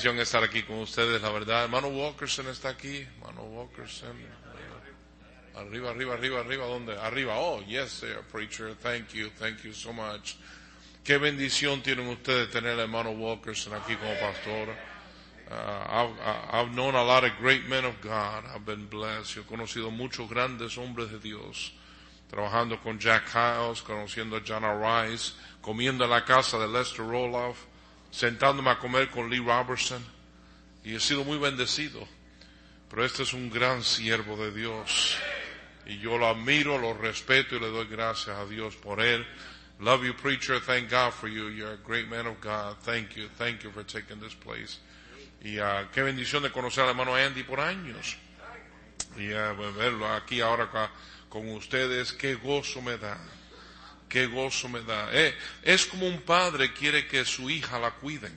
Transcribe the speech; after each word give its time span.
bendición 0.00 0.18
estar 0.20 0.42
aquí 0.42 0.62
con 0.62 0.78
ustedes, 0.78 1.20
la 1.20 1.30
verdad. 1.30 1.64
Hermano 1.64 1.88
Walkerson 1.88 2.48
está 2.48 2.70
aquí. 2.70 3.06
Hermano 3.18 3.42
Walkerson. 3.42 4.16
Arriba, 5.54 5.90
arriba, 5.90 6.14
arriba, 6.14 6.40
arriba. 6.40 6.64
¿Dónde? 6.64 6.98
Arriba. 6.98 7.34
Oh, 7.36 7.60
yes, 7.66 7.90
sir, 7.90 8.22
preacher. 8.32 8.74
Thank 8.76 9.12
you. 9.12 9.28
Thank 9.38 9.62
you 9.62 9.74
so 9.74 9.92
much. 9.92 10.36
Qué 11.04 11.18
bendición 11.18 11.82
tienen 11.82 12.08
ustedes 12.08 12.50
tener 12.50 12.72
al 12.72 12.80
hermano 12.80 13.10
Walkerson 13.10 13.74
aquí 13.74 13.94
como 13.96 14.14
pastor. 14.14 14.70
Uh, 15.50 15.84
I've, 15.90 16.14
I've 16.50 16.74
known 16.74 16.94
a 16.94 17.04
lot 17.04 17.24
of 17.24 17.32
great 17.38 17.68
men 17.68 17.84
of 17.84 18.00
God. 18.00 18.44
I've 18.54 18.64
been 18.64 18.86
blessed. 18.86 19.36
Yo 19.36 19.42
he 19.42 19.54
conocido 19.54 19.90
muchos 19.90 20.30
grandes 20.30 20.78
hombres 20.78 21.10
de 21.10 21.18
Dios. 21.18 21.72
Trabajando 22.30 22.80
con 22.82 22.98
Jack 22.98 23.28
Hiles, 23.34 23.82
conociendo 23.82 24.36
a 24.36 24.40
Jana 24.40 24.72
Rice, 24.72 25.34
comiendo 25.60 26.04
en 26.04 26.10
la 26.10 26.24
casa 26.24 26.58
de 26.58 26.68
Lester 26.68 27.04
Roloff, 27.04 27.66
sentándome 28.10 28.70
a 28.70 28.78
comer 28.78 29.08
con 29.10 29.30
Lee 29.30 29.38
Robertson. 29.38 30.04
Y 30.84 30.94
he 30.94 31.00
sido 31.00 31.24
muy 31.24 31.38
bendecido. 31.38 32.06
Pero 32.88 33.04
este 33.04 33.22
es 33.22 33.32
un 33.32 33.50
gran 33.50 33.84
siervo 33.84 34.36
de 34.36 34.52
Dios. 34.52 35.16
Y 35.86 35.98
yo 35.98 36.18
lo 36.18 36.28
admiro, 36.28 36.78
lo 36.78 36.94
respeto 36.94 37.56
y 37.56 37.60
le 37.60 37.68
doy 37.68 37.86
gracias 37.86 38.36
a 38.36 38.46
Dios 38.46 38.76
por 38.76 39.00
él. 39.00 39.26
Love 39.78 40.04
you, 40.04 40.14
preacher. 40.14 40.60
Thank 40.60 40.90
God 40.90 41.12
for 41.12 41.28
you. 41.28 41.48
You're 41.48 41.72
a 41.72 41.76
great 41.76 42.08
man 42.08 42.26
of 42.26 42.40
God. 42.40 42.76
Thank 42.82 43.16
you. 43.16 43.28
Thank 43.38 43.62
you 43.62 43.70
for 43.70 43.84
taking 43.84 44.20
this 44.20 44.34
place. 44.34 44.78
Y 45.42 45.58
uh, 45.58 45.88
qué 45.92 46.02
bendición 46.02 46.42
de 46.42 46.50
conocer 46.50 46.84
al 46.84 46.90
hermano 46.90 47.14
Andy 47.14 47.42
por 47.44 47.60
años. 47.60 48.16
Y 49.16 49.32
uh, 49.32 49.56
verlo 49.74 50.06
aquí 50.06 50.40
ahora 50.42 50.68
con 51.30 51.48
ustedes, 51.48 52.12
qué 52.12 52.34
gozo 52.34 52.82
me 52.82 52.98
da. 52.98 53.18
Qué 54.10 54.26
gozo 54.26 54.68
me 54.68 54.82
da. 54.82 55.08
Eh, 55.12 55.34
es 55.62 55.86
como 55.86 56.06
un 56.06 56.20
padre 56.20 56.74
quiere 56.74 57.06
que 57.06 57.24
su 57.24 57.48
hija 57.48 57.78
la 57.78 57.92
cuiden. 57.92 58.36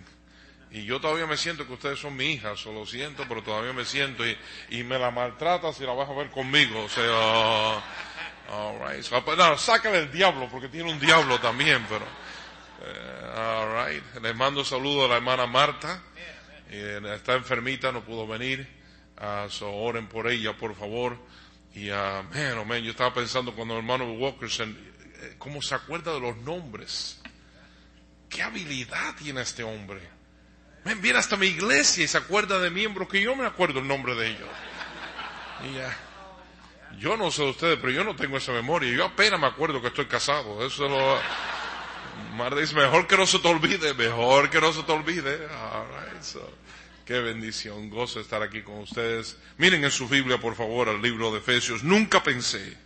Y 0.71 0.85
yo 0.85 1.01
todavía 1.01 1.27
me 1.27 1.35
siento 1.35 1.67
que 1.67 1.73
ustedes 1.73 1.99
son 1.99 2.15
mi 2.15 2.33
hija, 2.33 2.55
solo 2.55 2.79
lo 2.79 2.85
siento, 2.85 3.25
pero 3.27 3.43
todavía 3.43 3.73
me 3.73 3.83
siento 3.83 4.25
y, 4.25 4.37
y 4.69 4.83
me 4.83 4.97
la 4.97 5.11
maltrata 5.11 5.73
si 5.73 5.83
la 5.83 5.93
vas 5.93 6.09
a 6.09 6.13
ver 6.13 6.29
conmigo. 6.29 6.83
O 6.83 6.89
sea, 6.89 7.83
all 8.49 8.79
right. 8.79 9.03
So, 9.03 9.21
no, 9.35 9.57
sácale 9.57 9.99
el 9.99 10.11
diablo, 10.11 10.47
porque 10.49 10.69
tiene 10.69 10.91
un 10.91 10.99
diablo 10.99 11.39
también, 11.39 11.85
pero. 11.89 12.05
Uh, 12.05 13.39
all 13.39 13.87
right. 13.87 14.03
Les 14.21 14.35
mando 14.35 14.63
saludos 14.63 15.05
a 15.05 15.07
la 15.09 15.15
hermana 15.17 15.47
Marta. 15.47 16.01
Eh, 16.69 16.99
está 17.15 17.33
enfermita, 17.33 17.91
no 17.91 18.03
pudo 18.03 18.27
venir. 18.27 18.67
Uh, 19.19 19.49
so 19.49 19.71
oren 19.71 20.07
por 20.07 20.27
ella, 20.27 20.53
por 20.57 20.75
favor. 20.75 21.17
Y, 21.75 21.89
uh, 21.89 22.23
man, 22.31 22.57
oh, 22.59 22.65
man, 22.65 22.83
yo 22.83 22.91
estaba 22.91 23.13
pensando 23.13 23.53
cuando 23.53 23.73
el 23.75 23.79
hermano 23.79 24.11
Walkerson, 24.13 24.69
eh, 24.69 24.92
cómo 25.37 25.61
se 25.61 25.75
acuerda 25.75 26.13
de 26.13 26.19
los 26.19 26.37
nombres. 26.37 27.19
¿Qué 28.29 28.41
habilidad 28.41 29.15
tiene 29.15 29.41
este 29.41 29.63
hombre? 29.63 30.01
Man, 30.85 31.01
viene 31.01 31.19
hasta 31.19 31.37
mi 31.37 31.47
iglesia 31.47 32.03
y 32.03 32.07
se 32.07 32.17
acuerda 32.17 32.59
de 32.59 32.69
miembros 32.69 33.07
que 33.07 33.21
yo 33.21 33.35
me 33.35 33.45
acuerdo 33.45 33.79
el 33.79 33.87
nombre 33.87 34.15
de 34.15 34.27
ellos. 34.27 34.49
Y 35.69 35.75
ya. 35.75 35.95
Yo 36.99 37.17
no 37.17 37.31
sé 37.31 37.43
de 37.43 37.49
ustedes, 37.49 37.79
pero 37.79 37.91
yo 37.91 38.03
no 38.03 38.15
tengo 38.15 38.37
esa 38.37 38.51
memoria. 38.51 38.91
Yo 38.91 39.05
apenas 39.05 39.39
me 39.39 39.47
acuerdo 39.47 39.81
que 39.81 39.87
estoy 39.87 40.05
casado. 40.05 40.65
Eso 40.65 40.87
lo. 40.87 41.19
Mar 42.35 42.55
dice, 42.55 42.75
mejor 42.75 43.07
que 43.07 43.17
no 43.17 43.25
se 43.25 43.39
te 43.39 43.47
olvide, 43.47 43.93
mejor 43.93 44.49
que 44.49 44.61
no 44.61 44.73
se 44.73 44.83
te 44.83 44.91
olvide. 44.91 45.47
All 45.47 46.23
so. 46.23 46.63
Qué 47.05 47.19
bendición, 47.19 47.89
gozo 47.89 48.19
estar 48.19 48.41
aquí 48.41 48.61
con 48.61 48.79
ustedes. 48.79 49.37
Miren 49.57 49.83
en 49.83 49.91
su 49.91 50.07
Biblia, 50.07 50.39
por 50.39 50.55
favor, 50.55 50.87
el 50.87 51.01
libro 51.01 51.31
de 51.31 51.39
Efesios. 51.39 51.83
Nunca 51.83 52.23
pensé 52.23 52.77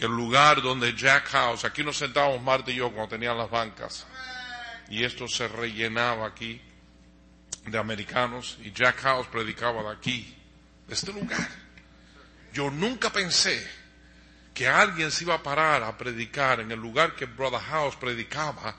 el 0.00 0.10
lugar 0.10 0.62
donde 0.62 0.94
Jack 0.96 1.28
House, 1.28 1.64
aquí 1.64 1.84
nos 1.84 1.98
sentábamos 1.98 2.42
Marta 2.42 2.70
y 2.70 2.76
yo 2.76 2.90
cuando 2.90 3.08
tenían 3.10 3.36
las 3.36 3.50
bancas, 3.50 4.06
y 4.88 5.04
esto 5.04 5.28
se 5.28 5.46
rellenaba 5.46 6.26
aquí 6.26 6.60
de 7.66 7.78
americanos, 7.78 8.56
y 8.62 8.72
Jack 8.72 9.00
House 9.02 9.26
predicaba 9.26 9.82
de 9.82 9.90
aquí, 9.90 10.34
de 10.86 10.94
este 10.94 11.12
lugar. 11.12 11.46
Yo 12.52 12.70
nunca 12.70 13.12
pensé 13.12 13.70
que 14.54 14.66
alguien 14.66 15.10
se 15.10 15.24
iba 15.24 15.34
a 15.34 15.42
parar 15.42 15.82
a 15.82 15.96
predicar 15.96 16.60
en 16.60 16.72
el 16.72 16.80
lugar 16.80 17.14
que 17.14 17.26
Brother 17.26 17.60
House 17.60 17.96
predicaba 17.96 18.74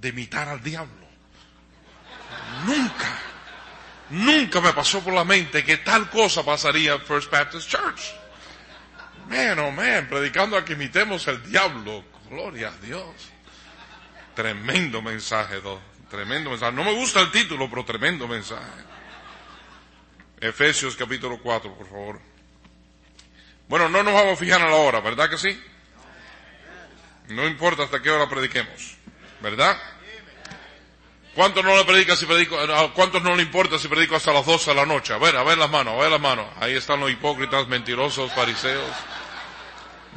de 0.00 0.08
imitar 0.08 0.48
al 0.48 0.62
diablo. 0.62 1.06
Nunca, 2.64 3.18
nunca 4.08 4.60
me 4.62 4.72
pasó 4.72 5.00
por 5.00 5.12
la 5.12 5.24
mente 5.24 5.62
que 5.62 5.76
tal 5.76 6.08
cosa 6.08 6.42
pasaría 6.42 6.94
en 6.94 7.02
First 7.02 7.30
Baptist 7.30 7.68
Church. 7.68 8.21
Oh 9.34 9.70
man, 9.70 10.08
predicando 10.08 10.56
a 10.56 10.64
que 10.64 10.74
imitemos 10.74 11.26
al 11.26 11.42
diablo. 11.42 12.04
Gloria 12.28 12.68
a 12.68 12.76
Dios. 12.84 13.32
Tremendo 14.34 15.00
mensaje, 15.00 15.60
dos. 15.60 15.80
Tremendo 16.10 16.50
mensaje. 16.50 16.72
No 16.72 16.84
me 16.84 16.92
gusta 16.92 17.20
el 17.20 17.30
título, 17.30 17.68
pero 17.70 17.84
tremendo 17.84 18.28
mensaje. 18.28 18.70
Efesios 20.38 20.96
capítulo 20.96 21.38
4, 21.42 21.74
por 21.74 21.88
favor. 21.88 22.20
Bueno, 23.68 23.88
no 23.88 24.02
nos 24.02 24.12
vamos 24.12 24.34
a 24.34 24.36
fijar 24.36 24.60
en 24.60 24.68
la 24.70 24.76
hora, 24.76 25.00
¿verdad 25.00 25.30
que 25.30 25.38
sí? 25.38 25.58
No 27.28 27.46
importa 27.46 27.84
hasta 27.84 28.02
qué 28.02 28.10
hora 28.10 28.28
prediquemos, 28.28 28.96
¿verdad? 29.40 29.78
¿Cuántos 31.34 31.64
no 31.64 31.74
le 31.74 31.84
predica 31.86 32.14
si 32.16 32.26
predico, 32.26 32.58
cuántos 32.94 33.22
no 33.22 33.34
le 33.34 33.42
importa 33.42 33.78
si 33.78 33.88
predico 33.88 34.16
hasta 34.16 34.32
las 34.34 34.44
12 34.44 34.72
de 34.72 34.76
la 34.76 34.84
noche? 34.84 35.14
A 35.14 35.18
ver, 35.18 35.34
a 35.36 35.42
ver 35.42 35.56
las 35.56 35.70
manos, 35.70 35.94
a 35.94 36.02
ver 36.02 36.10
las 36.10 36.20
manos. 36.20 36.46
Ahí 36.60 36.74
están 36.74 37.00
los 37.00 37.10
hipócritas, 37.10 37.68
mentirosos, 37.68 38.30
fariseos. 38.32 38.90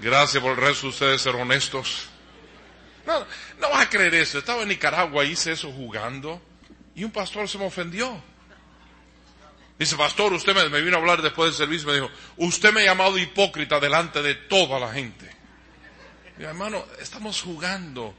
Gracias 0.01 0.41
por 0.41 0.51
el 0.51 0.57
resto 0.57 0.83
de 0.83 0.89
ustedes 0.89 1.21
ser 1.21 1.35
honestos. 1.35 2.07
No, 3.05 3.19
no 3.59 3.69
vas 3.69 3.85
a 3.85 3.89
creer 3.89 4.13
eso. 4.15 4.39
Estaba 4.39 4.63
en 4.63 4.69
Nicaragua, 4.69 5.23
hice 5.23 5.51
eso 5.51 5.71
jugando 5.71 6.41
y 6.95 7.03
un 7.03 7.11
pastor 7.11 7.47
se 7.47 7.57
me 7.57 7.65
ofendió. 7.65 8.21
Dice, 9.77 9.97
pastor, 9.97 10.31
usted 10.31 10.55
me, 10.69 10.81
vino 10.81 10.95
a 10.95 10.99
hablar 10.99 11.21
después 11.21 11.49
del 11.49 11.67
servicio, 11.67 11.87
me 11.89 11.95
dijo, 11.95 12.09
usted 12.37 12.73
me 12.73 12.81
ha 12.81 12.85
llamado 12.85 13.17
hipócrita 13.17 13.79
delante 13.79 14.21
de 14.21 14.35
toda 14.35 14.79
la 14.79 14.93
gente. 14.93 15.29
Mi 16.37 16.45
hermano, 16.45 16.85
estamos 16.99 17.41
jugando. 17.41 18.15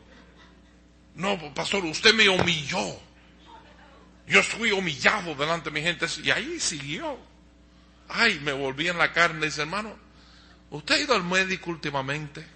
No, 1.14 1.54
pastor, 1.54 1.84
usted 1.86 2.12
me 2.12 2.28
humilló. 2.28 3.00
Yo 4.26 4.42
fui 4.42 4.70
humillado 4.72 5.34
delante 5.34 5.70
de 5.70 5.80
mi 5.80 5.82
gente. 5.82 6.06
Y 6.22 6.30
ahí 6.30 6.60
siguió. 6.60 7.18
Ay, 8.08 8.38
me 8.40 8.52
volví 8.52 8.88
en 8.88 8.98
la 8.98 9.12
carne. 9.12 9.46
Dice, 9.46 9.62
hermano, 9.62 9.96
¿usted 10.70 10.94
ha 10.94 10.98
ido 10.98 11.14
al 11.14 11.24
médico 11.24 11.70
últimamente? 11.70 12.46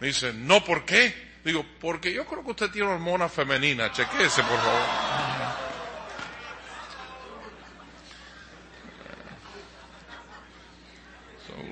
Me 0.00 0.08
dice, 0.08 0.32
no, 0.32 0.64
¿por 0.64 0.84
qué? 0.84 1.28
Digo, 1.44 1.64
porque 1.80 2.12
yo 2.12 2.24
creo 2.26 2.44
que 2.44 2.50
usted 2.50 2.70
tiene 2.70 2.88
hormona 2.88 3.28
femenina. 3.28 3.90
Chequese, 3.90 4.42
por 4.42 4.58
favor. 4.58 5.68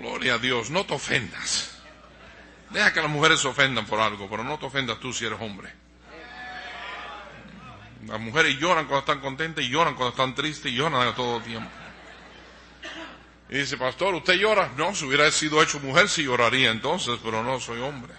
Gloria 0.01 0.35
a 0.35 0.39
Dios, 0.39 0.71
no 0.71 0.85
te 0.85 0.95
ofendas. 0.95 1.77
Deja 2.71 2.93
que 2.93 3.01
las 3.01 3.11
mujeres 3.11 3.41
se 3.41 3.49
ofendan 3.49 3.87
por 3.87 4.01
algo, 4.01 4.29
pero 4.29 4.43
no 4.43 4.59
te 4.59 4.67
ofendas 4.67 4.99
tú 4.99 5.13
si 5.13 5.27
eres 5.27 5.41
hombre. 5.41 5.73
Las 8.07 8.21
mujeres 8.21 8.57
lloran 8.59 8.87
cuando 8.87 9.01
están 9.01 9.21
contentas 9.21 9.65
y 9.65 9.69
lloran 9.69 9.95
cuando 9.95 10.11
están 10.11 10.35
tristes 10.35 10.71
y 10.73 10.77
lloran 10.77 11.07
a 11.07 11.15
todo 11.15 11.41
tiempo. 11.41 11.71
Y 13.49 13.59
dice, 13.59 13.77
pastor, 13.77 14.15
¿usted 14.15 14.35
llora? 14.35 14.73
No, 14.77 14.95
si 14.95 15.05
hubiera 15.05 15.31
sido 15.31 15.63
hecho 15.63 15.79
mujer, 15.79 16.09
sí 16.09 16.25
lloraría 16.25 16.71
entonces, 16.71 17.19
pero 17.23 17.45
no 17.45 17.61
soy 17.61 17.81
hombre. 17.81 18.13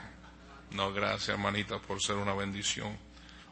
No, 0.72 0.94
gracias, 0.94 1.30
hermanita, 1.30 1.80
por 1.80 2.02
ser 2.02 2.16
una 2.16 2.34
bendición. 2.34 2.98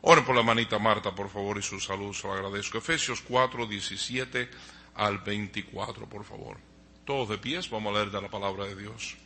Oren 0.01 0.23
por 0.23 0.35
la 0.35 0.41
hermanita 0.41 0.79
Marta, 0.79 1.13
por 1.13 1.29
favor, 1.29 1.57
y 1.57 1.61
su 1.61 1.79
salud, 1.79 2.13
se 2.13 2.27
lo 2.27 2.33
agradezco. 2.33 2.77
Efesios 2.77 3.21
4, 3.27 3.65
17 3.65 4.49
al 4.95 5.17
24, 5.19 6.07
por 6.07 6.23
favor. 6.23 6.57
Todos 7.03 7.29
de 7.29 7.37
pies, 7.37 7.69
vamos 7.69 7.93
a 7.93 7.99
leer 7.99 8.11
de 8.11 8.21
la 8.21 8.29
palabra 8.29 8.65
de 8.65 8.75
Dios. 8.75 9.17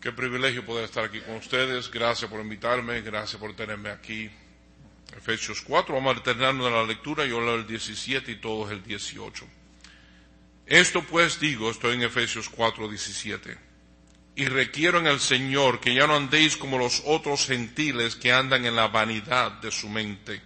Qué 0.00 0.12
privilegio 0.12 0.64
poder 0.64 0.84
estar 0.84 1.04
aquí 1.04 1.20
con 1.20 1.36
ustedes. 1.36 1.90
Gracias 1.90 2.30
por 2.30 2.40
invitarme, 2.40 3.00
gracias 3.02 3.40
por 3.40 3.54
tenerme 3.54 3.90
aquí. 3.90 4.30
Efesios 5.16 5.62
4, 5.62 5.94
vamos 5.94 6.14
a 6.14 6.18
alternarnos 6.18 6.66
en 6.66 6.74
la 6.74 6.84
lectura, 6.84 7.24
yo 7.24 7.40
leo 7.40 7.56
el 7.56 7.66
17 7.66 8.32
y 8.32 8.36
todos 8.36 8.70
el 8.70 8.82
18. 8.82 9.46
Esto 10.72 11.02
pues 11.02 11.38
digo, 11.38 11.70
estoy 11.70 11.96
en 11.96 12.02
Efesios 12.02 12.48
4, 12.48 12.88
17. 12.88 13.58
Y 14.36 14.46
requiero 14.46 15.00
en 15.00 15.06
el 15.06 15.20
Señor 15.20 15.80
que 15.80 15.92
ya 15.92 16.06
no 16.06 16.16
andéis 16.16 16.56
como 16.56 16.78
los 16.78 17.02
otros 17.04 17.44
gentiles 17.44 18.16
que 18.16 18.32
andan 18.32 18.64
en 18.64 18.74
la 18.74 18.88
vanidad 18.88 19.52
de 19.60 19.70
su 19.70 19.90
mente 19.90 20.40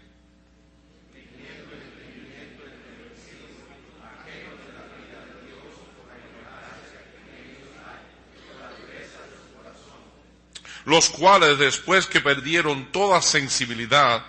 los 10.87 11.09
cuales 11.11 11.59
después 11.59 12.07
que 12.07 12.21
perdieron 12.21 12.91
toda 12.93 13.21
sensibilidad, 13.21 14.25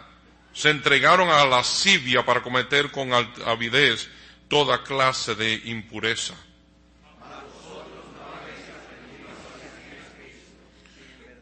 se 0.53 0.71
entregaron 0.71 1.29
a 1.29 1.37
la 1.37 1.57
lascivia 1.57 2.25
para 2.25 2.41
cometer 2.41 2.91
con 2.91 3.11
avidez 3.13 4.09
toda 4.47 4.83
clase 4.83 5.35
de 5.35 5.61
impureza. 5.65 6.35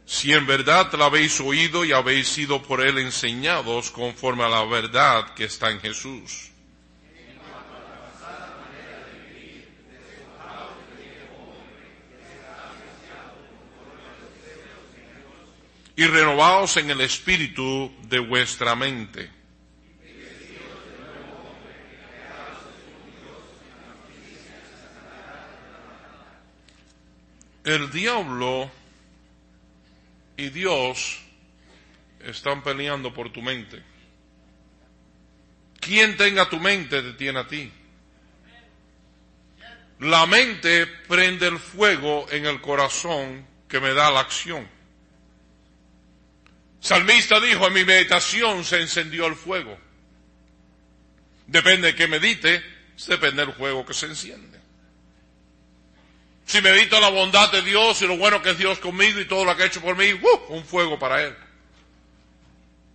si 0.06 0.34
en 0.34 0.46
verdad 0.46 0.94
la 0.94 1.06
habéis 1.06 1.40
oído 1.40 1.84
y 1.84 1.92
habéis 1.92 2.28
sido 2.28 2.62
por 2.62 2.82
él 2.82 3.00
enseñados 3.00 3.92
conforme 3.92 4.44
a 4.44 4.50
la 4.50 4.64
verdad 4.64 5.34
que 5.34 5.46
está 5.46 5.72
en 5.72 5.80
Jesús. 5.82 6.52
Y 15.98 16.06
renovaos 16.08 16.76
en 16.78 16.90
el 16.92 17.02
espíritu 17.02 17.92
de 18.04 18.20
vuestra 18.20 18.76
mente. 18.76 19.35
El 27.66 27.90
diablo 27.90 28.72
y 30.38 30.50
Dios 30.50 31.20
están 32.20 32.62
peleando 32.62 33.12
por 33.12 33.34
tu 33.34 33.42
mente. 33.42 33.82
Quien 35.80 36.16
tenga 36.16 36.48
tu 36.48 36.60
mente 36.60 37.02
te 37.02 37.14
tiene 37.14 37.40
a 37.40 37.48
ti. 37.48 37.72
La 40.02 40.28
mente 40.28 40.86
prende 40.86 41.48
el 41.48 41.58
fuego 41.58 42.28
en 42.30 42.46
el 42.46 42.62
corazón 42.62 43.48
que 43.68 43.80
me 43.80 43.96
da 43.96 44.12
la 44.12 44.20
acción. 44.20 44.70
Salmista 46.80 47.40
dijo, 47.40 47.66
en 47.66 47.74
mi 47.74 47.84
meditación 47.84 48.64
se 48.64 48.80
encendió 48.80 49.26
el 49.26 49.36
fuego. 49.36 49.76
Depende 51.48 51.88
de 51.88 51.96
que 51.96 52.08
medite, 52.08 52.64
depende 53.08 53.44
del 53.44 53.56
fuego 53.56 53.84
que 53.84 53.96
se 53.96 54.06
enciende. 54.06 54.65
Si 56.46 56.62
medito 56.62 57.00
la 57.00 57.10
bondad 57.10 57.52
de 57.52 57.62
Dios 57.64 58.02
y 58.02 58.08
lo 58.08 58.18
bueno 58.18 58.42
que 58.42 58.52
es 58.52 58.58
Dios 58.58 58.80
conmigo 58.80 59.20
y 59.20 59.26
todo 59.26 59.46
lo 59.46 59.56
que 59.56 59.64
ha 59.64 59.66
hecho 59.66 59.82
por 59.82 59.98
mí, 59.98 60.14
¡uh! 60.14 60.54
un 60.54 60.64
fuego 60.64 61.00
para 61.00 61.24
Él. 61.24 61.36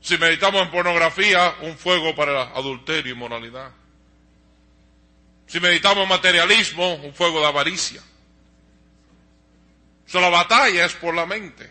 Si 0.00 0.16
meditamos 0.16 0.62
en 0.62 0.70
pornografía, 0.70 1.56
un 1.62 1.76
fuego 1.76 2.14
para 2.14 2.42
adulterio 2.42 3.12
y 3.12 3.16
moralidad. 3.16 3.70
Si 5.46 5.58
meditamos 5.58 6.04
en 6.04 6.08
materialismo, 6.08 6.94
un 6.94 7.12
fuego 7.12 7.40
de 7.40 7.46
avaricia. 7.46 8.00
So, 10.06 10.20
la 10.20 10.28
batalla 10.28 10.86
es 10.86 10.94
por 10.94 11.14
la 11.14 11.26
mente. 11.26 11.70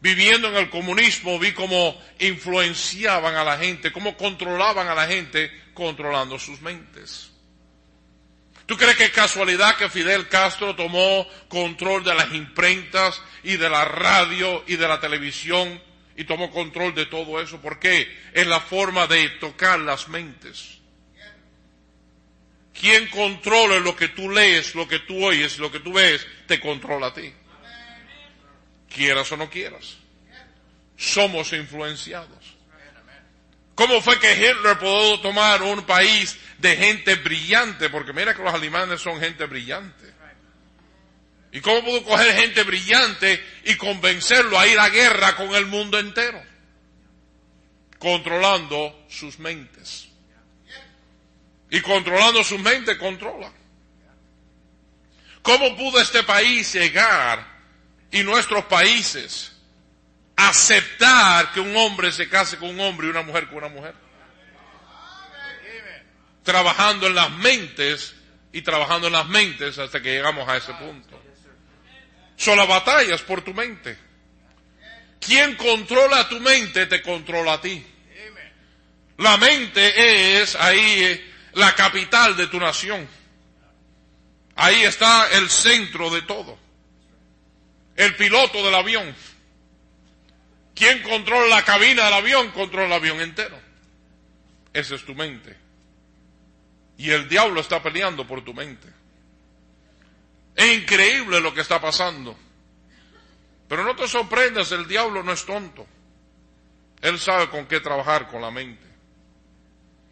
Viviendo 0.00 0.48
en 0.48 0.56
el 0.56 0.70
comunismo 0.70 1.38
vi 1.38 1.52
cómo 1.52 2.00
influenciaban 2.18 3.34
a 3.34 3.44
la 3.44 3.58
gente, 3.58 3.92
cómo 3.92 4.16
controlaban 4.16 4.88
a 4.88 4.94
la 4.94 5.06
gente 5.06 5.50
controlando 5.74 6.38
sus 6.38 6.60
mentes. 6.60 7.30
¿Tú 8.66 8.76
crees 8.76 8.96
que 8.96 9.04
es 9.04 9.10
casualidad 9.10 9.76
que 9.76 9.88
Fidel 9.88 10.28
Castro 10.28 10.74
tomó 10.74 11.26
control 11.48 12.02
de 12.02 12.14
las 12.14 12.32
imprentas 12.34 13.22
y 13.44 13.56
de 13.56 13.70
la 13.70 13.84
radio 13.84 14.64
y 14.66 14.74
de 14.76 14.88
la 14.88 15.00
televisión 15.00 15.80
y 16.16 16.24
tomó 16.24 16.50
control 16.50 16.92
de 16.94 17.06
todo 17.06 17.40
eso? 17.40 17.60
¿Por 17.60 17.78
qué? 17.78 18.12
Es 18.32 18.46
la 18.46 18.58
forma 18.58 19.06
de 19.06 19.28
tocar 19.40 19.78
las 19.78 20.08
mentes. 20.08 20.78
Quien 22.78 23.08
controla 23.08 23.78
lo 23.78 23.94
que 23.94 24.08
tú 24.08 24.28
lees, 24.30 24.74
lo 24.74 24.86
que 24.88 24.98
tú 24.98 25.24
oyes, 25.24 25.58
lo 25.58 25.70
que 25.70 25.80
tú 25.80 25.92
ves, 25.92 26.26
te 26.46 26.60
controla 26.60 27.06
a 27.06 27.14
ti. 27.14 27.32
Quieras 28.92 29.30
o 29.30 29.36
no 29.36 29.48
quieras. 29.48 29.96
Somos 30.96 31.52
influenciados. 31.52 32.35
¿Cómo 33.76 34.00
fue 34.00 34.18
que 34.18 34.32
Hitler 34.32 34.78
pudo 34.78 35.20
tomar 35.20 35.62
un 35.62 35.82
país 35.82 36.36
de 36.58 36.74
gente 36.76 37.14
brillante? 37.16 37.90
Porque 37.90 38.14
mira 38.14 38.34
que 38.34 38.42
los 38.42 38.52
alemanes 38.52 39.02
son 39.02 39.20
gente 39.20 39.44
brillante. 39.44 40.14
¿Y 41.52 41.60
cómo 41.60 41.84
pudo 41.84 42.02
coger 42.02 42.34
gente 42.36 42.62
brillante 42.62 43.44
y 43.64 43.76
convencerlo 43.76 44.58
a 44.58 44.66
ir 44.66 44.78
a 44.80 44.88
guerra 44.88 45.36
con 45.36 45.54
el 45.54 45.66
mundo 45.66 45.98
entero? 45.98 46.42
Controlando 47.98 49.06
sus 49.10 49.38
mentes. 49.38 50.08
Y 51.70 51.80
controlando 51.82 52.42
sus 52.44 52.58
mentes, 52.58 52.96
controla. 52.96 53.52
¿Cómo 55.42 55.76
pudo 55.76 56.00
este 56.00 56.22
país 56.22 56.72
llegar 56.72 57.46
y 58.10 58.22
nuestros 58.22 58.64
países 58.64 59.55
aceptar 60.36 61.52
que 61.52 61.60
un 61.60 61.74
hombre 61.76 62.12
se 62.12 62.28
case 62.28 62.58
con 62.58 62.68
un 62.68 62.80
hombre 62.80 63.06
y 63.06 63.10
una 63.10 63.22
mujer 63.22 63.48
con 63.48 63.58
una 63.58 63.68
mujer. 63.68 63.94
Trabajando 66.42 67.06
en 67.06 67.14
las 67.14 67.30
mentes 67.30 68.14
y 68.52 68.62
trabajando 68.62 69.08
en 69.08 69.14
las 69.14 69.26
mentes 69.26 69.78
hasta 69.78 70.00
que 70.00 70.12
llegamos 70.12 70.48
a 70.48 70.56
ese 70.56 70.72
punto. 70.74 71.20
Son 72.36 72.56
las 72.56 72.68
batallas 72.68 73.22
por 73.22 73.42
tu 73.42 73.54
mente. 73.54 73.98
Quien 75.18 75.56
controla 75.56 76.28
tu 76.28 76.38
mente 76.38 76.86
te 76.86 77.02
controla 77.02 77.54
a 77.54 77.60
ti. 77.60 77.84
La 79.18 79.38
mente 79.38 80.42
es 80.42 80.54
ahí 80.54 81.34
la 81.54 81.74
capital 81.74 82.36
de 82.36 82.46
tu 82.48 82.60
nación. 82.60 83.08
Ahí 84.56 84.84
está 84.84 85.28
el 85.32 85.48
centro 85.48 86.10
de 86.10 86.22
todo. 86.22 86.58
El 87.96 88.14
piloto 88.14 88.62
del 88.62 88.74
avión 88.74 89.14
¿Quién 90.76 91.02
controla 91.02 91.46
la 91.46 91.64
cabina 91.64 92.04
del 92.04 92.14
avión? 92.14 92.50
Controla 92.50 92.86
el 92.86 92.92
avión 92.92 93.20
entero. 93.22 93.58
Esa 94.74 94.94
es 94.94 95.06
tu 95.06 95.14
mente. 95.14 95.56
Y 96.98 97.10
el 97.10 97.26
diablo 97.30 97.62
está 97.62 97.82
peleando 97.82 98.26
por 98.26 98.44
tu 98.44 98.52
mente. 98.52 98.86
Es 100.54 100.76
increíble 100.76 101.40
lo 101.40 101.54
que 101.54 101.62
está 101.62 101.80
pasando. 101.80 102.38
Pero 103.66 103.84
no 103.84 103.96
te 103.96 104.06
sorprendas, 104.06 104.70
el 104.72 104.86
diablo 104.86 105.22
no 105.22 105.32
es 105.32 105.46
tonto. 105.46 105.86
Él 107.00 107.18
sabe 107.18 107.48
con 107.48 107.66
qué 107.66 107.80
trabajar 107.80 108.28
con 108.28 108.42
la 108.42 108.50
mente. 108.50 108.84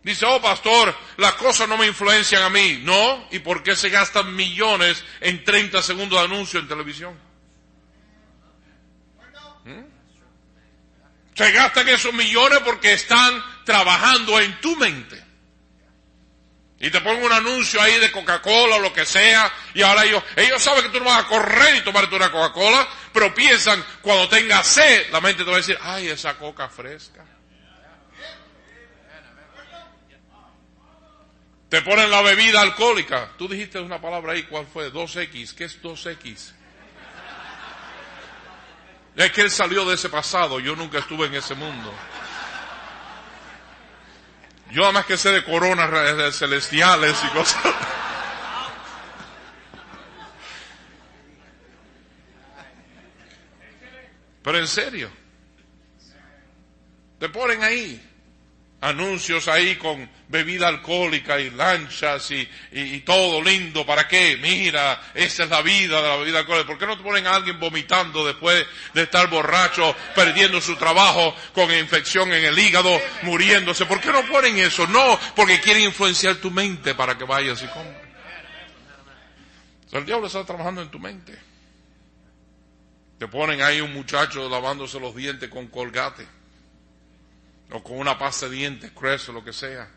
Dice, 0.02 0.24
oh 0.26 0.40
pastor, 0.40 0.94
las 1.18 1.34
cosas 1.34 1.68
no 1.68 1.76
me 1.76 1.86
influencian 1.86 2.42
a 2.42 2.48
mí. 2.48 2.80
No, 2.82 3.28
¿y 3.30 3.38
por 3.40 3.62
qué 3.62 3.76
se 3.76 3.90
gastan 3.90 4.34
millones 4.34 5.04
en 5.20 5.44
30 5.44 5.82
segundos 5.82 6.18
de 6.18 6.24
anuncio 6.24 6.58
en 6.58 6.68
televisión? 6.68 7.23
Se 11.34 11.50
gastan 11.50 11.88
esos 11.88 12.12
millones 12.12 12.60
porque 12.64 12.92
están 12.92 13.42
trabajando 13.64 14.38
en 14.40 14.60
tu 14.60 14.76
mente. 14.76 15.22
Y 16.78 16.90
te 16.90 17.00
ponen 17.00 17.24
un 17.24 17.32
anuncio 17.32 17.80
ahí 17.80 17.98
de 17.98 18.12
Coca-Cola 18.12 18.76
o 18.76 18.80
lo 18.80 18.92
que 18.92 19.06
sea, 19.06 19.50
y 19.72 19.82
ahora 19.82 20.04
ellos, 20.04 20.22
ellos 20.36 20.62
saben 20.62 20.82
que 20.82 20.90
tú 20.90 20.98
no 20.98 21.06
vas 21.06 21.24
a 21.24 21.28
correr 21.28 21.76
y 21.76 21.80
tomarte 21.80 22.14
una 22.14 22.30
Coca-Cola, 22.30 22.86
pero 23.12 23.34
piensan, 23.34 23.82
cuando 24.02 24.28
tengas 24.28 24.66
sed, 24.66 25.10
la 25.10 25.20
mente 25.20 25.44
te 25.44 25.50
va 25.50 25.56
a 25.56 25.60
decir, 25.60 25.78
ay, 25.80 26.08
esa 26.08 26.36
coca 26.36 26.68
fresca. 26.68 27.24
Te 31.68 31.82
ponen 31.82 32.10
la 32.10 32.22
bebida 32.22 32.60
alcohólica. 32.60 33.32
Tú 33.36 33.48
dijiste 33.48 33.80
una 33.80 34.00
palabra 34.00 34.32
ahí, 34.32 34.44
¿cuál 34.44 34.66
fue? 34.66 34.92
2X. 34.92 35.54
¿Qué 35.54 35.64
es 35.64 35.82
2X? 35.82 36.52
Es 39.16 39.30
que 39.32 39.42
él 39.42 39.50
salió 39.50 39.84
de 39.84 39.94
ese 39.94 40.08
pasado, 40.08 40.58
yo 40.58 40.74
nunca 40.74 40.98
estuve 40.98 41.26
en 41.26 41.34
ese 41.34 41.54
mundo. 41.54 41.92
Yo 44.70 44.80
nada 44.80 44.92
más 44.92 45.06
que 45.06 45.16
sé 45.16 45.30
de 45.30 45.44
coronas 45.44 46.36
celestiales 46.36 47.16
y 47.24 47.28
cosas. 47.28 47.62
Pero 54.42 54.58
en 54.58 54.68
serio, 54.68 55.10
te 57.18 57.28
ponen 57.28 57.62
ahí 57.62 58.13
anuncios 58.84 59.48
ahí 59.48 59.76
con 59.76 60.10
bebida 60.28 60.68
alcohólica 60.68 61.40
y 61.40 61.48
lanchas 61.50 62.30
y, 62.30 63.00
todo 63.00 63.42
lindo. 63.42 63.86
¿Para 63.86 64.06
qué? 64.06 64.36
Mira, 64.36 65.00
esa 65.14 65.44
es 65.44 65.50
la 65.50 65.62
vida 65.62 66.02
de 66.02 66.08
la 66.08 66.16
bebida 66.16 66.40
alcohólica. 66.40 66.66
¿Por 66.66 66.78
qué 66.78 66.86
no 66.86 66.96
te 66.96 67.02
ponen 67.02 67.26
a 67.26 67.34
alguien 67.34 67.58
vomitando 67.58 68.26
después 68.26 68.66
de 68.92 69.02
estar 69.02 69.28
borracho, 69.30 69.96
perdiendo 70.14 70.60
su 70.60 70.76
trabajo 70.76 71.34
con 71.54 71.72
infección 71.72 72.30
en 72.34 72.44
el 72.44 72.58
hígado, 72.58 73.00
muriéndose? 73.22 73.86
¿Por 73.86 74.00
qué 74.00 74.12
no 74.12 74.22
ponen 74.26 74.58
eso? 74.58 74.86
No, 74.86 75.18
porque 75.34 75.60
quieren 75.60 75.84
influenciar 75.84 76.36
tu 76.36 76.50
mente 76.50 76.94
para 76.94 77.16
que 77.16 77.24
vayas 77.24 77.62
y 77.62 77.66
compres. 77.66 78.04
el 79.92 80.04
diablo 80.04 80.26
está 80.26 80.44
trabajando 80.44 80.82
en 80.82 80.90
tu 80.90 80.98
mente. 80.98 81.38
Te 83.18 83.28
ponen 83.28 83.62
ahí 83.62 83.80
un 83.80 83.94
muchacho 83.94 84.46
lavándose 84.50 85.00
los 85.00 85.16
dientes 85.16 85.48
con 85.48 85.68
colgate 85.68 86.43
o 87.70 87.82
con 87.82 87.98
una 87.98 88.18
pasta 88.18 88.48
de 88.48 88.56
dientes, 88.56 88.92
o 89.28 89.32
lo 89.32 89.44
que 89.44 89.52
sea. 89.52 89.88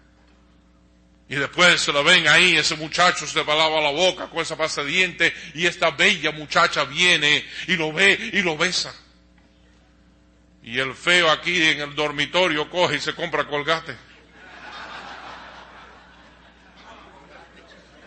Y 1.29 1.35
después 1.35 1.81
se 1.81 1.91
lo 1.91 2.03
ven 2.03 2.27
ahí, 2.27 2.55
ese 2.55 2.75
muchacho 2.75 3.27
se 3.27 3.43
lava 3.43 3.81
la 3.81 3.91
boca 3.91 4.29
con 4.29 4.39
esa 4.39 4.55
pasta 4.55 4.83
de 4.83 4.91
dientes 4.91 5.33
y 5.53 5.65
esta 5.65 5.91
bella 5.91 6.31
muchacha 6.31 6.85
viene 6.85 7.45
y 7.67 7.75
lo 7.75 7.91
ve 7.91 8.17
y 8.33 8.41
lo 8.41 8.55
besa. 8.55 8.95
Y 10.63 10.79
el 10.79 10.93
feo 10.95 11.29
aquí 11.29 11.61
en 11.61 11.81
el 11.81 11.95
dormitorio 11.95 12.69
coge 12.69 12.95
y 12.95 12.99
se 12.99 13.13
compra 13.13 13.45
colgate. 13.45 13.95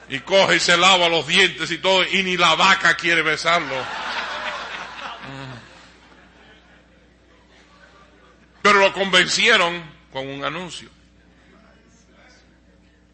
Y 0.08 0.18
coge 0.20 0.56
y 0.56 0.60
se 0.60 0.76
lava 0.76 1.08
los 1.08 1.26
dientes 1.26 1.70
y 1.70 1.78
todo 1.78 2.04
y 2.04 2.22
ni 2.22 2.36
la 2.36 2.54
vaca 2.54 2.96
quiere 2.96 3.22
besarlo. 3.22 3.76
Pero 8.62 8.78
lo 8.78 8.92
convencieron 8.92 9.82
con 10.12 10.28
un 10.28 10.44
anuncio. 10.44 10.88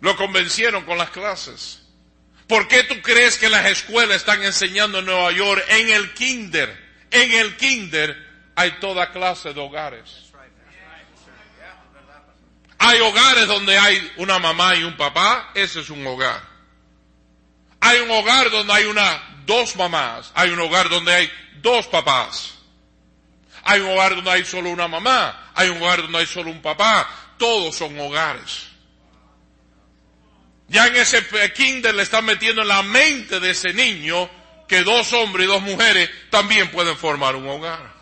Lo 0.00 0.16
convencieron 0.16 0.84
con 0.84 0.98
las 0.98 1.10
clases. 1.10 1.82
¿Por 2.46 2.68
qué 2.68 2.84
tú 2.84 3.00
crees 3.02 3.38
que 3.38 3.48
las 3.48 3.66
escuelas 3.66 4.18
están 4.18 4.42
enseñando 4.42 5.00
en 5.00 5.06
Nueva 5.06 5.32
York, 5.32 5.64
en 5.68 5.88
el 5.90 6.14
kinder? 6.14 6.84
En 7.10 7.32
el 7.32 7.56
kinder 7.56 8.16
hay 8.54 8.72
toda 8.78 9.10
clase 9.10 9.52
de 9.52 9.60
hogares. 9.60 10.26
Hay 12.78 13.00
hogares 13.00 13.46
donde 13.46 13.76
hay 13.78 14.12
una 14.16 14.38
mamá 14.38 14.76
y 14.76 14.84
un 14.84 14.96
papá, 14.96 15.50
ese 15.54 15.80
es 15.80 15.90
un 15.90 16.06
hogar. 16.06 16.42
Hay 17.80 18.00
un 18.00 18.10
hogar 18.10 18.50
donde 18.50 18.72
hay 18.72 18.84
una, 18.84 19.42
dos 19.44 19.76
mamás, 19.76 20.30
hay 20.34 20.50
un 20.50 20.60
hogar 20.60 20.88
donde 20.88 21.12
hay 21.12 21.32
dos 21.62 21.86
papás. 21.86 22.55
Hay 23.68 23.80
un 23.80 23.90
hogar 23.90 24.14
donde 24.14 24.30
hay 24.30 24.44
solo 24.44 24.70
una 24.70 24.86
mamá, 24.86 25.50
hay 25.54 25.68
un 25.68 25.82
hogar 25.82 26.02
donde 26.02 26.18
hay 26.18 26.26
solo 26.26 26.50
un 26.50 26.62
papá, 26.62 27.08
todos 27.36 27.74
son 27.74 27.98
hogares. 27.98 28.68
Ya 30.68 30.86
en 30.86 30.94
ese 30.94 31.26
kinder 31.52 31.92
le 31.92 32.04
están 32.04 32.24
metiendo 32.24 32.62
en 32.62 32.68
la 32.68 32.84
mente 32.84 33.40
de 33.40 33.50
ese 33.50 33.74
niño 33.74 34.30
que 34.68 34.84
dos 34.84 35.12
hombres 35.12 35.46
y 35.46 35.48
dos 35.48 35.62
mujeres 35.62 36.08
también 36.30 36.70
pueden 36.70 36.96
formar 36.96 37.34
un 37.34 37.48
hogar. 37.48 37.92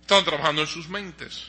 Están 0.00 0.24
trabajando 0.24 0.62
en 0.62 0.68
sus 0.68 0.88
mentes. 0.88 1.44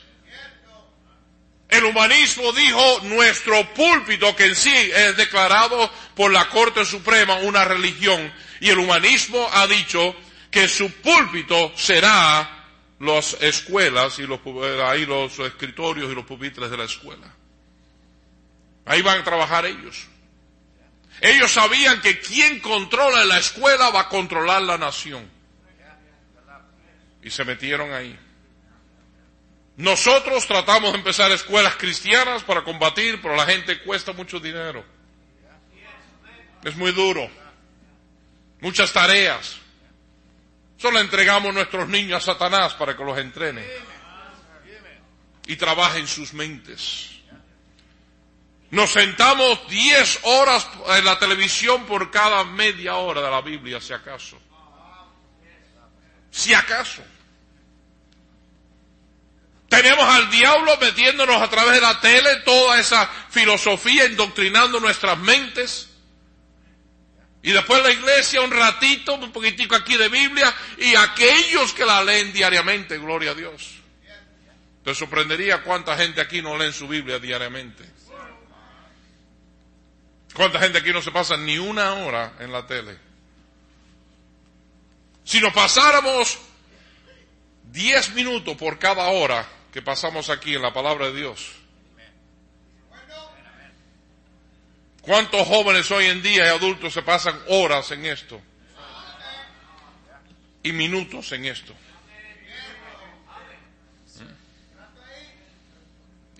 El 1.68 1.84
humanismo 1.84 2.52
dijo 2.52 3.00
nuestro 3.02 3.74
púlpito 3.74 4.36
que 4.36 4.46
en 4.46 4.54
sí 4.54 4.72
es 4.74 5.16
declarado 5.16 5.90
por 6.14 6.32
la 6.32 6.48
Corte 6.48 6.84
Suprema 6.84 7.34
una 7.38 7.64
religión 7.64 8.32
y 8.60 8.70
el 8.70 8.78
humanismo 8.78 9.48
ha 9.52 9.66
dicho 9.66 10.14
que 10.50 10.68
su 10.68 10.90
púlpito 11.00 11.72
será 11.76 12.60
las 12.98 13.34
escuelas 13.40 14.18
y 14.18 14.26
los, 14.26 14.40
ahí 14.84 15.06
los 15.06 15.38
escritorios 15.38 16.10
y 16.10 16.14
los 16.14 16.24
pupitres 16.24 16.70
de 16.70 16.76
la 16.76 16.84
escuela. 16.84 17.26
Ahí 18.84 19.02
van 19.02 19.20
a 19.20 19.24
trabajar 19.24 19.64
ellos. 19.66 20.06
Ellos 21.20 21.52
sabían 21.52 22.00
que 22.00 22.18
quien 22.18 22.60
controla 22.60 23.24
la 23.24 23.38
escuela 23.38 23.90
va 23.90 24.00
a 24.00 24.08
controlar 24.08 24.62
la 24.62 24.78
nación. 24.78 25.28
Y 27.22 27.30
se 27.30 27.44
metieron 27.44 27.92
ahí. 27.92 28.18
Nosotros 29.76 30.46
tratamos 30.46 30.92
de 30.92 30.98
empezar 30.98 31.30
escuelas 31.30 31.76
cristianas 31.76 32.42
para 32.42 32.64
combatir, 32.64 33.20
pero 33.22 33.36
la 33.36 33.46
gente 33.46 33.80
cuesta 33.82 34.12
mucho 34.12 34.40
dinero. 34.40 34.84
Es 36.64 36.76
muy 36.76 36.92
duro. 36.92 37.30
Muchas 38.60 38.92
tareas. 38.92 39.59
Solo 40.80 40.98
entregamos 40.98 41.52
nuestros 41.52 41.88
niños 41.88 42.22
a 42.22 42.32
Satanás 42.32 42.72
para 42.72 42.96
que 42.96 43.04
los 43.04 43.18
entrene. 43.18 43.66
Y 45.46 45.56
trabaje 45.56 45.98
en 45.98 46.06
sus 46.06 46.32
mentes. 46.32 47.10
Nos 48.70 48.90
sentamos 48.90 49.68
10 49.68 50.20
horas 50.22 50.66
en 50.96 51.04
la 51.04 51.18
televisión 51.18 51.84
por 51.84 52.10
cada 52.10 52.44
media 52.44 52.94
hora 52.94 53.20
de 53.20 53.30
la 53.30 53.42
Biblia, 53.42 53.78
si 53.78 53.92
acaso. 53.92 54.40
Si 56.30 56.54
acaso. 56.54 57.02
Tenemos 59.68 60.04
al 60.04 60.30
diablo 60.30 60.78
metiéndonos 60.78 61.42
a 61.42 61.50
través 61.50 61.74
de 61.74 61.80
la 61.82 62.00
tele 62.00 62.36
toda 62.36 62.80
esa 62.80 63.06
filosofía, 63.28 64.06
indoctrinando 64.06 64.80
nuestras 64.80 65.18
mentes. 65.18 65.89
Y 67.42 67.52
después 67.52 67.82
la 67.82 67.90
iglesia 67.90 68.42
un 68.42 68.50
ratito, 68.50 69.14
un 69.14 69.32
poquitico 69.32 69.74
aquí 69.74 69.96
de 69.96 70.08
Biblia, 70.08 70.54
y 70.78 70.94
aquellos 70.94 71.72
que 71.72 71.86
la 71.86 72.04
leen 72.04 72.32
diariamente, 72.32 72.98
gloria 72.98 73.30
a 73.30 73.34
Dios. 73.34 73.76
Te 74.84 74.94
sorprendería 74.94 75.62
cuánta 75.62 75.96
gente 75.96 76.20
aquí 76.20 76.42
no 76.42 76.56
lee 76.56 76.72
su 76.72 76.86
Biblia 76.86 77.18
diariamente. 77.18 77.84
¿Cuánta 80.34 80.60
gente 80.60 80.78
aquí 80.78 80.92
no 80.92 81.02
se 81.02 81.10
pasa 81.10 81.36
ni 81.36 81.58
una 81.58 81.94
hora 81.94 82.34
en 82.38 82.52
la 82.52 82.66
tele? 82.66 82.96
Si 85.24 85.40
nos 85.40 85.52
pasáramos 85.52 86.38
diez 87.64 88.12
minutos 88.14 88.56
por 88.56 88.78
cada 88.78 89.08
hora 89.08 89.46
que 89.72 89.82
pasamos 89.82 90.30
aquí 90.30 90.54
en 90.54 90.62
la 90.62 90.72
palabra 90.72 91.06
de 91.06 91.16
Dios, 91.16 91.59
¿cuántos 95.02 95.46
jóvenes 95.46 95.90
hoy 95.90 96.06
en 96.06 96.22
día 96.22 96.46
y 96.46 96.48
adultos 96.48 96.92
se 96.92 97.02
pasan 97.02 97.38
horas 97.48 97.90
en 97.90 98.06
esto? 98.06 98.40
Y 100.62 100.72
minutos 100.72 101.32
en 101.32 101.46
esto. 101.46 101.74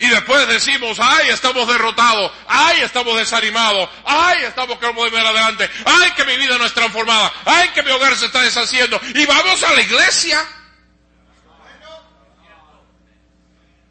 Y 0.00 0.08
después 0.08 0.48
decimos, 0.48 0.96
ay, 0.98 1.28
estamos 1.28 1.68
derrotados, 1.68 2.32
ay, 2.48 2.80
estamos 2.80 3.18
desanimados, 3.18 3.86
ay, 4.06 4.44
estamos 4.44 4.78
que 4.78 4.90
no 4.90 5.06
ir 5.06 5.14
adelante, 5.14 5.68
ay, 5.84 6.12
que 6.12 6.24
mi 6.24 6.38
vida 6.38 6.56
no 6.56 6.64
es 6.64 6.72
transformada, 6.72 7.30
ay, 7.44 7.68
que 7.74 7.82
mi 7.82 7.90
hogar 7.90 8.16
se 8.16 8.24
está 8.24 8.40
deshaciendo. 8.40 8.98
Y 9.14 9.26
vamos 9.26 9.62
a 9.62 9.74
la 9.74 9.82
iglesia. 9.82 10.42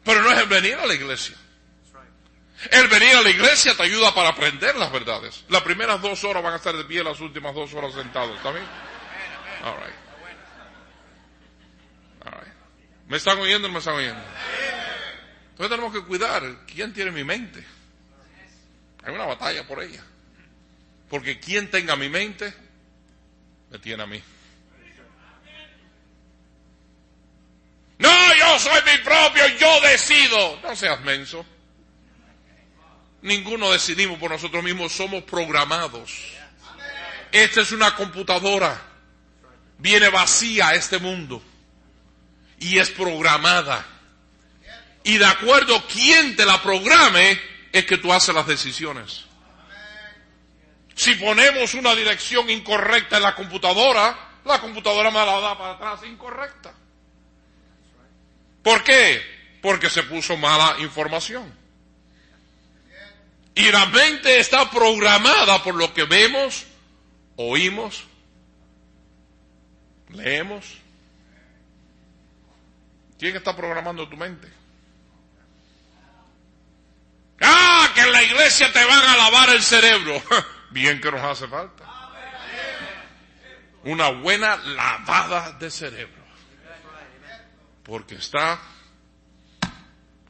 Pero 0.02 0.22
no 0.22 0.32
es 0.32 0.48
venir 0.48 0.74
a 0.74 0.86
la 0.86 0.94
iglesia. 0.94 1.36
El 2.70 2.88
venir 2.88 3.16
a 3.16 3.22
la 3.22 3.30
iglesia 3.30 3.74
te 3.74 3.82
ayuda 3.84 4.14
para 4.14 4.28
aprender 4.28 4.76
las 4.76 4.92
verdades. 4.92 5.44
Las 5.48 5.62
primeras 5.62 6.02
dos 6.02 6.22
horas 6.24 6.42
van 6.42 6.52
a 6.52 6.56
estar 6.56 6.76
de 6.76 6.84
pie, 6.84 7.02
las 7.02 7.20
últimas 7.20 7.54
dos 7.54 7.72
horas 7.72 7.94
sentados. 7.94 8.36
¿Está 8.36 8.50
bien? 8.50 8.64
All. 9.64 10.00
¿Me 13.08 13.16
están 13.16 13.38
oyendo 13.38 13.66
o 13.66 13.70
me 13.72 13.80
están 13.80 13.94
oyendo? 13.94 14.22
Entonces 15.50 15.76
tenemos 15.76 15.92
que 15.92 16.04
cuidar 16.06 16.64
quién 16.66 16.92
tiene 16.92 17.10
mi 17.10 17.24
mente. 17.24 17.64
Hay 19.02 19.12
una 19.12 19.26
batalla 19.26 19.66
por 19.66 19.82
ella. 19.82 20.04
Porque 21.08 21.40
quien 21.40 21.70
tenga 21.70 21.96
mi 21.96 22.08
mente, 22.08 22.54
me 23.70 23.78
tiene 23.80 24.04
a 24.04 24.06
mí. 24.06 24.22
No, 27.98 28.34
yo 28.34 28.58
soy 28.60 28.80
mi 28.86 29.02
propio, 29.02 29.48
yo 29.58 29.80
decido. 29.80 30.60
No 30.62 30.76
seas 30.76 31.00
menso. 31.00 31.44
Ninguno 33.22 33.70
decidimos 33.70 34.18
por 34.18 34.30
nosotros 34.30 34.62
mismos, 34.62 34.92
somos 34.92 35.22
programados. 35.24 36.12
Esta 37.32 37.60
es 37.60 37.72
una 37.72 37.94
computadora. 37.94 38.80
Viene 39.78 40.08
vacía 40.08 40.68
a 40.68 40.74
este 40.74 40.98
mundo. 40.98 41.42
Y 42.58 42.78
es 42.78 42.90
programada 42.90 43.86
y 45.02 45.18
de 45.18 45.24
acuerdo 45.24 45.76
a 45.76 45.86
quién 45.86 46.36
te 46.36 46.44
la 46.44 46.62
programe, 46.62 47.40
es 47.72 47.84
que 47.86 47.98
tú 47.98 48.12
haces 48.12 48.34
las 48.34 48.46
decisiones. 48.46 49.24
Si 50.94 51.14
ponemos 51.14 51.74
una 51.74 51.94
dirección 51.94 52.50
incorrecta 52.50 53.16
en 53.16 53.22
la 53.22 53.34
computadora, 53.34 54.16
la 54.44 54.60
computadora 54.60 55.10
me 55.10 55.24
la 55.24 55.40
da 55.40 55.58
para 55.58 55.72
atrás 55.74 56.00
incorrecta. 56.04 56.74
¿Por 58.62 58.84
qué? 58.84 59.58
Porque 59.62 59.88
se 59.88 60.02
puso 60.02 60.36
mala 60.36 60.76
información. 60.80 61.59
Y 63.54 63.70
la 63.70 63.86
mente 63.86 64.38
está 64.38 64.70
programada 64.70 65.62
por 65.62 65.74
lo 65.74 65.92
que 65.92 66.04
vemos, 66.04 66.66
oímos, 67.36 68.04
leemos. 70.08 70.78
¿Quién 73.18 73.36
está 73.36 73.54
programando 73.54 74.08
tu 74.08 74.16
mente? 74.16 74.48
Ah, 77.42 77.90
que 77.94 78.00
en 78.02 78.12
la 78.12 78.22
iglesia 78.22 78.72
te 78.72 78.84
van 78.84 79.02
a 79.02 79.16
lavar 79.16 79.50
el 79.50 79.62
cerebro. 79.62 80.22
Bien 80.70 81.00
que 81.00 81.10
nos 81.10 81.20
hace 81.20 81.48
falta. 81.48 81.84
Una 83.84 84.10
buena 84.10 84.56
lavada 84.56 85.52
de 85.52 85.70
cerebro. 85.70 86.22
Porque 87.82 88.16
está 88.16 88.60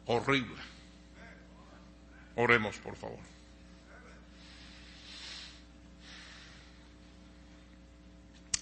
horrible. 0.06 0.59
Oremos, 2.40 2.76
por 2.78 2.96
favor. 2.96 3.18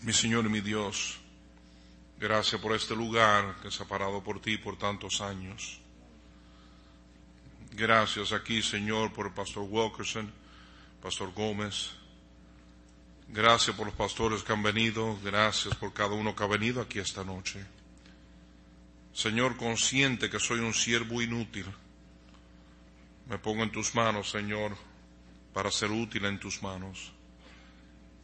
Mi 0.02 0.12
Señor 0.12 0.46
y 0.46 0.48
mi 0.48 0.60
Dios, 0.60 1.18
gracias 2.18 2.60
por 2.60 2.74
este 2.74 2.96
lugar 2.96 3.56
que 3.62 3.70
se 3.70 3.82
ha 3.82 3.86
parado 3.86 4.22
por 4.22 4.40
ti 4.40 4.58
por 4.58 4.76
tantos 4.76 5.20
años. 5.20 5.80
Gracias 7.72 8.32
aquí, 8.32 8.62
Señor, 8.62 9.12
por 9.12 9.26
el 9.26 9.32
pastor 9.32 9.66
Wilkerson, 9.68 10.32
pastor 11.00 11.32
Gómez. 11.32 11.92
Gracias 13.28 13.76
por 13.76 13.86
los 13.86 13.94
pastores 13.94 14.42
que 14.42 14.52
han 14.52 14.62
venido. 14.62 15.18
Gracias 15.22 15.76
por 15.76 15.92
cada 15.92 16.14
uno 16.14 16.34
que 16.34 16.42
ha 16.42 16.48
venido 16.48 16.80
aquí 16.80 16.98
esta 16.98 17.22
noche. 17.22 17.64
Señor, 19.12 19.56
consciente 19.56 20.30
que 20.30 20.40
soy 20.40 20.60
un 20.60 20.74
siervo 20.74 21.22
inútil, 21.22 21.66
me 23.28 23.38
pongo 23.38 23.62
en 23.62 23.70
tus 23.70 23.94
manos, 23.94 24.30
Señor, 24.30 24.76
para 25.52 25.70
ser 25.70 25.90
útil 25.90 26.24
en 26.24 26.40
tus 26.40 26.62
manos. 26.62 27.12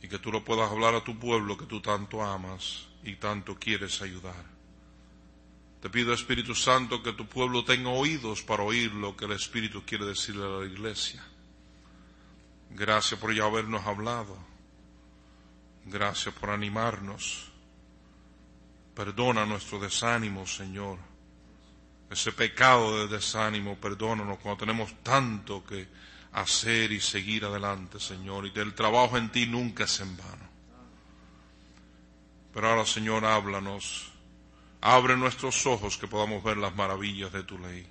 Y 0.02 0.08
que 0.08 0.18
tú 0.18 0.32
lo 0.32 0.44
puedas 0.44 0.70
hablar 0.70 0.94
a 0.94 1.04
tu 1.04 1.18
pueblo 1.18 1.56
que 1.56 1.66
tú 1.66 1.80
tanto 1.80 2.22
amas 2.22 2.88
y 3.02 3.16
tanto 3.16 3.58
quieres 3.58 4.00
ayudar. 4.02 4.44
Te 5.80 5.90
pido, 5.90 6.14
Espíritu 6.14 6.54
Santo, 6.54 7.02
que 7.02 7.12
tu 7.12 7.26
pueblo 7.26 7.64
tenga 7.64 7.90
oídos 7.90 8.42
para 8.42 8.62
oír 8.62 8.92
lo 8.94 9.14
que 9.16 9.26
el 9.26 9.32
Espíritu 9.32 9.84
quiere 9.84 10.06
decirle 10.06 10.44
a 10.44 10.60
la 10.60 10.66
iglesia. 10.66 11.22
Gracias 12.70 13.20
por 13.20 13.34
ya 13.34 13.44
habernos 13.44 13.86
hablado. 13.86 14.36
Gracias 15.84 16.34
por 16.34 16.48
animarnos. 16.48 17.50
Perdona 18.94 19.44
nuestro 19.44 19.78
desánimo, 19.78 20.46
Señor. 20.46 20.98
Ese 22.10 22.32
pecado 22.32 22.98
de 22.98 23.16
desánimo, 23.16 23.76
perdónanos 23.76 24.38
cuando 24.38 24.60
tenemos 24.60 24.94
tanto 25.02 25.64
que 25.64 25.88
hacer 26.32 26.92
y 26.92 27.00
seguir 27.00 27.44
adelante, 27.44 27.98
Señor. 27.98 28.46
Y 28.46 28.52
que 28.52 28.60
el 28.60 28.74
trabajo 28.74 29.16
en 29.16 29.30
ti 29.30 29.46
nunca 29.46 29.84
es 29.84 30.00
en 30.00 30.16
vano. 30.16 30.48
Pero 32.52 32.68
ahora, 32.68 32.86
Señor, 32.86 33.24
háblanos 33.24 34.14
Abre 34.86 35.16
nuestros 35.16 35.64
ojos 35.64 35.96
que 35.96 36.06
podamos 36.06 36.44
ver 36.44 36.58
las 36.58 36.74
maravillas 36.76 37.32
de 37.32 37.42
tu 37.42 37.58
ley. 37.58 37.86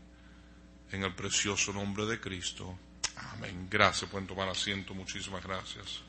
En 0.91 1.03
el 1.03 1.15
precioso 1.15 1.73
nombre 1.73 2.05
de 2.05 2.19
Cristo. 2.19 2.77
Amén. 3.15 3.67
Gracias. 3.67 4.11
Pueden 4.11 4.27
tomar 4.27 4.47
asiento. 4.47 4.93
Muchísimas 4.93 5.43
gracias. 5.43 6.03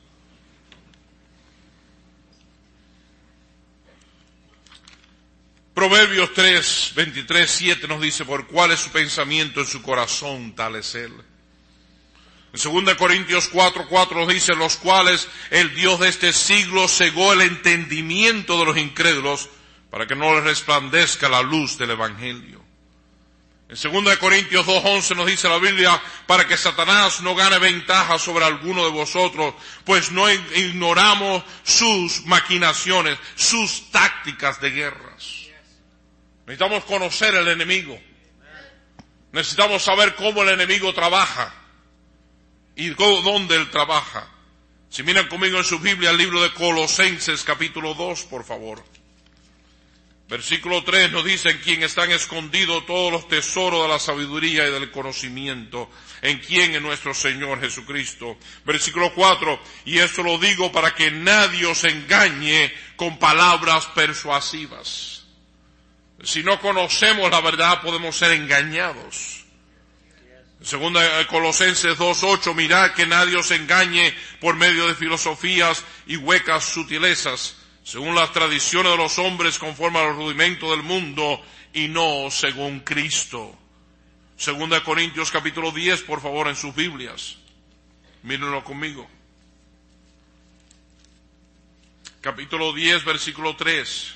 Proverbios 5.75 6.33
3, 6.33 6.93
23, 6.95 7.51
7 7.51 7.87
nos 7.89 7.99
dice, 7.99 8.23
por 8.23 8.47
cuál 8.47 8.71
es 8.71 8.79
su 8.79 8.91
pensamiento 8.91 9.59
en 9.59 9.67
su 9.67 9.81
corazón, 9.81 10.55
tal 10.55 10.77
es 10.77 10.95
él. 10.95 11.11
En 12.53 12.85
2 12.85 12.95
Corintios 12.95 13.49
4, 13.49 13.85
4 13.89 14.19
nos 14.21 14.29
dice, 14.29 14.55
los 14.55 14.77
cuales 14.77 15.27
el 15.51 15.75
Dios 15.75 15.99
de 15.99 16.07
este 16.07 16.31
siglo 16.31 16.87
cegó 16.87 17.33
el 17.33 17.41
entendimiento 17.41 18.57
de 18.57 18.65
los 18.65 18.77
incrédulos 18.77 19.49
para 19.89 20.07
que 20.07 20.15
no 20.15 20.33
les 20.35 20.45
resplandezca 20.45 21.27
la 21.27 21.41
luz 21.41 21.77
del 21.77 21.91
Evangelio. 21.91 22.63
En 23.67 24.05
2 24.05 24.17
Corintios 24.17 24.65
2.11 24.65 25.13
nos 25.17 25.25
dice 25.25 25.49
la 25.49 25.57
Biblia, 25.57 26.01
para 26.25 26.47
que 26.47 26.55
Satanás 26.55 27.19
no 27.19 27.35
gane 27.35 27.59
ventaja 27.59 28.17
sobre 28.17 28.45
alguno 28.45 28.85
de 28.85 28.91
vosotros, 28.91 29.55
pues 29.83 30.09
no 30.13 30.31
ignoramos 30.31 31.43
sus 31.63 32.25
maquinaciones, 32.27 33.19
sus 33.35 33.91
tácticas 33.91 34.61
de 34.61 34.69
guerras. 34.69 35.44
Necesitamos 36.45 36.85
conocer 36.85 37.33
el 37.35 37.47
enemigo. 37.47 37.99
Necesitamos 39.31 39.83
saber 39.83 40.15
cómo 40.15 40.43
el 40.43 40.49
enemigo 40.49 40.93
trabaja 40.93 41.53
y 42.75 42.89
dónde 42.89 43.55
él 43.55 43.69
trabaja. 43.71 44.29
Si 44.89 45.03
miran 45.03 45.27
conmigo 45.27 45.57
en 45.57 45.63
su 45.63 45.79
Biblia 45.79 46.11
el 46.11 46.17
libro 46.17 46.41
de 46.41 46.53
Colosenses 46.53 47.43
capítulo 47.43 47.93
2, 47.95 48.23
por 48.25 48.45
favor. 48.45 48.83
Versículo 50.27 50.83
3 50.83 51.11
nos 51.11 51.23
dice 51.23 51.49
en 51.51 51.59
quien 51.59 51.83
están 51.83 52.11
escondidos 52.11 52.85
todos 52.85 53.11
los 53.11 53.27
tesoros 53.27 53.83
de 53.83 53.89
la 53.89 53.99
sabiduría 53.99 54.67
y 54.67 54.71
del 54.71 54.89
conocimiento, 54.89 55.89
en 56.21 56.39
quien 56.39 56.73
es 56.73 56.81
nuestro 56.81 57.13
Señor 57.13 57.59
Jesucristo. 57.59 58.37
Versículo 58.65 59.13
4, 59.13 59.59
y 59.85 59.99
esto 59.99 60.23
lo 60.23 60.39
digo 60.39 60.71
para 60.71 60.95
que 60.95 61.11
nadie 61.11 61.65
os 61.67 61.83
engañe 61.83 62.73
con 62.95 63.19
palabras 63.19 63.85
persuasivas. 63.87 65.14
Si 66.23 66.43
no 66.43 66.59
conocemos 66.59 67.29
la 67.29 67.41
verdad 67.41 67.81
podemos 67.81 68.15
ser 68.15 68.31
engañados. 68.31 69.45
Segunda 70.61 71.27
Colosenses 71.27 71.97
2.8, 71.97 72.55
mirad 72.55 72.91
que 72.91 73.05
nadie 73.05 73.35
os 73.35 73.51
engañe 73.51 74.15
por 74.39 74.55
medio 74.55 74.87
de 74.87 74.95
filosofías 74.95 75.83
y 76.07 76.17
huecas 76.17 76.63
sutilezas 76.63 77.57
según 77.83 78.15
las 78.15 78.31
tradiciones 78.31 78.91
de 78.91 78.97
los 78.97 79.19
hombres 79.19 79.59
conforme 79.59 79.99
a 79.99 80.05
los 80.05 80.15
rudimentos 80.15 80.71
del 80.71 80.81
mundo 80.81 81.39
y 81.71 81.87
no 81.87 82.31
según 82.31 82.79
Cristo. 82.79 83.55
Segunda 84.37 84.83
Corintios 84.83 85.29
capítulo 85.29 85.71
10, 85.71 86.01
por 86.01 86.19
favor, 86.19 86.47
en 86.47 86.55
sus 86.55 86.73
Biblias. 86.73 87.37
Mírenlo 88.23 88.63
conmigo. 88.63 89.07
Capítulo 92.21 92.73
10, 92.73 93.05
versículo 93.05 93.55
3. 93.55 94.15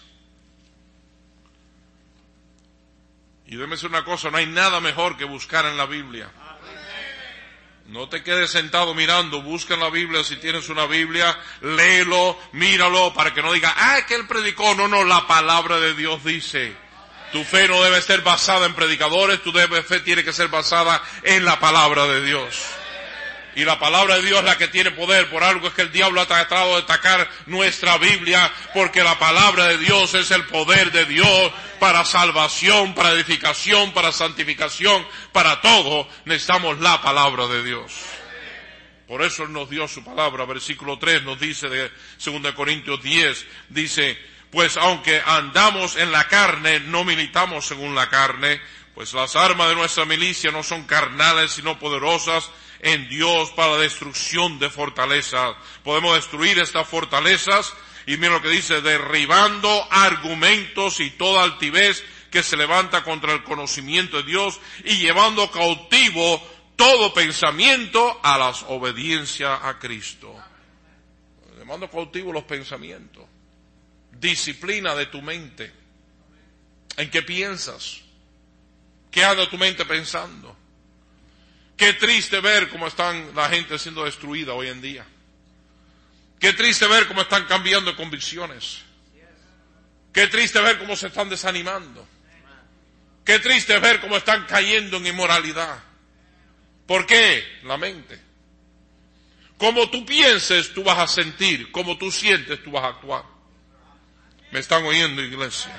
Y 3.49 3.55
déme 3.55 3.75
decir 3.75 3.89
una 3.89 4.03
cosa, 4.03 4.29
no 4.29 4.37
hay 4.37 4.45
nada 4.45 4.79
mejor 4.79 5.17
que 5.17 5.25
buscar 5.25 5.65
en 5.65 5.75
la 5.75 5.87
Biblia. 5.87 6.29
No 7.87 8.07
te 8.07 8.21
quedes 8.21 8.51
sentado 8.51 8.93
mirando, 8.93 9.41
busca 9.41 9.73
en 9.73 9.79
la 9.79 9.89
Biblia 9.89 10.23
si 10.23 10.35
tienes 10.35 10.69
una 10.69 10.85
Biblia, 10.85 11.35
léelo, 11.61 12.37
míralo 12.51 13.11
para 13.11 13.33
que 13.33 13.41
no 13.41 13.51
diga, 13.51 13.73
ah, 13.75 14.05
que 14.07 14.13
él 14.13 14.27
predicó. 14.27 14.75
No, 14.75 14.87
no, 14.87 15.03
la 15.03 15.25
palabra 15.25 15.79
de 15.79 15.95
Dios 15.95 16.23
dice. 16.23 16.75
Tu 17.31 17.43
fe 17.43 17.67
no 17.67 17.81
debe 17.81 17.99
ser 18.03 18.21
basada 18.21 18.67
en 18.67 18.75
predicadores, 18.75 19.41
tu 19.41 19.51
fe 19.51 19.99
tiene 20.01 20.23
que 20.23 20.33
ser 20.33 20.49
basada 20.49 21.01
en 21.23 21.43
la 21.43 21.59
palabra 21.59 22.05
de 22.05 22.23
Dios. 22.23 22.55
Y 23.59 23.65
la 23.65 23.77
palabra 23.77 24.15
de 24.15 24.21
Dios 24.21 24.39
es 24.39 24.45
la 24.45 24.57
que 24.57 24.69
tiene 24.69 24.91
poder. 24.91 25.29
Por 25.29 25.43
algo 25.43 25.67
es 25.67 25.73
que 25.73 25.81
el 25.81 25.91
diablo 25.91 26.21
ha 26.21 26.25
tratado 26.25 26.77
de 26.77 26.83
atacar 26.83 27.29
nuestra 27.45 27.97
Biblia, 27.97 28.49
porque 28.73 29.03
la 29.03 29.19
palabra 29.19 29.67
de 29.67 29.77
Dios 29.77 30.13
es 30.13 30.31
el 30.31 30.45
poder 30.45 30.93
de 30.93 31.03
Dios 31.03 31.51
para 31.77 32.05
salvación, 32.05 32.95
para 32.95 33.11
edificación, 33.11 33.91
para 33.91 34.13
santificación, 34.13 35.05
para 35.33 35.59
todo. 35.59 36.07
Necesitamos 36.23 36.79
la 36.79 37.01
palabra 37.01 37.47
de 37.47 37.61
Dios. 37.61 37.91
Por 39.09 39.23
eso 39.23 39.43
Él 39.43 39.51
nos 39.51 39.69
dio 39.69 39.89
su 39.89 40.05
palabra. 40.05 40.45
Versículo 40.45 40.97
3 40.97 41.23
nos 41.23 41.37
dice 41.37 41.67
de 41.67 41.91
2 42.23 42.53
Corintios 42.53 43.03
10, 43.03 43.45
dice, 43.67 44.17
pues 44.51 44.77
aunque 44.77 45.21
andamos 45.25 45.97
en 45.97 46.13
la 46.13 46.29
carne, 46.29 46.79
no 46.79 47.03
militamos 47.03 47.65
según 47.65 47.93
la 47.93 48.07
carne, 48.07 48.61
pues 48.95 49.13
las 49.13 49.35
armas 49.35 49.67
de 49.67 49.75
nuestra 49.75 50.05
milicia 50.05 50.49
no 50.49 50.63
son 50.63 50.85
carnales, 50.85 51.51
sino 51.51 51.77
poderosas 51.77 52.49
en 52.79 53.09
Dios 53.09 53.51
para 53.51 53.73
la 53.73 53.79
destrucción 53.79 54.59
de 54.59 54.69
fortalezas. 54.69 55.55
Podemos 55.83 56.15
destruir 56.15 56.59
estas 56.59 56.87
fortalezas 56.87 57.73
y 58.05 58.17
mira 58.17 58.33
lo 58.33 58.41
que 58.41 58.49
dice, 58.49 58.81
derribando 58.81 59.87
argumentos 59.91 60.99
y 60.99 61.11
toda 61.11 61.43
altivez 61.43 62.03
que 62.31 62.43
se 62.43 62.57
levanta 62.57 63.03
contra 63.03 63.33
el 63.33 63.43
conocimiento 63.43 64.17
de 64.17 64.23
Dios 64.23 64.59
y 64.83 64.97
llevando 64.97 65.51
cautivo 65.51 66.41
todo 66.75 67.13
pensamiento 67.13 68.19
a 68.23 68.37
las 68.37 68.63
obediencias 68.63 69.59
a 69.63 69.77
Cristo. 69.79 70.33
Llevando 71.57 71.89
cautivo 71.89 72.31
los 72.31 72.45
pensamientos. 72.45 73.25
Disciplina 74.11 74.95
de 74.95 75.07
tu 75.07 75.21
mente. 75.21 75.71
¿En 76.97 77.11
qué 77.11 77.21
piensas? 77.21 78.01
¿Qué 79.11 79.23
anda 79.23 79.49
tu 79.49 79.57
mente 79.57 79.85
pensando? 79.85 80.55
Qué 81.79 81.93
triste 81.93 82.41
ver 82.41 82.67
cómo 82.67 82.87
están 82.87 83.33
la 83.33 83.47
gente 83.47 83.79
siendo 83.79 84.03
destruida 84.03 84.53
hoy 84.53 84.67
en 84.67 84.81
día. 84.81 85.05
Qué 86.37 86.51
triste 86.51 86.85
ver 86.85 87.07
cómo 87.07 87.21
están 87.21 87.45
cambiando 87.45 87.95
convicciones. 87.95 88.81
Qué 90.11 90.27
triste 90.27 90.59
ver 90.59 90.77
cómo 90.77 90.97
se 90.97 91.07
están 91.07 91.29
desanimando. 91.29 92.05
Qué 93.23 93.39
triste 93.39 93.79
ver 93.79 94.01
cómo 94.01 94.17
están 94.17 94.45
cayendo 94.45 94.97
en 94.97 95.07
inmoralidad. 95.07 95.81
¿Por 96.85 97.05
qué? 97.05 97.45
La 97.63 97.77
mente. 97.77 98.19
Como 99.57 99.89
tú 99.89 100.05
pienses, 100.05 100.73
tú 100.73 100.83
vas 100.83 100.99
a 100.99 101.07
sentir. 101.07 101.71
Como 101.71 101.97
tú 101.97 102.11
sientes, 102.11 102.61
tú 102.61 102.71
vas 102.71 102.83
a 102.83 102.87
actuar. 102.87 103.23
¿Me 104.51 104.59
están 104.59 104.83
oyendo, 104.83 105.21
iglesia? 105.21 105.71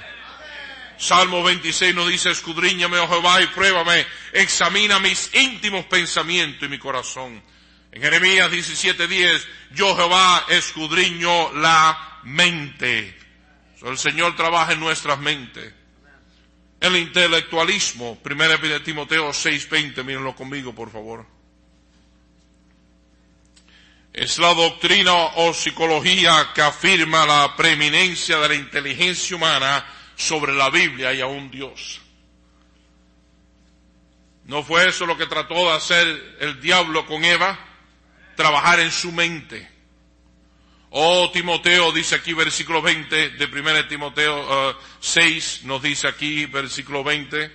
Salmo 1.00 1.42
26 1.42 1.94
nos 1.94 2.08
dice, 2.08 2.30
escudriñame, 2.30 2.98
oh 2.98 3.08
Jehová, 3.08 3.40
y 3.40 3.46
pruébame, 3.46 4.04
examina 4.34 4.98
mis 5.00 5.34
íntimos 5.34 5.86
pensamientos 5.86 6.62
y 6.62 6.68
mi 6.68 6.78
corazón. 6.78 7.42
En 7.90 8.02
Jeremías 8.02 8.50
17:10, 8.50 9.46
yo 9.72 9.96
Jehová 9.96 10.44
escudriño 10.50 11.54
la 11.54 12.20
mente. 12.24 13.16
el 13.82 13.96
Señor 13.96 14.36
trabaja 14.36 14.72
en 14.72 14.80
nuestras 14.80 15.18
mentes. 15.18 15.72
El 16.78 16.96
intelectualismo, 16.96 18.18
1 18.22 18.82
Timoteo 18.82 19.30
6:20, 19.32 20.04
mírenlo 20.04 20.36
conmigo, 20.36 20.74
por 20.74 20.92
favor. 20.92 21.26
Es 24.12 24.36
la 24.36 24.52
doctrina 24.52 25.14
o 25.14 25.54
psicología 25.54 26.50
que 26.54 26.60
afirma 26.60 27.24
la 27.24 27.56
preeminencia 27.56 28.38
de 28.38 28.48
la 28.48 28.54
inteligencia 28.54 29.34
humana 29.34 29.82
sobre 30.20 30.52
la 30.52 30.68
Biblia 30.68 31.14
y 31.14 31.20
a 31.22 31.26
un 31.26 31.50
Dios. 31.50 32.00
¿No 34.44 34.62
fue 34.62 34.86
eso 34.86 35.06
lo 35.06 35.16
que 35.16 35.26
trató 35.26 35.54
de 35.54 35.72
hacer 35.72 36.36
el 36.40 36.60
diablo 36.60 37.06
con 37.06 37.24
Eva? 37.24 37.58
Trabajar 38.36 38.80
en 38.80 38.90
su 38.90 39.12
mente. 39.12 39.66
Oh, 40.90 41.30
Timoteo 41.32 41.92
dice 41.92 42.16
aquí 42.16 42.34
versículo 42.34 42.82
20 42.82 43.30
de 43.30 43.44
1 43.46 43.86
Timoteo 43.86 44.76
6, 45.00 45.60
uh, 45.62 45.66
nos 45.68 45.82
dice 45.82 46.08
aquí 46.08 46.44
versículo 46.46 47.02
20. 47.02 47.50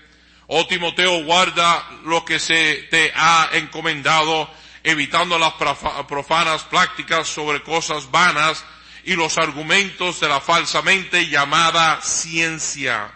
Oh, 0.48 0.66
Timoteo, 0.66 1.24
guarda 1.24 1.88
lo 2.06 2.26
que 2.26 2.40
se 2.40 2.88
te 2.90 3.12
ha 3.14 3.50
encomendado, 3.54 4.50
evitando 4.84 5.38
las 5.38 5.54
profanas 5.54 6.64
prácticas 6.64 7.28
sobre 7.28 7.62
cosas 7.62 8.10
vanas 8.10 8.64
y 9.06 9.16
los 9.16 9.38
argumentos 9.38 10.20
de 10.20 10.28
la 10.28 10.42
falsamente 10.42 11.28
llamada 11.28 12.02
ciencia. 12.02 13.12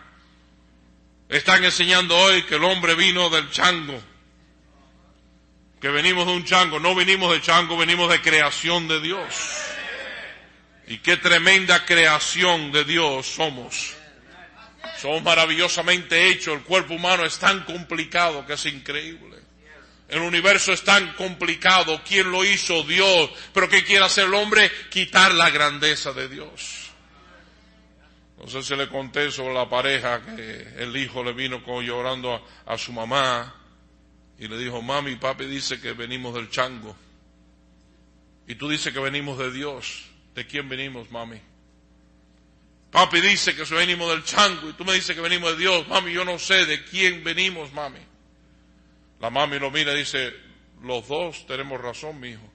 Están 1.27 1.63
enseñando 1.63 2.15
hoy 2.15 2.43
que 2.43 2.55
el 2.55 2.63
hombre 2.63 2.93
vino 2.93 3.29
del 3.31 3.49
chango. 3.49 3.99
Que 5.81 5.89
venimos 5.89 6.27
de 6.27 6.33
un 6.33 6.45
chango. 6.45 6.79
No 6.79 6.93
venimos 6.93 7.31
de 7.31 7.41
chango, 7.41 7.75
venimos 7.75 8.09
de 8.11 8.21
creación 8.21 8.87
de 8.87 9.01
Dios. 9.01 9.33
Y 10.87 10.99
qué 10.99 11.17
tremenda 11.17 11.83
creación 11.85 12.71
de 12.71 12.83
Dios 12.83 13.25
somos. 13.25 13.95
Somos 14.99 15.23
maravillosamente 15.23 16.27
hechos. 16.27 16.53
El 16.55 16.63
cuerpo 16.63 16.93
humano 16.93 17.25
es 17.25 17.39
tan 17.39 17.63
complicado 17.63 18.45
que 18.45 18.53
es 18.53 18.65
increíble. 18.67 19.38
El 20.09 20.21
universo 20.21 20.73
es 20.73 20.83
tan 20.83 21.13
complicado. 21.13 22.01
¿Quién 22.03 22.31
lo 22.31 22.43
hizo? 22.43 22.83
Dios. 22.83 23.29
Pero 23.53 23.69
¿qué 23.69 23.83
quiere 23.83 24.03
hacer 24.03 24.25
el 24.25 24.33
hombre? 24.33 24.71
Quitar 24.89 25.33
la 25.35 25.51
grandeza 25.51 26.11
de 26.13 26.27
Dios. 26.27 26.89
No 28.39 28.47
sé 28.47 28.63
si 28.63 28.75
le 28.75 28.87
conté 28.89 29.31
sobre 29.31 29.53
la 29.53 29.69
pareja 29.69 30.23
que 30.35 30.73
el 30.77 30.95
hijo 30.97 31.23
le 31.23 31.33
vino 31.33 31.61
llorando 31.81 32.43
a, 32.65 32.77
su 32.77 32.91
mamá 32.91 33.53
y 34.39 34.47
le 34.47 34.57
dijo, 34.57 34.81
mami, 34.81 35.17
papi 35.17 35.45
dice 35.45 35.79
que 35.79 35.93
venimos 35.93 36.33
del 36.33 36.49
chango. 36.49 36.95
Y 38.47 38.55
tú 38.55 38.67
dices 38.67 38.91
que 38.91 38.99
venimos 38.99 39.37
de 39.37 39.51
Dios. 39.51 40.05
¿De 40.33 40.47
quién 40.47 40.69
venimos, 40.69 41.11
mami? 41.11 41.39
Papi 42.89 43.21
dice 43.21 43.55
que 43.55 43.63
venimos 43.75 44.09
del 44.09 44.23
chango 44.23 44.69
y 44.69 44.73
tú 44.73 44.85
me 44.85 44.93
dices 44.93 45.15
que 45.15 45.21
venimos 45.21 45.51
de 45.51 45.57
Dios. 45.57 45.87
Mami, 45.87 46.13
yo 46.13 46.25
no 46.25 46.39
sé 46.39 46.65
de 46.65 46.83
quién 46.85 47.23
venimos, 47.23 47.71
mami. 47.73 48.08
La 49.19 49.29
mami 49.29 49.59
lo 49.59 49.69
mira 49.71 49.93
y 49.93 49.99
dice, 49.99 50.33
los 50.81 51.07
dos 51.07 51.45
tenemos 51.45 51.79
razón, 51.79 52.19
mi 52.19 52.29
hijo. 52.29 52.49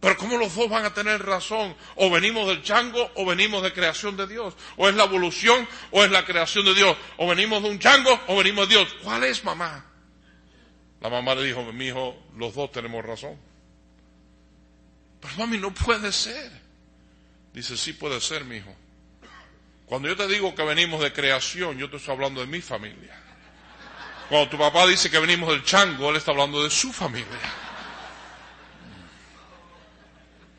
Pero 0.00 0.16
¿cómo 0.16 0.36
los 0.38 0.54
dos 0.54 0.68
van 0.70 0.84
a 0.84 0.94
tener 0.94 1.24
razón? 1.24 1.74
O 1.96 2.08
venimos 2.08 2.46
del 2.46 2.62
chango 2.62 3.10
o 3.16 3.26
venimos 3.26 3.62
de 3.64 3.72
creación 3.72 4.16
de 4.16 4.28
Dios. 4.28 4.54
O 4.76 4.88
es 4.88 4.94
la 4.94 5.04
evolución 5.04 5.66
o 5.90 6.04
es 6.04 6.10
la 6.10 6.24
creación 6.24 6.64
de 6.64 6.74
Dios. 6.74 6.96
O 7.16 7.26
venimos 7.26 7.62
de 7.62 7.70
un 7.70 7.80
chango 7.80 8.20
o 8.28 8.36
venimos 8.36 8.68
de 8.68 8.76
Dios. 8.76 8.94
¿Cuál 9.02 9.24
es 9.24 9.42
mamá? 9.42 9.84
La 11.00 11.08
mamá 11.08 11.34
le 11.34 11.44
dijo, 11.44 11.64
mi 11.72 11.86
hijo, 11.86 12.16
los 12.36 12.54
dos 12.54 12.70
tenemos 12.70 13.04
razón. 13.04 13.36
Pero 15.20 15.34
mami, 15.36 15.58
no 15.58 15.74
puede 15.74 16.12
ser. 16.12 16.50
Dice, 17.52 17.76
sí 17.76 17.92
puede 17.92 18.20
ser, 18.20 18.44
mi 18.44 18.58
hijo. 18.58 18.74
Cuando 19.86 20.06
yo 20.06 20.16
te 20.16 20.28
digo 20.28 20.54
que 20.54 20.62
venimos 20.62 21.00
de 21.00 21.12
creación, 21.12 21.76
yo 21.76 21.90
te 21.90 21.96
estoy 21.96 22.14
hablando 22.14 22.40
de 22.40 22.46
mi 22.46 22.60
familia. 22.60 23.20
Cuando 24.28 24.50
tu 24.50 24.58
papá 24.58 24.86
dice 24.86 25.10
que 25.10 25.18
venimos 25.18 25.48
del 25.48 25.64
chango, 25.64 26.10
él 26.10 26.16
está 26.16 26.32
hablando 26.32 26.62
de 26.62 26.70
su 26.70 26.92
familia. 26.92 27.26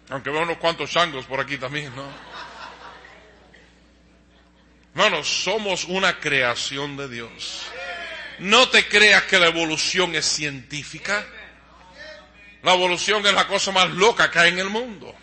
Aunque 0.10 0.32
veo 0.32 0.42
unos 0.42 0.58
cuantos 0.58 0.90
changos 0.90 1.26
por 1.26 1.40
aquí 1.40 1.58
también, 1.58 1.96
¿no? 1.96 2.08
Hermanos, 4.96 5.28
somos 5.30 5.86
una 5.86 6.20
creación 6.20 6.98
de 6.98 7.08
Dios. 7.08 7.68
No 8.40 8.70
te 8.70 8.88
creas 8.88 9.24
que 9.24 9.38
la 9.38 9.48
evolución 9.48 10.16
es 10.16 10.26
científica. 10.26 11.26
La 12.64 12.74
evolución 12.74 13.26
es 13.26 13.34
la 13.34 13.48
cosa 13.48 13.72
más 13.72 13.90
loca 13.92 14.32
que 14.32 14.40
hay 14.40 14.50
en 14.50 14.60
el 14.60 14.70
mundo. 14.70 15.16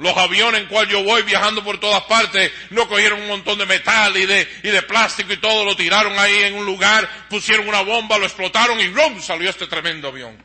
Los 0.00 0.16
aviones 0.16 0.62
en 0.62 0.66
cual 0.66 0.88
yo 0.88 1.04
voy 1.04 1.22
viajando 1.24 1.62
por 1.62 1.78
todas 1.78 2.02
partes 2.04 2.50
no 2.70 2.88
cogieron 2.88 3.20
un 3.20 3.28
montón 3.28 3.58
de 3.58 3.66
metal 3.66 4.16
y 4.16 4.24
de, 4.24 4.48
y 4.62 4.70
de 4.70 4.80
plástico 4.82 5.30
y 5.34 5.36
todo, 5.36 5.62
lo 5.66 5.76
tiraron 5.76 6.18
ahí 6.18 6.44
en 6.44 6.54
un 6.54 6.64
lugar, 6.64 7.26
pusieron 7.28 7.68
una 7.68 7.82
bomba, 7.82 8.16
lo 8.16 8.24
explotaron 8.24 8.80
y 8.80 8.88
¡rum! 8.88 9.20
salió 9.20 9.50
este 9.50 9.66
tremendo 9.66 10.08
avión. 10.08 10.42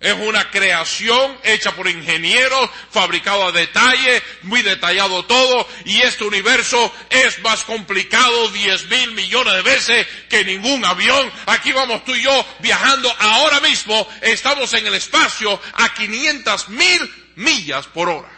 Es 0.00 0.14
una 0.14 0.50
creación 0.50 1.38
hecha 1.44 1.76
por 1.76 1.88
ingenieros, 1.88 2.68
fabricado 2.90 3.46
a 3.46 3.52
detalle, 3.52 4.20
muy 4.42 4.62
detallado 4.62 5.24
todo, 5.26 5.68
y 5.84 6.02
este 6.02 6.24
universo 6.24 6.92
es 7.10 7.38
más 7.38 7.62
complicado 7.62 8.50
diez 8.50 8.84
mil 8.86 9.12
millones 9.12 9.54
de 9.54 9.62
veces 9.62 10.06
que 10.28 10.44
ningún 10.44 10.84
avión. 10.84 11.32
Aquí 11.46 11.70
vamos 11.70 12.04
tú 12.04 12.12
y 12.16 12.22
yo 12.22 12.46
viajando 12.58 13.14
ahora 13.16 13.60
mismo, 13.60 14.08
estamos 14.20 14.74
en 14.74 14.88
el 14.88 14.94
espacio 14.94 15.58
a 15.74 15.94
500 15.94 16.68
mil 16.70 17.23
millas 17.36 17.86
por 17.86 18.08
hora. 18.08 18.30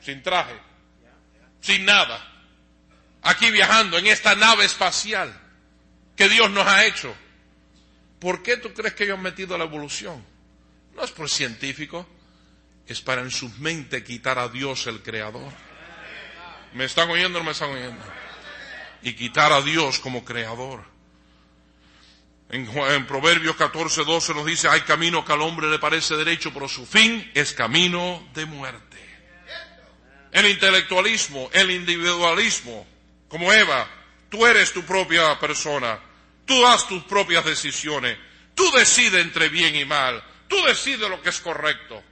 Sin 0.00 0.22
traje, 0.22 0.54
sin 1.60 1.84
nada. 1.84 2.32
Aquí 3.22 3.50
viajando 3.50 3.98
en 3.98 4.06
esta 4.06 4.34
nave 4.36 4.64
espacial 4.64 5.36
que 6.14 6.28
Dios 6.28 6.50
nos 6.50 6.66
ha 6.66 6.86
hecho 6.86 7.14
¿Por 8.18 8.42
qué 8.42 8.56
tú 8.56 8.72
crees 8.72 8.94
que 8.94 9.04
ellos 9.04 9.16
han 9.16 9.22
metido 9.22 9.56
la 9.58 9.64
evolución? 9.64 10.24
No 10.94 11.04
es 11.04 11.10
por 11.10 11.28
científico, 11.28 12.06
es 12.86 13.00
para 13.00 13.20
en 13.20 13.30
su 13.30 13.48
mente 13.58 14.02
quitar 14.02 14.38
a 14.38 14.48
Dios 14.48 14.86
el 14.86 15.02
creador. 15.02 15.52
¿Me 16.74 16.84
están 16.84 17.10
oyendo 17.10 17.38
o 17.38 17.42
no 17.42 17.46
me 17.46 17.52
están 17.52 17.70
oyendo? 17.70 18.02
Y 19.02 19.14
quitar 19.14 19.52
a 19.52 19.60
Dios 19.60 19.98
como 19.98 20.24
creador. 20.24 20.84
En, 22.48 23.06
Proverbios 23.06 23.56
14, 23.56 24.04
12 24.04 24.34
nos 24.34 24.46
dice, 24.46 24.68
hay 24.68 24.82
camino 24.82 25.24
que 25.24 25.32
al 25.32 25.42
hombre 25.42 25.68
le 25.68 25.78
parece 25.78 26.16
derecho, 26.16 26.52
pero 26.52 26.68
su 26.68 26.86
fin 26.86 27.30
es 27.34 27.52
camino 27.52 28.28
de 28.34 28.46
muerte. 28.46 28.96
El 30.30 30.46
intelectualismo, 30.46 31.50
el 31.52 31.70
individualismo, 31.70 32.86
como 33.28 33.52
Eva, 33.52 33.88
tú 34.28 34.46
eres 34.46 34.72
tu 34.72 34.82
propia 34.84 35.38
persona. 35.40 35.98
Tú 36.44 36.60
das 36.62 36.86
tus 36.86 37.02
propias 37.04 37.44
decisiones. 37.44 38.16
Tú 38.54 38.70
decides 38.70 39.24
entre 39.24 39.48
bien 39.48 39.74
y 39.74 39.84
mal. 39.84 40.22
Tú 40.48 40.56
decides 40.64 41.10
lo 41.10 41.20
que 41.20 41.30
es 41.30 41.40
correcto. 41.40 42.02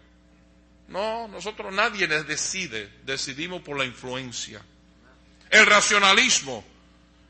No, 0.88 1.28
nosotros 1.28 1.72
nadie 1.72 2.06
decide. 2.08 2.90
Decidimos 3.04 3.62
por 3.62 3.78
la 3.78 3.84
influencia. 3.84 4.60
El 5.50 5.66
racionalismo. 5.66 6.64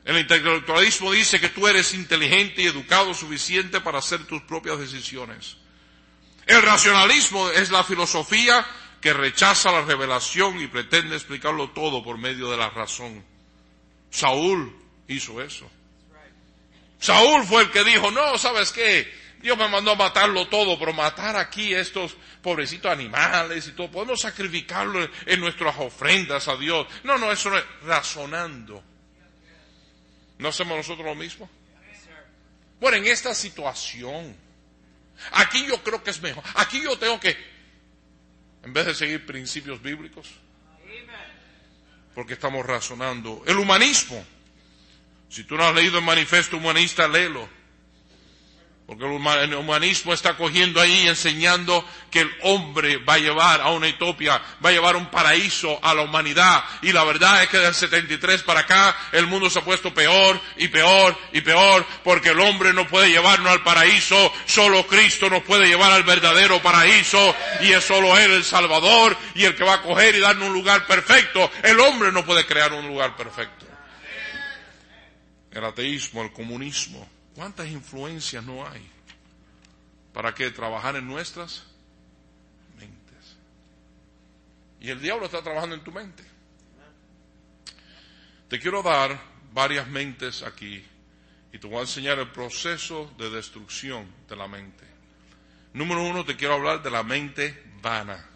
El 0.05 0.19
intelectualismo 0.19 1.11
dice 1.11 1.39
que 1.39 1.49
tú 1.49 1.67
eres 1.67 1.95
inteligente 1.95 2.61
y 2.61 2.67
educado 2.67 3.13
suficiente 3.15 3.81
para 3.81 3.97
hacer 3.97 4.25
tus 4.25 4.43
propias 4.43 4.79
decisiones. 4.79 5.57
El 6.45 6.61
racionalismo 6.61 7.49
es 7.49 7.71
la 7.71 7.83
filosofía 7.83 8.63
que 9.01 9.13
rechaza 9.13 9.71
la 9.71 9.81
revelación 9.81 10.61
y 10.61 10.67
pretende 10.67 11.15
explicarlo 11.15 11.71
todo 11.71 12.03
por 12.03 12.19
medio 12.19 12.51
de 12.51 12.57
la 12.57 12.69
razón. 12.69 13.25
Saúl 14.11 14.75
hizo 15.07 15.41
eso. 15.41 15.69
Saúl 16.99 17.43
fue 17.43 17.63
el 17.63 17.71
que 17.71 17.83
dijo, 17.83 18.11
no, 18.11 18.37
¿sabes 18.37 18.71
qué? 18.71 19.11
Dios 19.41 19.57
me 19.57 19.67
mandó 19.67 19.91
a 19.91 19.95
matarlo 19.95 20.47
todo, 20.47 20.77
pero 20.77 20.93
matar 20.93 21.35
aquí 21.35 21.73
estos 21.73 22.15
pobrecitos 22.43 22.91
animales 22.91 23.67
y 23.67 23.71
todo, 23.71 23.89
podemos 23.89 24.21
sacrificarlo 24.21 25.07
en 25.25 25.39
nuestras 25.39 25.75
ofrendas 25.79 26.47
a 26.47 26.55
Dios. 26.57 26.87
No, 27.03 27.17
no, 27.17 27.31
eso 27.31 27.49
no 27.49 27.57
es 27.57 27.65
razonando. 27.83 28.83
¿No 30.37 30.49
hacemos 30.49 30.77
nosotros 30.77 31.05
lo 31.05 31.15
mismo? 31.15 31.49
Bueno, 32.79 32.97
en 32.97 33.05
esta 33.05 33.33
situación, 33.33 34.35
aquí 35.31 35.65
yo 35.65 35.81
creo 35.83 36.03
que 36.03 36.11
es 36.11 36.21
mejor. 36.21 36.43
Aquí 36.55 36.81
yo 36.81 36.97
tengo 36.97 37.19
que, 37.19 37.35
en 38.63 38.73
vez 38.73 38.85
de 38.85 38.95
seguir 38.95 39.25
principios 39.25 39.81
bíblicos, 39.81 40.29
porque 42.13 42.33
estamos 42.33 42.65
razonando, 42.65 43.43
el 43.45 43.57
humanismo 43.57 44.25
si 45.29 45.43
tú 45.43 45.57
no 45.57 45.65
has 45.65 45.75
leído 45.75 45.97
el 45.97 46.03
manifiesto 46.05 46.55
humanista, 46.55 47.07
léelo. 47.07 47.49
Porque 48.87 49.03
el 49.03 49.55
humanismo 49.55 50.13
está 50.13 50.37
cogiendo 50.37 50.79
ahí 50.79 51.07
enseñando 51.07 51.83
que 52.11 52.19
el 52.19 52.31
hombre 52.43 52.97
va 52.97 53.15
a 53.15 53.17
llevar 53.17 53.59
a 53.61 53.71
una 53.71 53.87
utopía, 53.87 54.39
va 54.63 54.69
a 54.69 54.73
llevar 54.73 54.95
un 54.95 55.09
paraíso 55.09 55.79
a 55.83 55.95
la 55.95 56.03
humanidad. 56.03 56.63
Y 56.83 56.91
la 56.91 57.03
verdad 57.03 57.41
es 57.41 57.49
que 57.49 57.57
del 57.57 57.73
73 57.73 58.43
para 58.43 58.59
acá 58.59 58.95
el 59.11 59.25
mundo 59.25 59.49
se 59.49 59.57
ha 59.57 59.63
puesto 59.63 59.91
peor 59.91 60.39
y 60.57 60.67
peor 60.67 61.17
y 61.33 61.41
peor 61.41 61.83
porque 62.03 62.29
el 62.29 62.39
hombre 62.39 62.73
no 62.73 62.87
puede 62.87 63.09
llevarnos 63.09 63.51
al 63.51 63.63
paraíso, 63.63 64.31
solo 64.45 64.85
Cristo 64.85 65.31
nos 65.31 65.41
puede 65.41 65.67
llevar 65.67 65.91
al 65.91 66.03
verdadero 66.03 66.61
paraíso 66.61 67.35
y 67.61 67.71
es 67.71 67.83
solo 67.83 68.15
Él 68.19 68.33
el 68.33 68.43
Salvador 68.43 69.17
y 69.33 69.45
el 69.45 69.55
que 69.55 69.63
va 69.63 69.75
a 69.75 69.81
coger 69.81 70.13
y 70.13 70.19
darnos 70.19 70.47
un 70.47 70.53
lugar 70.53 70.85
perfecto. 70.85 71.49
El 71.63 71.79
hombre 71.79 72.11
no 72.11 72.23
puede 72.23 72.45
crear 72.45 72.71
un 72.71 72.87
lugar 72.87 73.15
perfecto 73.15 73.65
el 75.55 75.63
ateísmo, 75.63 76.21
el 76.21 76.33
comunismo. 76.33 77.07
¿Cuántas 77.35 77.67
influencias 77.67 78.43
no 78.43 78.65
hay? 78.65 78.89
¿Para 80.13 80.33
qué? 80.33 80.49
Trabajar 80.49 80.95
en 80.95 81.05
nuestras 81.05 81.63
mentes. 82.79 83.35
Y 84.79 84.89
el 84.89 85.01
diablo 85.01 85.25
está 85.25 85.43
trabajando 85.43 85.75
en 85.75 85.83
tu 85.83 85.91
mente. 85.91 86.23
Te 88.47 88.59
quiero 88.59 88.81
dar 88.81 89.19
varias 89.53 89.87
mentes 89.87 90.43
aquí 90.43 90.85
y 91.51 91.57
te 91.57 91.67
voy 91.67 91.77
a 91.77 91.81
enseñar 91.81 92.19
el 92.19 92.29
proceso 92.31 93.13
de 93.17 93.29
destrucción 93.29 94.07
de 94.27 94.35
la 94.35 94.47
mente. 94.47 94.85
Número 95.73 96.03
uno, 96.03 96.23
te 96.23 96.35
quiero 96.35 96.55
hablar 96.55 96.83
de 96.83 96.91
la 96.91 97.03
mente 97.03 97.63
vana. 97.81 98.29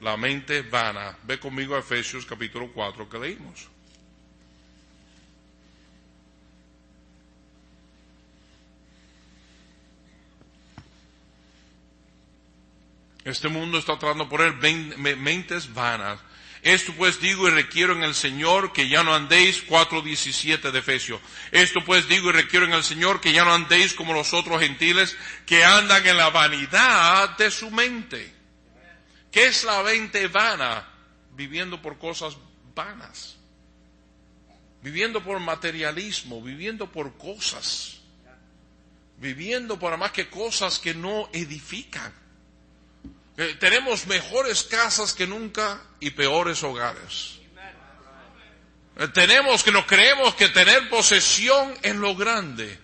La 0.00 0.16
mente 0.16 0.62
vana. 0.62 1.18
Ve 1.24 1.38
conmigo 1.38 1.76
a 1.76 1.78
Efesios 1.78 2.24
capítulo 2.24 2.72
4 2.72 3.08
que 3.08 3.18
leímos. 3.18 3.69
Este 13.24 13.48
mundo 13.48 13.78
está 13.78 13.98
tratando 13.98 14.24
de 14.24 14.30
poner 14.30 15.16
mentes 15.16 15.72
vanas. 15.72 16.18
Esto 16.62 16.92
pues 16.94 17.20
digo 17.20 17.48
y 17.48 17.52
requiero 17.52 17.94
en 17.94 18.02
el 18.02 18.14
Señor 18.14 18.72
que 18.72 18.88
ya 18.88 19.02
no 19.02 19.14
andéis, 19.14 19.66
4.17 19.66 20.70
de 20.70 20.78
Efesios. 20.78 21.20
Esto 21.52 21.82
pues 21.84 22.06
digo 22.06 22.28
y 22.28 22.32
requiero 22.32 22.66
en 22.66 22.72
el 22.72 22.84
Señor 22.84 23.20
que 23.20 23.32
ya 23.32 23.44
no 23.44 23.54
andéis 23.54 23.94
como 23.94 24.12
los 24.12 24.34
otros 24.34 24.60
gentiles 24.60 25.16
que 25.46 25.64
andan 25.64 26.06
en 26.06 26.18
la 26.18 26.28
vanidad 26.28 27.36
de 27.38 27.50
su 27.50 27.70
mente. 27.70 28.34
¿Qué 29.30 29.46
es 29.46 29.64
la 29.64 29.82
mente 29.82 30.26
vana? 30.28 30.86
Viviendo 31.32 31.80
por 31.80 31.98
cosas 31.98 32.36
vanas. 32.74 33.36
Viviendo 34.82 35.22
por 35.22 35.40
materialismo, 35.40 36.42
viviendo 36.42 36.90
por 36.90 37.16
cosas. 37.16 38.00
Viviendo 39.16 39.78
por 39.78 39.96
más 39.96 40.12
que 40.12 40.28
cosas 40.28 40.78
que 40.78 40.94
no 40.94 41.30
edifican. 41.32 42.19
Eh, 43.40 43.56
tenemos 43.58 44.06
mejores 44.06 44.64
casas 44.64 45.14
que 45.14 45.26
nunca 45.26 45.80
y 45.98 46.10
peores 46.10 46.62
hogares. 46.62 47.38
Eh, 48.98 49.08
tenemos 49.14 49.64
que 49.64 49.72
nos 49.72 49.86
creemos 49.86 50.34
que 50.34 50.50
tener 50.50 50.90
posesión 50.90 51.72
en 51.80 52.02
lo 52.02 52.14
grande. 52.14 52.78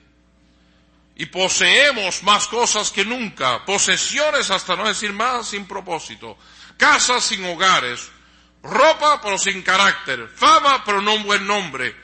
Y 1.15 1.27
poseemos 1.27 2.23
más 2.23 2.49
cosas 2.49 2.91
que 2.91 3.05
nunca. 3.05 3.67
Posesiones 3.67 4.51
hasta 4.51 4.77
no 4.77 4.89
decir 4.89 5.13
más 5.13 5.49
sin 5.49 5.67
propósito. 5.67 6.39
Casas 6.79 7.23
sin 7.23 7.45
hogares. 7.45 8.09
Ropa 8.63 9.21
pero 9.21 9.37
sin 9.37 9.61
carácter. 9.61 10.27
Fama 10.35 10.83
pero 10.87 11.03
no 11.03 11.17
un 11.17 11.25
buen 11.25 11.47
nombre. 11.47 11.95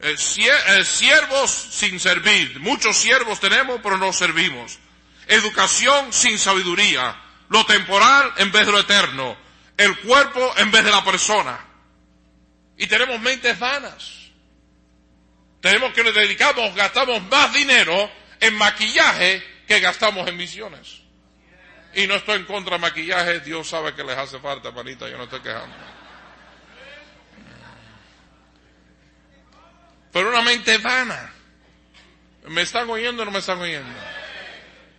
Eh, 0.00 0.16
siervos 0.16 1.48
sin 1.70 2.00
servir. 2.00 2.58
Muchos 2.58 2.96
siervos 2.96 3.38
tenemos 3.38 3.78
pero 3.84 3.98
no 3.98 4.12
servimos. 4.12 4.80
Educación 5.28 6.12
sin 6.12 6.40
sabiduría 6.40 7.20
lo 7.48 7.64
temporal 7.66 8.32
en 8.38 8.50
vez 8.50 8.66
de 8.66 8.72
lo 8.72 8.80
eterno, 8.80 9.36
el 9.76 9.98
cuerpo 10.00 10.54
en 10.56 10.70
vez 10.70 10.84
de 10.84 10.90
la 10.90 11.04
persona. 11.04 11.58
Y 12.76 12.86
tenemos 12.86 13.20
mentes 13.20 13.58
vanas. 13.58 14.24
Tenemos 15.60 15.92
que 15.92 16.04
nos 16.04 16.14
dedicamos, 16.14 16.74
gastamos 16.74 17.22
más 17.30 17.52
dinero 17.52 18.10
en 18.40 18.54
maquillaje 18.54 19.42
que 19.66 19.80
gastamos 19.80 20.28
en 20.28 20.36
misiones. 20.36 21.00
Y 21.94 22.06
no 22.06 22.14
estoy 22.16 22.36
en 22.36 22.44
contra 22.44 22.76
de 22.76 22.80
maquillaje, 22.80 23.40
Dios 23.40 23.68
sabe 23.68 23.94
que 23.94 24.04
les 24.04 24.16
hace 24.16 24.38
falta, 24.40 24.70
manita, 24.72 25.08
yo 25.08 25.16
no 25.16 25.24
estoy 25.24 25.40
quejando. 25.40 25.74
Pero 30.12 30.28
una 30.28 30.42
mente 30.42 30.78
vana. 30.78 31.32
¿Me 32.46 32.62
están 32.62 32.88
oyendo 32.90 33.22
o 33.22 33.24
no 33.24 33.30
me 33.30 33.38
están 33.38 33.58
oyendo? 33.58 33.90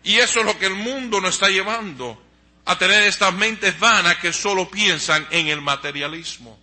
Y 0.04 0.18
eso 0.18 0.40
es 0.40 0.46
lo 0.46 0.58
que 0.58 0.66
el 0.66 0.76
mundo 0.76 1.22
nos 1.22 1.36
está 1.36 1.50
llevando 1.50 2.25
a 2.66 2.78
tener 2.78 3.04
estas 3.04 3.34
mentes 3.34 3.80
vanas 3.80 4.18
que 4.18 4.34
solo 4.34 4.70
piensan 4.70 5.26
en 5.30 5.48
el 5.48 5.62
materialismo. 5.62 6.60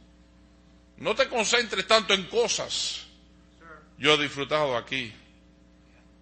No 0.97 1.15
te 1.15 1.29
concentres 1.29 1.87
tanto 1.87 2.13
en 2.13 2.25
cosas. 2.25 3.07
Yo 3.99 4.15
he 4.15 4.23
disfrutado 4.23 4.77
aquí. 4.77 5.13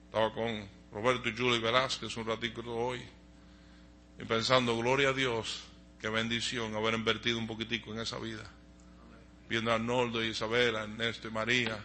Estaba 0.07 0.33
con 0.35 0.69
Roberto 0.93 1.29
y 1.31 1.37
Julie 1.37 1.61
Velázquez 1.61 2.15
un 2.17 2.27
ratito 2.27 2.63
hoy. 2.67 3.03
Y 4.19 4.25
pensando, 4.25 4.77
gloria 4.77 5.11
a 5.11 5.13
Dios, 5.15 5.63
qué 5.99 6.11
bendición 6.11 6.75
haber 6.77 6.95
invertido 6.95 7.39
un 7.39 7.47
poquitico 7.47 7.93
en 7.93 8.01
esa 8.01 8.19
vida. 8.19 8.45
Viendo 9.49 9.73
a 9.73 9.77
Arnoldo, 9.77 10.23
Isabel, 10.23 10.75
Ernesto 10.75 11.29
y 11.29 11.31
María. 11.31 11.79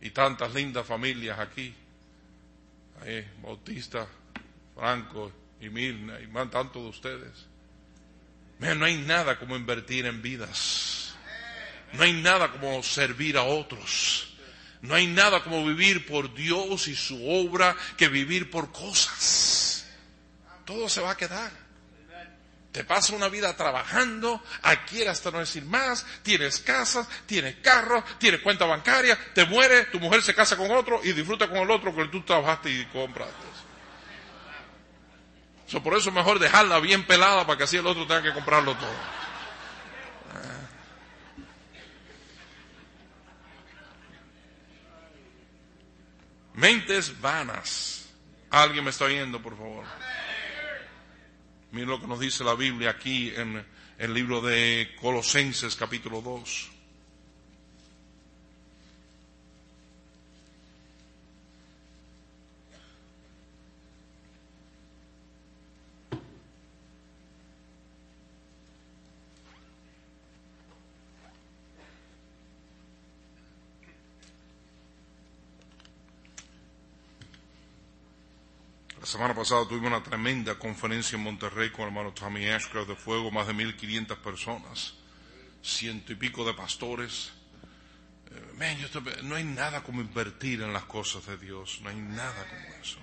Y 0.00 0.10
tantas 0.10 0.52
lindas 0.52 0.84
familias 0.84 1.38
aquí. 1.38 1.72
Ahí, 3.02 3.24
Bautista, 3.40 4.06
Franco, 4.74 5.30
y 5.60 5.68
mil, 5.68 6.10
y 6.22 6.26
más 6.28 6.50
tanto 6.50 6.82
de 6.82 6.88
ustedes. 6.88 7.46
no 8.58 8.84
hay 8.84 8.96
nada 8.96 9.38
como 9.38 9.56
invertir 9.56 10.06
en 10.06 10.22
vidas. 10.22 11.14
No 11.92 12.04
hay 12.04 12.12
nada 12.12 12.50
como 12.52 12.82
servir 12.82 13.36
a 13.36 13.42
otros. 13.42 14.34
No 14.82 14.94
hay 14.94 15.06
nada 15.06 15.42
como 15.42 15.64
vivir 15.66 16.06
por 16.06 16.32
Dios 16.34 16.88
y 16.88 16.94
su 16.94 17.28
obra 17.28 17.76
que 17.96 18.08
vivir 18.08 18.50
por 18.50 18.72
cosas. 18.72 19.86
Todo 20.64 20.88
se 20.88 21.00
va 21.00 21.10
a 21.10 21.16
quedar. 21.16 21.50
Te 22.72 22.84
pasa 22.84 23.16
una 23.16 23.28
vida 23.28 23.56
trabajando, 23.56 24.40
aquí 24.62 25.02
hasta 25.02 25.32
no 25.32 25.40
decir 25.40 25.64
más, 25.64 26.06
tienes 26.22 26.60
casas, 26.60 27.08
tienes 27.26 27.56
carros, 27.56 28.04
tienes 28.18 28.40
cuenta 28.42 28.64
bancaria, 28.64 29.18
te 29.34 29.44
muere, 29.44 29.86
tu 29.86 29.98
mujer 29.98 30.22
se 30.22 30.36
casa 30.36 30.56
con 30.56 30.70
otro 30.70 31.00
y 31.02 31.12
disfruta 31.12 31.48
con 31.48 31.58
el 31.58 31.70
otro 31.70 31.94
que 31.94 32.04
tú 32.06 32.22
trabajaste 32.22 32.70
y 32.70 32.84
compraste 32.86 33.49
por 35.78 35.94
eso 35.94 36.08
es 36.08 36.14
mejor 36.14 36.40
dejarla 36.40 36.80
bien 36.80 37.06
pelada 37.06 37.46
para 37.46 37.58
que 37.58 37.64
así 37.64 37.76
el 37.76 37.86
otro 37.86 38.04
tenga 38.06 38.22
que 38.22 38.32
comprarlo 38.32 38.74
todo. 38.74 39.20
Mentes 46.54 47.20
vanas. 47.20 48.12
Alguien 48.50 48.82
me 48.82 48.90
está 48.90 49.04
oyendo, 49.04 49.40
por 49.40 49.56
favor. 49.56 49.84
Mira 51.70 51.86
lo 51.86 52.00
que 52.00 52.08
nos 52.08 52.18
dice 52.18 52.42
la 52.42 52.54
Biblia 52.54 52.90
aquí 52.90 53.32
en 53.36 53.64
el 53.96 54.12
libro 54.12 54.40
de 54.40 54.96
Colosenses 55.00 55.76
capítulo 55.76 56.20
2. 56.20 56.79
Semana 79.10 79.34
pasada 79.34 79.66
tuvimos 79.66 79.88
una 79.88 80.04
tremenda 80.04 80.56
conferencia 80.56 81.16
en 81.16 81.24
Monterrey 81.24 81.70
con 81.70 81.80
el 81.80 81.88
hermano 81.88 82.12
Tommy 82.12 82.46
Ashcroft 82.46 82.90
de 82.90 82.94
Fuego, 82.94 83.32
más 83.32 83.48
de 83.48 83.54
1.500 83.54 84.16
personas, 84.18 84.94
ciento 85.60 86.12
y 86.12 86.14
pico 86.14 86.44
de 86.44 86.54
pastores. 86.54 87.32
Eh, 88.30 89.22
no 89.24 89.34
hay 89.34 89.42
nada 89.42 89.82
como 89.82 90.00
invertir 90.00 90.62
en 90.62 90.72
las 90.72 90.84
cosas 90.84 91.26
de 91.26 91.36
Dios, 91.38 91.80
no 91.82 91.88
hay 91.88 91.96
nada 91.96 92.46
como 92.48 92.80
eso. 92.80 92.98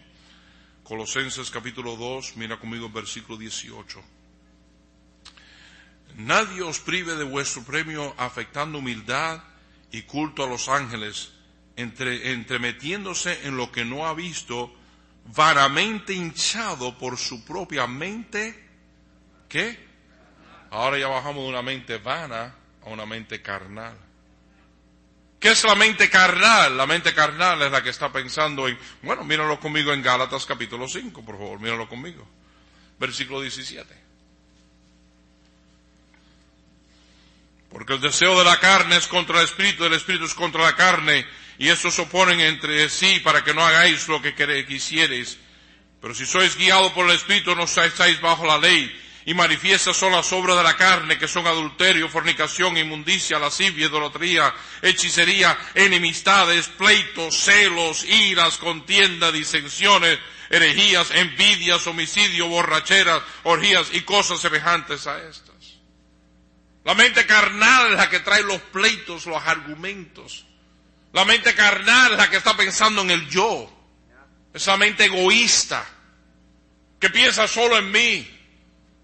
Colosenses 0.84 1.52
capítulo 1.52 1.98
2, 1.98 2.38
mira 2.38 2.58
conmigo 2.58 2.86
el 2.86 2.94
versículo 2.94 3.38
18. 3.38 4.02
Nadie 6.16 6.62
os 6.62 6.80
prive 6.80 7.16
de 7.16 7.26
vuestro 7.26 7.64
premio 7.64 8.16
afectando 8.18 8.80
humildad 8.80 9.44
y 9.92 10.04
culto 10.04 10.46
a 10.46 10.48
los 10.48 10.70
ángeles, 10.70 11.34
entre, 11.76 12.32
entremetiéndose 12.32 13.46
en 13.46 13.58
lo 13.58 13.74
que 13.74 13.84
no 13.84 14.08
ha 14.08 14.14
visto 14.14 14.74
vanamente 15.36 16.14
hinchado 16.14 16.98
por 16.98 17.18
su 17.18 17.44
propia 17.44 17.88
mente, 17.88 18.68
¿qué? 19.50 19.86
Ahora 20.72 20.98
ya 20.98 21.08
bajamos 21.08 21.44
de 21.44 21.50
una 21.50 21.62
mente 21.62 21.98
vana 21.98 22.56
a 22.86 22.90
una 22.90 23.06
mente 23.06 23.42
carnal. 23.42 23.98
¿Qué 25.40 25.50
es 25.50 25.64
la 25.64 25.76
mente 25.76 26.10
carnal? 26.10 26.76
La 26.76 26.88
mente 26.88 27.14
carnal 27.14 27.62
es 27.62 27.72
la 27.72 27.84
que 27.84 27.92
está 27.92 28.12
pensando 28.12 28.68
en, 28.68 28.78
bueno, 29.04 29.24
míralo 29.24 29.60
conmigo 29.60 29.94
en 29.94 30.02
Gálatas 30.02 30.46
capítulo 30.46 30.88
5, 30.88 31.24
por 31.24 31.38
favor, 31.38 31.60
míralo 31.60 31.88
conmigo. 31.88 32.28
Versículo 33.00 33.42
17. 33.42 34.08
Porque 37.70 37.94
el 37.94 38.02
deseo 38.02 38.38
de 38.38 38.46
la 38.46 38.60
carne 38.60 38.98
es 38.98 39.08
contra 39.08 39.40
el 39.40 39.46
espíritu, 39.46 39.86
el 39.86 39.94
espíritu 39.94 40.26
es 40.26 40.34
contra 40.34 40.64
la 40.64 40.76
carne, 40.76 41.26
y 41.60 41.70
estos 41.70 41.98
oponen 42.00 42.40
entre 42.40 42.90
sí 42.90 43.20
para 43.24 43.44
que 43.44 43.54
no 43.54 43.66
hagáis 43.66 44.08
lo 44.08 44.22
que 44.22 44.36
quisierais. 44.66 45.38
Pero 46.02 46.14
si 46.14 46.26
sois 46.26 46.56
guiados 46.56 46.92
por 46.92 47.06
el 47.06 47.16
Espíritu, 47.16 47.56
no 47.56 47.64
estáis 47.64 48.22
bajo 48.22 48.46
la 48.46 48.58
ley. 48.58 49.04
Y 49.26 49.34
manifiestas 49.34 49.98
son 49.98 50.14
las 50.14 50.32
obras 50.32 50.56
de 50.56 50.64
la 50.64 50.78
carne, 50.78 51.18
que 51.18 51.28
son 51.28 51.48
adulterio, 51.48 52.08
fornicación, 52.08 52.78
inmundicia, 52.78 53.40
lascivia, 53.40 53.88
idolatría, 53.88 54.54
hechicería, 54.82 55.58
enemistades, 55.74 56.70
pleitos, 56.70 57.36
celos, 57.36 58.06
iras, 58.06 58.58
contienda, 58.58 59.32
disensiones, 59.32 60.18
herejías, 60.50 61.12
envidias, 61.12 61.86
homicidio, 61.88 62.48
borracheras, 62.48 63.22
orgías 63.44 63.90
y 63.92 64.02
cosas 64.02 64.40
semejantes 64.40 65.08
a 65.08 65.22
estas. 65.28 65.56
La 66.86 66.94
mente 66.94 67.26
carnal 67.26 67.92
es 67.92 67.98
la 67.98 68.10
que 68.10 68.22
trae 68.22 68.44
los 68.44 68.62
pleitos, 68.62 69.26
los 69.26 69.44
argumentos. 69.46 70.46
La 71.18 71.26
mente 71.26 71.56
carnal 71.56 72.12
es 72.12 72.18
la 72.20 72.30
que 72.30 72.38
está 72.38 72.56
pensando 72.56 73.02
en 73.02 73.10
el 73.10 73.28
yo. 73.28 73.68
Esa 74.54 74.78
mente 74.78 75.06
egoísta 75.06 75.84
que 77.00 77.10
piensa 77.10 77.48
solo 77.48 77.76
en 77.76 77.92
mí. 77.92 78.40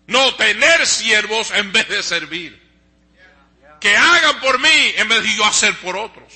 No 0.06 0.36
tener 0.36 0.86
siervos 0.86 1.50
en 1.50 1.72
vez 1.72 1.90
de 1.90 2.04
servir. 2.04 2.62
Que 3.80 3.98
hagan 3.98 4.40
por 4.42 4.60
mí 4.60 4.94
en 4.96 5.08
vez 5.08 5.24
de 5.24 5.36
yo 5.36 5.44
hacer 5.44 5.76
por 5.80 5.98
otros. 5.98 6.32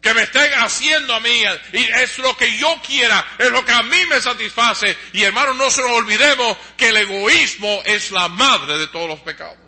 Que 0.00 0.12
me 0.14 0.22
estén 0.22 0.52
haciendo 0.54 1.14
a 1.14 1.20
mí. 1.20 1.44
Y 1.72 1.84
es 1.84 2.18
lo 2.18 2.36
que 2.36 2.58
yo 2.58 2.82
quiera. 2.84 3.24
Es 3.38 3.52
lo 3.52 3.64
que 3.64 3.70
a 3.70 3.84
mí 3.84 4.04
me 4.10 4.20
satisface. 4.20 4.98
Y 5.12 5.22
hermanos, 5.22 5.54
no 5.54 5.70
se 5.70 5.80
nos 5.80 5.92
olvidemos 5.92 6.56
que 6.76 6.88
el 6.88 6.96
egoísmo 6.96 7.82
es 7.84 8.10
la 8.10 8.26
madre 8.26 8.78
de 8.78 8.88
todos 8.88 9.08
los 9.08 9.20
pecados. 9.20 9.63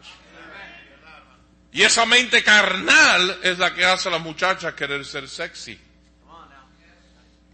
Y 1.76 1.82
esa 1.82 2.06
mente 2.06 2.42
carnal 2.42 3.38
es 3.42 3.58
la 3.58 3.74
que 3.74 3.84
hace 3.84 4.08
a 4.08 4.12
la 4.12 4.18
muchacha 4.18 4.74
querer 4.74 5.04
ser 5.04 5.28
sexy. 5.28 5.78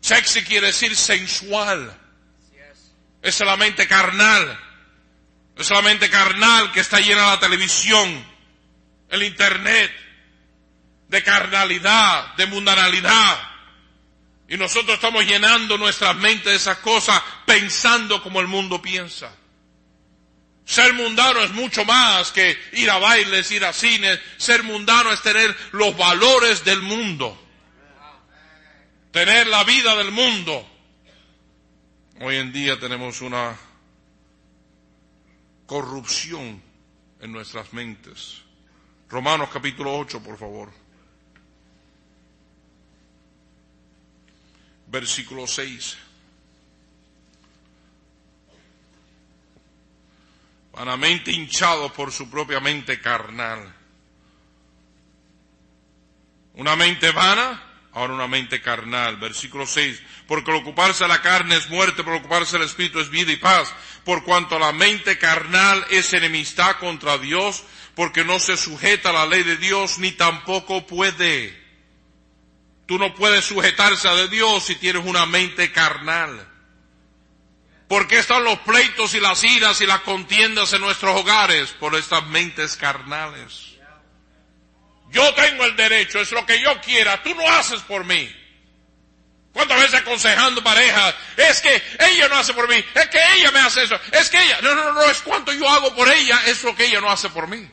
Sexy 0.01 0.45
quiere 0.45 0.69
decir 0.69 0.95
sensual. 0.95 1.93
Es 3.21 3.41
la 3.41 3.57
mente 3.57 3.89
carnal. 3.89 4.61
Es 5.57 5.69
la 5.71 5.83
mente 5.83 6.09
carnal 6.09 6.71
que 6.71 6.79
está 6.79 7.01
llena 7.01 7.23
de 7.23 7.31
la 7.31 7.41
televisión, 7.41 8.25
el 9.09 9.25
internet, 9.25 9.91
de 11.09 11.23
carnalidad, 11.25 12.37
de 12.37 12.47
mundanalidad. 12.47 13.41
Y 14.47 14.57
nosotros 14.57 14.95
estamos 14.95 15.27
llenando 15.27 15.77
nuestras 15.79 16.15
mentes 16.15 16.45
de 16.45 16.55
esas 16.55 16.79
cosas 16.79 17.21
pensando 17.45 18.23
como 18.23 18.39
el 18.39 18.47
mundo 18.47 18.81
piensa. 18.81 19.35
Ser 20.65 20.95
mundano 20.95 21.41
es 21.41 21.51
mucho 21.51 21.85
más 21.85 22.31
que 22.33 22.57
ir 22.73 22.91
a 22.91 22.99
bailes, 22.99 23.51
ir 23.51 23.65
a 23.65 23.73
cines. 23.73 24.19
Ser 24.37 24.63
mundano 24.63 25.13
es 25.13 25.21
tener 25.23 25.55
los 25.73 25.97
valores 25.97 26.65
del 26.65 26.81
mundo. 26.83 27.39
Tener 29.11 29.47
la 29.49 29.65
vida 29.65 29.97
del 29.97 30.11
mundo. 30.11 30.67
Hoy 32.21 32.37
en 32.37 32.53
día 32.53 32.79
tenemos 32.79 33.21
una 33.21 33.57
corrupción 35.67 36.63
en 37.21 37.33
nuestras 37.33 37.73
mentes. 37.73 38.43
Romanos 39.09 39.51
capítulo 39.53 39.97
8, 39.99 40.23
por 40.23 40.39
favor. 40.39 40.73
Versículo 44.87 45.47
6. 45.47 45.97
Vanamente 50.73 51.31
hinchado 51.31 51.93
por 51.93 52.11
su 52.13 52.31
propia 52.31 52.61
mente 52.61 53.01
carnal. 53.01 53.75
Una 56.55 56.77
mente 56.77 57.11
vana, 57.13 57.63
ahora 57.93 58.15
una 58.15 58.27
mente 58.27 58.61
carnal. 58.61 59.17
Versículo 59.17 59.67
6. 59.67 60.03
Porque 60.27 60.51
al 60.51 60.59
ocuparse 60.59 61.07
la 61.07 61.23
carne 61.23 61.57
es 61.57 61.69
muerte, 61.69 62.03
por 62.03 62.15
ocuparse 62.15 62.57
el 62.57 62.63
espíritu 62.63 63.01
es 63.01 63.11
vida 63.11 63.33
y 63.33 63.37
paz. 63.37 63.73
Por 64.05 64.25
cuanto 64.25 64.59
la 64.59 64.73
mente 64.73 65.19
carnal 65.19 65.85
es 65.91 66.13
enemistad 66.13 66.77
contra 66.77 67.19
Dios, 67.19 67.63
porque 67.95 68.25
no 68.25 68.39
se 68.39 68.57
sujeta 68.57 69.11
a 69.11 69.13
la 69.13 69.27
ley 69.27 69.43
de 69.43 69.57
Dios, 69.57 69.99
ni 69.99 70.13
tampoco 70.13 70.87
puede. 70.87 71.61
Tú 72.87 72.99
no 72.99 73.15
puedes 73.15 73.45
sujetarse 73.45 74.09
a 74.09 74.15
de 74.15 74.29
Dios 74.29 74.65
si 74.65 74.75
tienes 74.77 75.05
una 75.07 75.25
mente 75.25 75.71
carnal. 75.73 76.52
¿Por 77.93 78.09
qué 78.09 78.21
están 78.21 78.43
los 78.43 78.59
pleitos 78.61 79.13
y 79.13 79.21
las 79.21 79.45
iras 79.45 79.83
y 79.83 79.87
las 79.87 80.01
contiendas 80.01 80.73
en 80.73 80.81
nuestros 80.81 81.15
hogares? 81.15 81.73
Por 81.73 81.95
estas 81.95 82.27
mentes 82.27 82.75
carnales. 82.75 83.75
Yo 85.11 85.35
tengo 85.35 85.67
el 85.67 85.77
derecho, 85.77 86.19
es 86.19 86.33
lo 86.33 86.47
que 86.47 86.59
yo 86.59 86.81
quiera, 86.81 87.23
tú 87.23 87.35
no 87.35 87.47
haces 87.47 87.83
por 87.83 88.07
mí. 88.07 88.35
¿Cuántas 89.53 89.79
veces 89.79 90.01
aconsejando 90.01 90.65
parejas? 90.65 91.15
Es 91.37 91.61
que 91.61 91.83
ella 91.99 92.29
no 92.29 92.37
hace 92.37 92.55
por 92.55 92.67
mí, 92.67 92.83
es 92.95 93.09
que 93.09 93.21
ella 93.37 93.51
me 93.51 93.59
hace 93.59 93.83
eso, 93.83 94.01
es 94.11 94.31
que 94.31 94.43
ella, 94.43 94.63
no, 94.63 94.75
no, 94.75 94.95
no, 94.95 95.03
es 95.11 95.21
cuanto 95.21 95.53
yo 95.53 95.69
hago 95.69 95.95
por 95.95 96.09
ella, 96.09 96.41
es 96.47 96.65
lo 96.65 96.75
que 96.75 96.87
ella 96.87 97.03
no 97.03 97.11
hace 97.11 97.29
por 97.29 97.47
mí. 97.47 97.71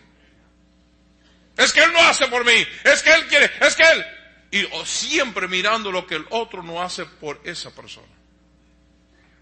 Es 1.55 1.71
que 1.71 1.81
él 1.81 1.93
no 1.93 1.99
hace 2.01 2.27
por 2.27 2.43
mí, 2.43 2.67
es 2.83 3.01
que 3.01 3.13
él 3.13 3.25
quiere, 3.27 3.49
es 3.61 3.73
que 3.73 3.83
él. 3.83 4.05
Y 4.51 4.85
siempre 4.85 5.47
mirando 5.47 5.93
lo 5.93 6.05
que 6.05 6.15
el 6.15 6.25
otro 6.29 6.61
no 6.61 6.81
hace 6.81 7.05
por 7.05 7.39
esa 7.45 7.73
persona 7.73 8.18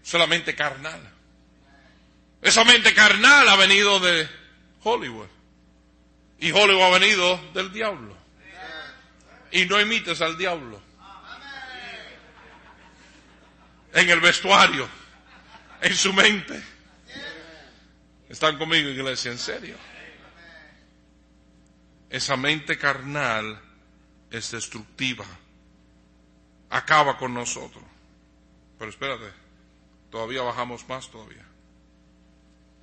solamente 0.08 0.54
carnal. 0.54 1.00
Esa 2.40 2.64
mente 2.64 2.94
carnal 2.94 3.46
ha 3.46 3.56
venido 3.56 4.00
de 4.00 4.26
Hollywood. 4.82 5.28
Y 6.40 6.50
Hollywood 6.50 6.82
ha 6.82 6.98
venido 6.98 7.36
del 7.52 7.70
diablo. 7.70 8.16
Y 9.50 9.66
no 9.66 9.78
imites 9.78 10.22
al 10.22 10.38
diablo. 10.38 10.80
En 13.92 14.08
el 14.08 14.20
vestuario, 14.20 14.88
en 15.82 15.94
su 15.94 16.14
mente. 16.14 16.62
¿Están 18.30 18.56
conmigo, 18.56 18.88
iglesia? 18.88 19.30
¿En 19.30 19.38
serio? 19.38 19.76
Esa 22.08 22.36
mente 22.38 22.78
carnal 22.78 23.60
es 24.30 24.52
destructiva. 24.52 25.26
Acaba 26.70 27.18
con 27.18 27.34
nosotros. 27.34 27.84
Pero 28.78 28.90
espérate. 28.90 29.47
Todavía 30.10 30.42
bajamos 30.42 30.88
más 30.88 31.10
todavía. 31.10 31.44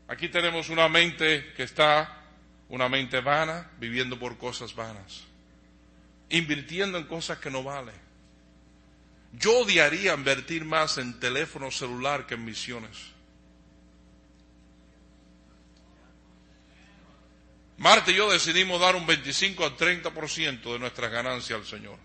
Aquí 0.07 0.29
tenemos 0.29 0.69
una 0.69 0.87
mente 0.87 1.53
que 1.55 1.63
está, 1.63 2.21
una 2.69 2.87
mente 2.87 3.21
vana, 3.21 3.71
viviendo 3.79 4.19
por 4.19 4.37
cosas 4.37 4.75
vanas, 4.75 5.23
invirtiendo 6.29 6.97
en 6.97 7.05
cosas 7.05 7.39
que 7.39 7.49
no 7.49 7.63
valen. 7.63 8.05
Yo 9.33 9.59
odiaría 9.59 10.13
invertir 10.13 10.63
más 10.63 10.97
en 10.97 11.19
teléfono 11.19 11.71
celular 11.71 12.25
que 12.25 12.35
en 12.35 12.45
misiones. 12.45 13.15
Marte 17.77 18.11
y 18.11 18.15
yo 18.15 18.31
decidimos 18.31 18.79
dar 18.79 18.95
un 18.95 19.05
25 19.05 19.65
al 19.65 19.75
30% 19.75 20.71
de 20.71 20.79
nuestras 20.79 21.11
ganancias 21.11 21.59
al 21.59 21.65
Señor. 21.65 21.99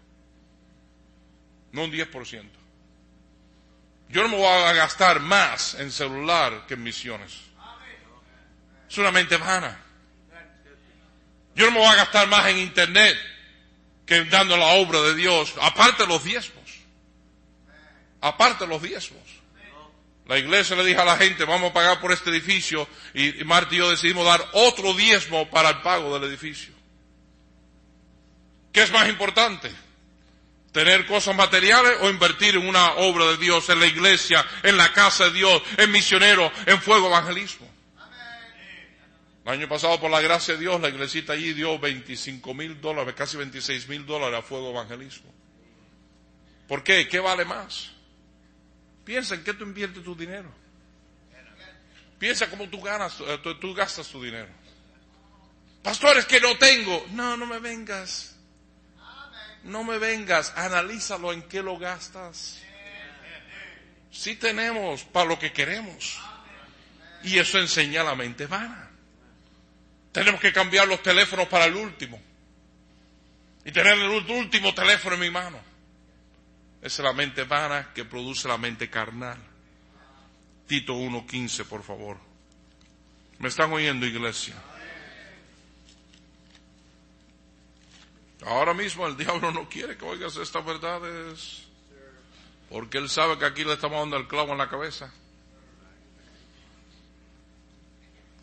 No 1.73 1.85
un 1.85 1.93
10%. 1.93 2.60
Yo 4.11 4.23
no 4.23 4.29
me 4.29 4.37
voy 4.37 4.47
a 4.47 4.73
gastar 4.73 5.21
más 5.21 5.75
en 5.75 5.93
celular 5.93 6.67
que 6.67 6.75
en 6.75 6.83
misiones. 6.83 7.33
Es 8.89 8.99
una 8.99 9.13
mente 9.13 9.37
vana. 9.37 9.79
Yo 11.55 11.67
no 11.67 11.73
me 11.73 11.79
voy 11.79 11.89
a 11.89 11.95
gastar 11.95 12.27
más 12.29 12.47
en 12.47 12.59
internet 12.59 13.17
que 14.05 14.25
dando 14.25 14.57
la 14.57 14.67
obra 14.67 15.01
de 15.03 15.15
Dios, 15.15 15.55
aparte 15.61 16.07
los 16.07 16.25
diezmos. 16.25 16.61
Aparte 18.21 18.67
los 18.67 18.83
diezmos. 18.83 19.23
La 20.27 20.39
iglesia 20.39 20.75
le 20.77 20.85
dijo 20.85 21.01
a 21.01 21.05
la 21.05 21.17
gente, 21.17 21.45
vamos 21.45 21.71
a 21.71 21.75
pagar 21.75 22.01
por 22.01 22.11
este 22.13 22.31
edificio, 22.31 22.89
y, 23.15 23.45
Marta 23.45 23.75
y 23.75 23.79
yo 23.79 23.91
decidimos 23.91 24.25
dar 24.25 24.45
otro 24.53 24.93
diezmo 24.95 25.49
para 25.51 25.71
el 25.71 25.83
pago 25.83 26.19
del 26.19 26.29
edificio. 26.29 26.73
¿Qué 28.73 28.83
es 28.83 28.93
más 28.93 29.09
importante? 29.09 29.71
Tener 30.73 31.07
cosas 31.07 31.35
materiales 31.35 31.99
o 32.01 32.11
invertir 32.11 32.57
en 32.57 32.67
una 32.69 32.93
obra 32.95 33.27
de 33.27 33.37
Dios, 33.37 33.69
en 33.69 33.81
la 33.81 33.87
iglesia, 33.87 34.45
en 34.63 34.77
la 34.77 34.93
casa 34.93 35.25
de 35.25 35.33
Dios, 35.33 35.63
en 35.77 35.91
misionero, 35.91 36.51
en 36.67 36.81
fuego 36.81 37.09
evangelismo. 37.09 37.69
El 39.45 39.53
año 39.53 39.69
pasado, 39.69 39.99
por 39.99 40.11
la 40.11 40.21
gracia 40.21 40.55
de 40.55 40.61
Dios, 40.61 40.81
la 40.81 40.89
iglesita 40.89 41.33
allí 41.33 41.53
dio 41.55 41.79
25 41.79 42.55
mil 42.55 42.81
dólares, 42.81 43.15
casi 43.17 43.37
26 43.37 43.89
mil 43.89 44.07
dólares 44.07 44.39
a 44.39 44.43
fuego 44.43 44.71
evangelismo. 44.71 45.33
¿Por 46.69 46.85
qué? 46.85 47.09
¿Qué 47.09 47.19
vale 47.19 47.45
más? 47.45 47.91
Piensa 49.05 49.35
en 49.35 49.43
qué 49.43 49.55
tú 49.55 49.65
inviertes 49.65 50.05
tu 50.05 50.15
dinero. 50.15 50.53
Piensa 52.19 52.49
cómo 52.51 52.69
tú 52.69 52.81
ganas, 52.81 53.19
eh, 53.21 53.39
tú 53.61 53.75
gastas 53.75 54.07
tu 54.09 54.23
dinero. 54.23 54.49
Pastores 55.83 56.27
que 56.27 56.39
no 56.39 56.57
tengo. 56.59 57.07
No, 57.13 57.37
no 57.37 57.47
me 57.47 57.59
vengas 57.59 58.30
no 59.65 59.85
me 59.85 59.99
vengas, 59.99 60.53
analízalo 60.57 61.33
en 61.33 61.43
qué 61.43 61.63
lo 61.63 61.79
gastas. 61.79 62.63
Si 64.11 64.37
tenemos 64.37 65.05
para 65.05 65.29
lo 65.29 65.39
que 65.39 65.53
queremos. 65.53 66.19
Y 67.23 67.39
eso 67.39 67.59
enseña 67.59 68.03
la 68.03 68.15
mente 68.15 68.47
vana. 68.47 68.91
Tenemos 70.13 70.41
que 70.41 70.53
cambiar 70.53 70.89
los 70.89 71.03
teléfonos 71.03 71.47
para 71.49 71.67
el 71.67 71.75
último. 71.75 72.21
Y 73.65 73.73
tener 73.73 73.99
el 73.99 74.09
último 74.31 74.75
teléfono 74.75 75.15
en 75.15 75.21
mi 75.21 75.31
mano. 75.31 75.61
Esa 76.81 77.03
es 77.03 77.05
la 77.05 77.13
mente 77.13 77.45
vana 77.45 77.93
que 77.95 78.05
produce 78.07 78.49
la 78.49 78.57
mente 78.57 78.89
carnal. 78.89 79.39
Tito 80.67 80.95
1.15, 80.95 81.67
por 81.67 81.83
favor. 81.83 82.17
¿Me 83.39 83.49
están 83.49 83.73
oyendo, 83.73 84.07
iglesia? 84.07 84.55
Ahora 88.47 88.75
mismo 88.75 89.07
el 89.07 89.17
diablo 89.19 89.51
no 89.53 89.69
quiere 89.69 89.97
que 89.97 90.05
oigas 90.05 90.37
estas 90.37 90.65
verdades. 90.65 91.63
Porque 92.69 92.99
él 92.99 93.09
sabe 93.09 93.39
que 93.39 93.45
aquí 93.45 93.65
le 93.65 93.75
estamos 93.75 93.99
dando 93.99 94.17
el 94.17 94.29
clavo 94.29 94.53
en 94.53 94.59
la 94.59 94.69
cabeza. 94.69 95.13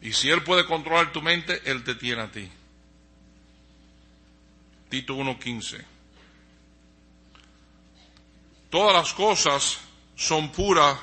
Y 0.02 0.14
si 0.14 0.30
él 0.30 0.44
puede 0.44 0.66
controlar 0.66 1.12
tu 1.12 1.22
mente, 1.22 1.62
él 1.66 1.84
te 1.84 1.96
tiene 1.96 2.22
a 2.22 2.32
ti. 2.32 2.50
Tito 4.90 5.16
1.15. 5.16 5.84
Todas 8.70 8.94
las 8.94 9.14
cosas 9.14 9.80
son 10.16 10.52
puras, 10.52 10.98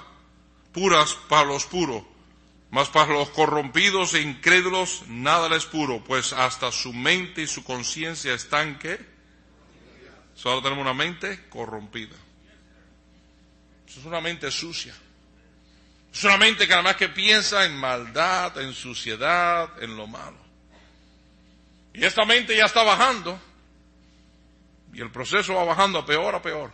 puras 0.72 1.14
para 1.28 1.46
los 1.46 1.64
puros 1.64 2.02
mas 2.74 2.88
para 2.88 3.12
los 3.12 3.30
corrompidos 3.30 4.14
e 4.14 4.20
incrédulos 4.20 5.06
nada 5.06 5.48
les 5.48 5.64
puro, 5.64 6.02
pues 6.02 6.32
hasta 6.32 6.72
su 6.72 6.92
mente 6.92 7.42
y 7.42 7.46
su 7.46 7.62
conciencia 7.62 8.34
están 8.34 8.80
que 8.80 8.98
solo 10.34 10.60
tenemos 10.60 10.82
una 10.82 10.92
mente 10.92 11.46
corrompida. 11.48 12.16
es 13.86 14.04
una 14.04 14.20
mente 14.20 14.50
sucia. 14.50 14.92
Es 16.12 16.24
una 16.24 16.36
mente 16.36 16.66
que 16.66 16.74
además 16.74 16.96
que 16.96 17.08
piensa 17.08 17.64
en 17.64 17.76
maldad, 17.76 18.60
en 18.60 18.74
suciedad, 18.74 19.80
en 19.80 19.96
lo 19.96 20.08
malo. 20.08 20.42
Y 21.92 22.04
esta 22.04 22.24
mente 22.24 22.56
ya 22.56 22.64
está 22.64 22.82
bajando. 22.82 23.40
Y 24.92 25.00
el 25.00 25.12
proceso 25.12 25.54
va 25.54 25.62
bajando 25.62 26.00
a 26.00 26.04
peor 26.04 26.34
a 26.34 26.42
peor. 26.42 26.72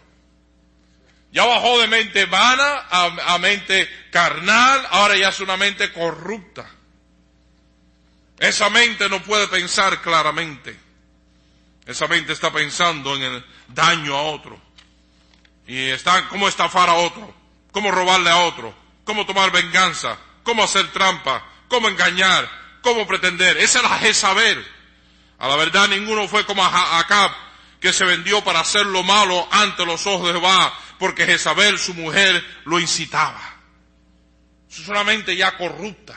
Ya 1.32 1.44
bajó 1.44 1.78
de 1.80 1.86
mente 1.86 2.26
vana 2.26 2.86
a, 2.90 3.34
a 3.34 3.38
mente 3.38 3.88
carnal, 4.10 4.86
ahora 4.90 5.16
ya 5.16 5.28
es 5.28 5.40
una 5.40 5.56
mente 5.56 5.92
corrupta. 5.92 6.68
Esa 8.38 8.70
mente 8.70 9.08
no 9.08 9.22
puede 9.22 9.46
pensar 9.48 10.00
claramente. 10.00 10.76
Esa 11.86 12.08
mente 12.08 12.32
está 12.32 12.50
pensando 12.50 13.14
en 13.16 13.22
el 13.22 13.44
daño 13.68 14.16
a 14.16 14.22
otro. 14.22 14.60
Y 15.66 15.88
está 15.88 16.26
cómo 16.28 16.48
estafar 16.48 16.88
a 16.88 16.94
otro, 16.94 17.34
cómo 17.70 17.90
robarle 17.90 18.30
a 18.30 18.38
otro, 18.38 18.74
cómo 19.04 19.26
tomar 19.26 19.52
venganza, 19.52 20.18
cómo 20.42 20.64
hacer 20.64 20.90
trampa, 20.90 21.44
cómo 21.68 21.88
engañar, 21.88 22.50
cómo 22.82 23.06
pretender. 23.06 23.56
Esa 23.58 23.80
era 23.80 23.98
Jezabel. 23.98 24.66
A 25.38 25.48
la 25.48 25.56
verdad 25.56 25.88
ninguno 25.88 26.26
fue 26.28 26.44
como 26.44 26.64
Acab, 26.64 27.30
que 27.80 27.92
se 27.92 28.04
vendió 28.04 28.42
para 28.42 28.60
hacer 28.60 28.86
lo 28.86 29.02
malo 29.02 29.48
ante 29.50 29.86
los 29.86 30.06
ojos 30.06 30.28
de 30.28 30.34
Jehová, 30.34 30.72
porque 31.00 31.24
Jezabel, 31.24 31.78
su 31.78 31.94
mujer, 31.94 32.44
lo 32.66 32.78
incitaba. 32.78 33.40
Es 34.68 34.76
solamente 34.76 35.34
ya 35.34 35.56
corrupta. 35.56 36.14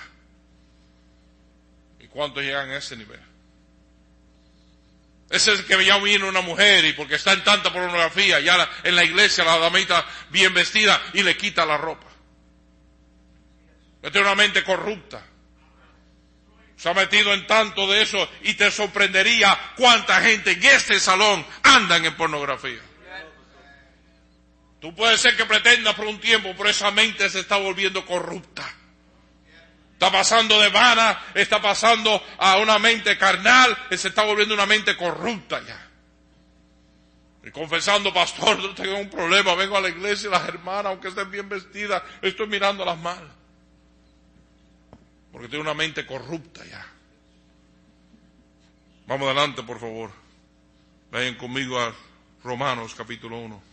¿Y 2.02 2.08
cuántos 2.08 2.44
llegan 2.44 2.70
a 2.70 2.78
ese 2.78 2.98
nivel? 2.98 3.22
Ese 5.30 5.54
es 5.54 5.60
el 5.62 5.66
que 5.66 5.86
ya 5.86 5.98
viene 6.00 6.26
una 6.26 6.42
mujer 6.42 6.84
y 6.84 6.92
porque 6.92 7.16
está 7.16 7.32
en 7.32 7.46
tanta 7.46 7.72
pornografía, 7.72 8.42
ya 8.42 8.70
en 8.84 8.98
la 8.98 9.06
iglesia 9.06 9.46
la 9.46 9.58
damita 9.58 10.06
bien 10.30 10.54
vestida 10.54 11.02
y 11.14 11.24
le 11.24 11.38
quita 11.38 11.66
la 11.66 11.78
ropa. 11.78 12.08
Tiene 14.02 14.20
una 14.20 14.36
mente 14.36 14.66
corrupta. 14.66 15.26
Se 16.76 16.90
ha 16.90 16.94
metido 16.94 17.34
en 17.34 17.48
tanto 17.48 17.90
de 17.90 18.02
eso 18.02 18.30
y 18.42 18.56
te 18.56 18.70
sorprendería 18.70 19.58
cuánta 19.78 20.20
gente 20.20 20.52
en 20.52 20.64
este 20.66 21.00
salón 21.00 21.46
andan 21.64 22.04
en 22.04 22.18
pornografía. 22.18 22.82
Tú 24.84 24.94
puedes 24.94 25.22
ser 25.22 25.38
que 25.38 25.46
pretendas 25.46 25.96
por 25.96 26.06
un 26.06 26.20
tiempo, 26.20 26.54
pero 26.58 26.68
esa 26.68 26.92
mente 26.92 27.30
se 27.30 27.40
está 27.40 27.56
volviendo 27.56 28.06
corrupta. 28.06 28.70
Está 29.94 30.12
pasando 30.12 30.60
de 30.60 30.68
vana, 30.68 31.24
está 31.34 31.62
pasando 31.62 32.22
a 32.38 32.58
una 32.58 32.78
mente 32.80 33.18
carnal, 33.18 33.78
se 33.92 34.10
está 34.10 34.26
volviendo 34.26 34.54
una 34.54 34.66
mente 34.66 34.98
corrupta 34.98 35.64
ya. 35.66 35.90
Y 37.46 37.52
confesando, 37.52 38.14
pastor, 38.14 38.60
no 38.62 38.76
tengo 38.76 38.98
un 38.98 39.10
problema, 39.10 39.56
vengo 39.56 39.78
a 39.78 39.80
la 39.80 39.88
iglesia 39.88 40.28
y 40.28 40.32
las 40.32 40.46
hermanas, 40.50 40.88
aunque 40.88 41.08
estén 41.08 41.32
bien 41.32 41.48
vestidas, 41.48 42.04
estoy 42.22 42.48
mirándolas 42.48 42.98
mal. 42.98 43.26
Porque 45.32 45.48
tiene 45.48 45.62
una 45.62 45.74
mente 45.74 46.06
corrupta 46.06 46.66
ya. 46.66 46.86
Vamos 49.08 49.28
adelante, 49.28 49.64
por 49.64 49.80
favor. 49.80 50.12
Vayan 51.10 51.36
conmigo 51.36 51.80
a 51.80 51.96
Romanos 52.44 52.94
capítulo 52.96 53.38
1. 53.38 53.73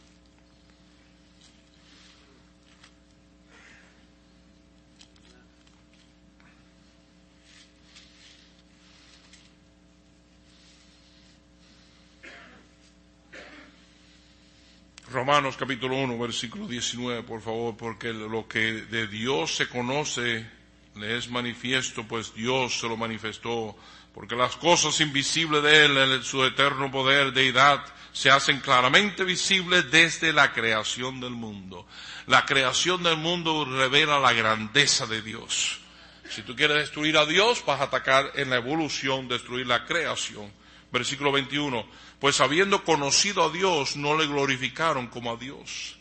Romanos 15.11 15.57
capítulo 15.57 15.97
1, 15.97 16.19
versículo 16.19 16.69
19, 16.69 17.25
por 17.25 17.43
favor, 17.43 17.77
porque 17.77 18.13
lo 18.13 18.47
que 18.47 18.61
de 18.83 19.09
Dios 19.09 19.57
se 19.57 19.69
conoce 19.69 20.47
le 20.95 21.17
es 21.17 21.29
manifiesto, 21.29 22.05
pues 22.07 22.33
Dios 22.33 22.79
se 22.79 22.87
lo 22.87 22.97
manifestó, 22.97 23.77
porque 24.15 24.37
las 24.37 24.55
cosas 24.55 25.01
invisibles 25.01 25.65
de 25.65 25.85
Él, 25.85 25.97
en 25.97 26.23
su 26.23 26.45
eterno 26.45 26.93
poder, 26.93 27.33
deidad, 27.33 27.85
se 28.13 28.31
hacen 28.31 28.61
claramente 28.61 29.25
visibles 29.25 29.91
desde 29.91 30.33
la 30.33 30.53
creación 30.53 31.21
del 31.21 31.33
mundo. 31.33 31.89
La 32.29 32.47
creación 32.47 33.03
del 33.03 33.17
mundo 33.17 33.65
revela 33.65 34.21
la 34.21 34.33
grandeza 34.33 35.07
de 35.07 35.23
Dios. 35.23 35.81
Si 36.29 36.43
tú 36.43 36.55
quieres 36.55 36.77
destruir 36.77 37.17
a 37.19 37.27
Dios, 37.27 37.65
vas 37.67 37.81
a 37.81 37.85
atacar 37.85 38.31
en 38.37 38.51
la 38.51 38.57
evolución, 38.57 39.27
destruir 39.27 39.67
la 39.67 39.85
creación. 39.87 40.53
Versículo 40.93 41.33
21 41.33 41.85
pues 42.21 42.41
habiendo 42.41 42.85
conocido 42.85 43.43
a 43.43 43.51
Dios, 43.51 43.97
no 43.97 44.17
le 44.17 44.27
glorificaron 44.27 45.07
como 45.07 45.33
a 45.33 45.37
Dios. 45.37 45.97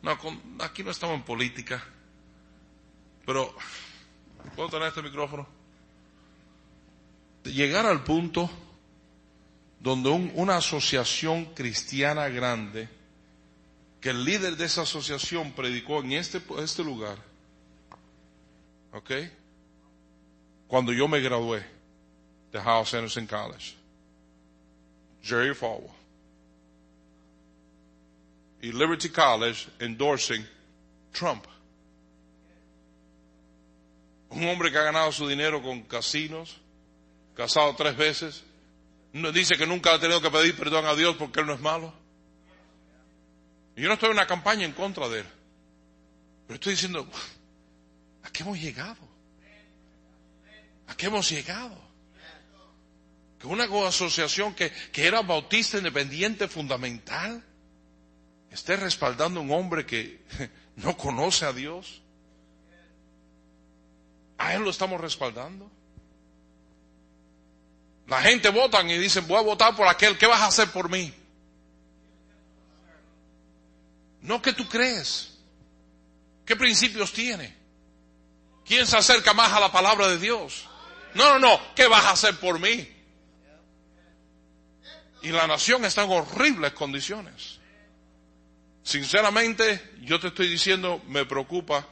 No, 0.00 0.16
aquí 0.60 0.84
no 0.84 0.92
estamos 0.92 1.16
en 1.16 1.24
política, 1.24 1.82
pero, 3.26 3.54
¿puedo 4.54 4.68
tener 4.68 4.88
este 4.88 5.02
micrófono? 5.02 5.46
Llegar 7.44 7.84
al 7.86 8.04
punto 8.04 8.48
donde 9.80 10.10
una 10.10 10.56
asociación 10.56 11.46
cristiana 11.46 12.28
grande, 12.28 12.88
que 14.00 14.10
el 14.10 14.24
líder 14.24 14.56
de 14.56 14.66
esa 14.66 14.82
asociación 14.82 15.52
predicó 15.52 16.00
en 16.00 16.12
este, 16.12 16.40
este 16.58 16.84
lugar, 16.84 17.18
¿ok? 18.92 19.10
Cuando 20.68 20.92
yo 20.92 21.08
me 21.08 21.20
gradué 21.20 21.66
de 22.52 22.60
House 22.60 22.94
Anderson 22.94 23.26
College 23.26 23.83
Jerry 25.24 25.54
Falwell. 25.54 25.90
Liberty 28.72 29.08
College 29.08 29.68
endorsing 29.80 30.44
Trump. 31.12 31.46
Un 34.30 34.48
hombre 34.48 34.70
que 34.70 34.78
ha 34.78 34.82
ganado 34.82 35.12
su 35.12 35.28
dinero 35.28 35.62
con 35.62 35.82
casinos, 35.82 36.56
casado 37.36 37.74
tres 37.76 37.96
veces, 37.96 38.42
dice 39.32 39.56
que 39.56 39.66
nunca 39.66 39.94
ha 39.94 40.00
tenido 40.00 40.20
que 40.20 40.30
pedir 40.30 40.56
perdón 40.56 40.86
a 40.86 40.94
Dios 40.94 41.16
porque 41.16 41.40
él 41.40 41.46
no 41.46 41.54
es 41.54 41.60
malo. 41.60 41.92
Y 43.76 43.82
yo 43.82 43.88
no 43.88 43.94
estoy 43.94 44.08
en 44.08 44.16
una 44.16 44.26
campaña 44.26 44.64
en 44.64 44.72
contra 44.72 45.08
de 45.08 45.20
él. 45.20 45.26
Pero 46.46 46.54
estoy 46.54 46.72
diciendo, 46.72 47.08
¿a 48.22 48.30
qué 48.30 48.42
hemos 48.42 48.58
llegado? 48.58 49.08
¿A 50.86 50.96
qué 50.96 51.06
hemos 51.06 51.30
llegado? 51.30 51.83
Una 53.44 53.64
asociación 53.86 54.54
que, 54.54 54.70
que 54.70 55.06
era 55.06 55.22
bautista 55.22 55.78
independiente 55.78 56.48
fundamental 56.48 57.44
esté 58.50 58.76
respaldando 58.76 59.40
a 59.40 59.42
un 59.42 59.50
hombre 59.50 59.84
que 59.84 60.22
no 60.76 60.96
conoce 60.96 61.44
a 61.44 61.52
Dios. 61.52 62.00
A 64.38 64.54
él 64.54 64.62
lo 64.62 64.70
estamos 64.70 65.00
respaldando. 65.00 65.70
La 68.06 68.20
gente 68.22 68.50
votan 68.50 68.88
y 68.90 68.98
dicen, 68.98 69.26
voy 69.26 69.38
a 69.38 69.42
votar 69.42 69.74
por 69.74 69.88
aquel, 69.88 70.18
¿qué 70.18 70.26
vas 70.26 70.40
a 70.40 70.46
hacer 70.46 70.70
por 70.70 70.88
mí? 70.90 71.12
No 74.20 74.40
que 74.40 74.52
tú 74.52 74.68
crees. 74.68 75.38
¿Qué 76.44 76.56
principios 76.56 77.12
tiene? 77.12 77.54
¿Quién 78.64 78.86
se 78.86 78.96
acerca 78.96 79.32
más 79.34 79.52
a 79.52 79.60
la 79.60 79.72
palabra 79.72 80.08
de 80.08 80.18
Dios? 80.18 80.66
No, 81.14 81.30
no, 81.30 81.38
no, 81.38 81.74
¿qué 81.74 81.86
vas 81.86 82.04
a 82.04 82.10
hacer 82.10 82.38
por 82.38 82.58
mí? 82.58 82.93
Y 85.24 85.32
la 85.32 85.46
nación 85.46 85.86
está 85.86 86.04
en 86.04 86.10
horribles 86.10 86.72
condiciones. 86.74 87.58
Sinceramente, 88.82 89.80
yo 90.02 90.20
te 90.20 90.28
estoy 90.28 90.48
diciendo, 90.48 91.00
me 91.08 91.24
preocupa 91.24 91.88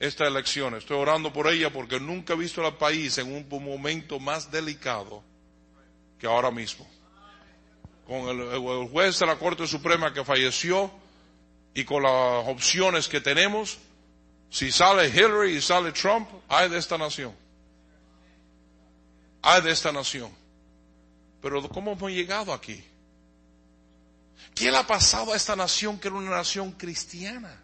esta 0.00 0.26
elección. 0.26 0.74
Estoy 0.74 0.96
orando 0.96 1.32
por 1.32 1.46
ella 1.46 1.72
porque 1.72 2.00
nunca 2.00 2.32
he 2.32 2.36
visto 2.36 2.66
al 2.66 2.76
país 2.76 3.16
en 3.18 3.32
un 3.32 3.46
momento 3.48 4.18
más 4.18 4.50
delicado 4.50 5.22
que 6.18 6.26
ahora 6.26 6.50
mismo. 6.50 6.90
Con 8.04 8.28
el, 8.28 8.40
el, 8.40 8.88
juez 8.88 9.20
de 9.20 9.26
la 9.26 9.36
Corte 9.36 9.68
Suprema 9.68 10.12
que 10.12 10.24
falleció 10.24 10.90
y 11.72 11.84
con 11.84 12.02
las 12.02 12.48
opciones 12.48 13.06
que 13.06 13.20
tenemos, 13.20 13.78
si 14.50 14.72
sale 14.72 15.06
Hillary 15.06 15.58
y 15.58 15.60
sale 15.62 15.92
Trump, 15.92 16.28
hay 16.48 16.68
de 16.68 16.78
esta 16.78 16.98
nación. 16.98 17.32
Hay 19.40 19.62
de 19.62 19.70
esta 19.70 19.92
nación. 19.92 20.39
Pero 21.40 21.68
¿cómo 21.68 21.92
hemos 21.92 22.10
llegado 22.10 22.52
aquí? 22.52 22.84
¿Qué 24.54 24.70
le 24.70 24.76
ha 24.76 24.86
pasado 24.86 25.32
a 25.32 25.36
esta 25.36 25.56
nación 25.56 25.98
que 25.98 26.08
era 26.08 26.16
una 26.16 26.30
nación 26.30 26.72
cristiana? 26.72 27.62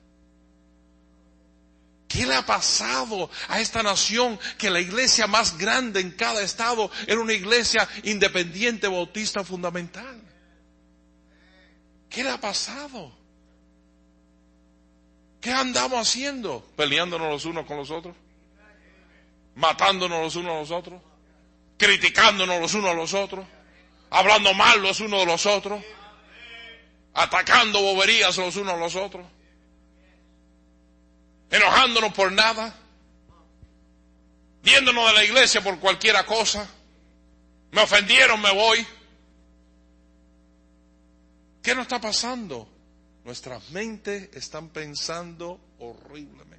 ¿Qué 2.09 2.25
le 2.25 2.35
ha 2.35 2.47
pasado 2.47 3.29
a 3.49 3.61
esta 3.61 3.83
nación 3.83 4.39
que 4.57 4.71
la 4.71 4.81
iglesia 4.81 5.27
más 5.27 5.59
grande 5.59 6.01
en 6.01 6.13
cada 6.13 6.41
estado 6.41 6.91
era 7.07 7.21
una 7.21 7.33
iglesia 7.33 7.87
independiente 8.05 8.89
bautista 8.89 9.45
fundamental? 9.45 10.23
¿Qué 12.09 12.23
le 12.23 12.31
ha 12.31 12.41
pasado? 12.41 13.13
¿Qué 15.41 15.53
andamos 15.53 16.09
haciendo? 16.09 16.65
¿Peleándonos 16.77 17.29
los 17.29 17.45
unos 17.45 17.67
con 17.67 17.77
los 17.77 17.91
otros? 17.91 18.17
¿Matándonos 19.57 20.23
los 20.23 20.37
unos 20.37 20.53
a 20.53 20.61
los 20.61 20.71
otros? 20.71 21.03
¿Criticándonos 21.77 22.61
los 22.61 22.75
unos 22.75 22.91
a 22.91 22.95
los 22.95 23.13
otros? 23.15 23.47
Hablando 24.11 24.55
mal 24.55 24.81
los 24.81 25.01
unos 25.01 25.21
de 25.21 25.27
los 25.27 25.47
otros, 25.47 25.83
atacando 27.15 27.81
boberías 27.81 28.37
los 28.37 28.57
unos 28.57 28.75
a 28.75 28.77
los 28.77 28.95
otros, 28.97 29.27
enojándonos 31.51 32.13
por 32.13 32.33
nada, 32.33 32.75
viéndonos 34.63 35.09
de 35.09 35.13
la 35.15 35.25
iglesia 35.25 35.63
por 35.63 35.79
cualquiera 35.79 36.25
cosa. 36.27 36.69
Me 37.73 37.83
ofendieron, 37.83 38.41
me 38.41 38.53
voy. 38.53 38.87
¿Qué 41.63 41.75
nos 41.75 41.83
está 41.83 42.01
pasando? 42.01 42.69
Nuestras 43.25 43.71
mentes 43.71 44.31
están 44.35 44.69
pensando 44.69 45.61
horriblemente. 45.81 46.57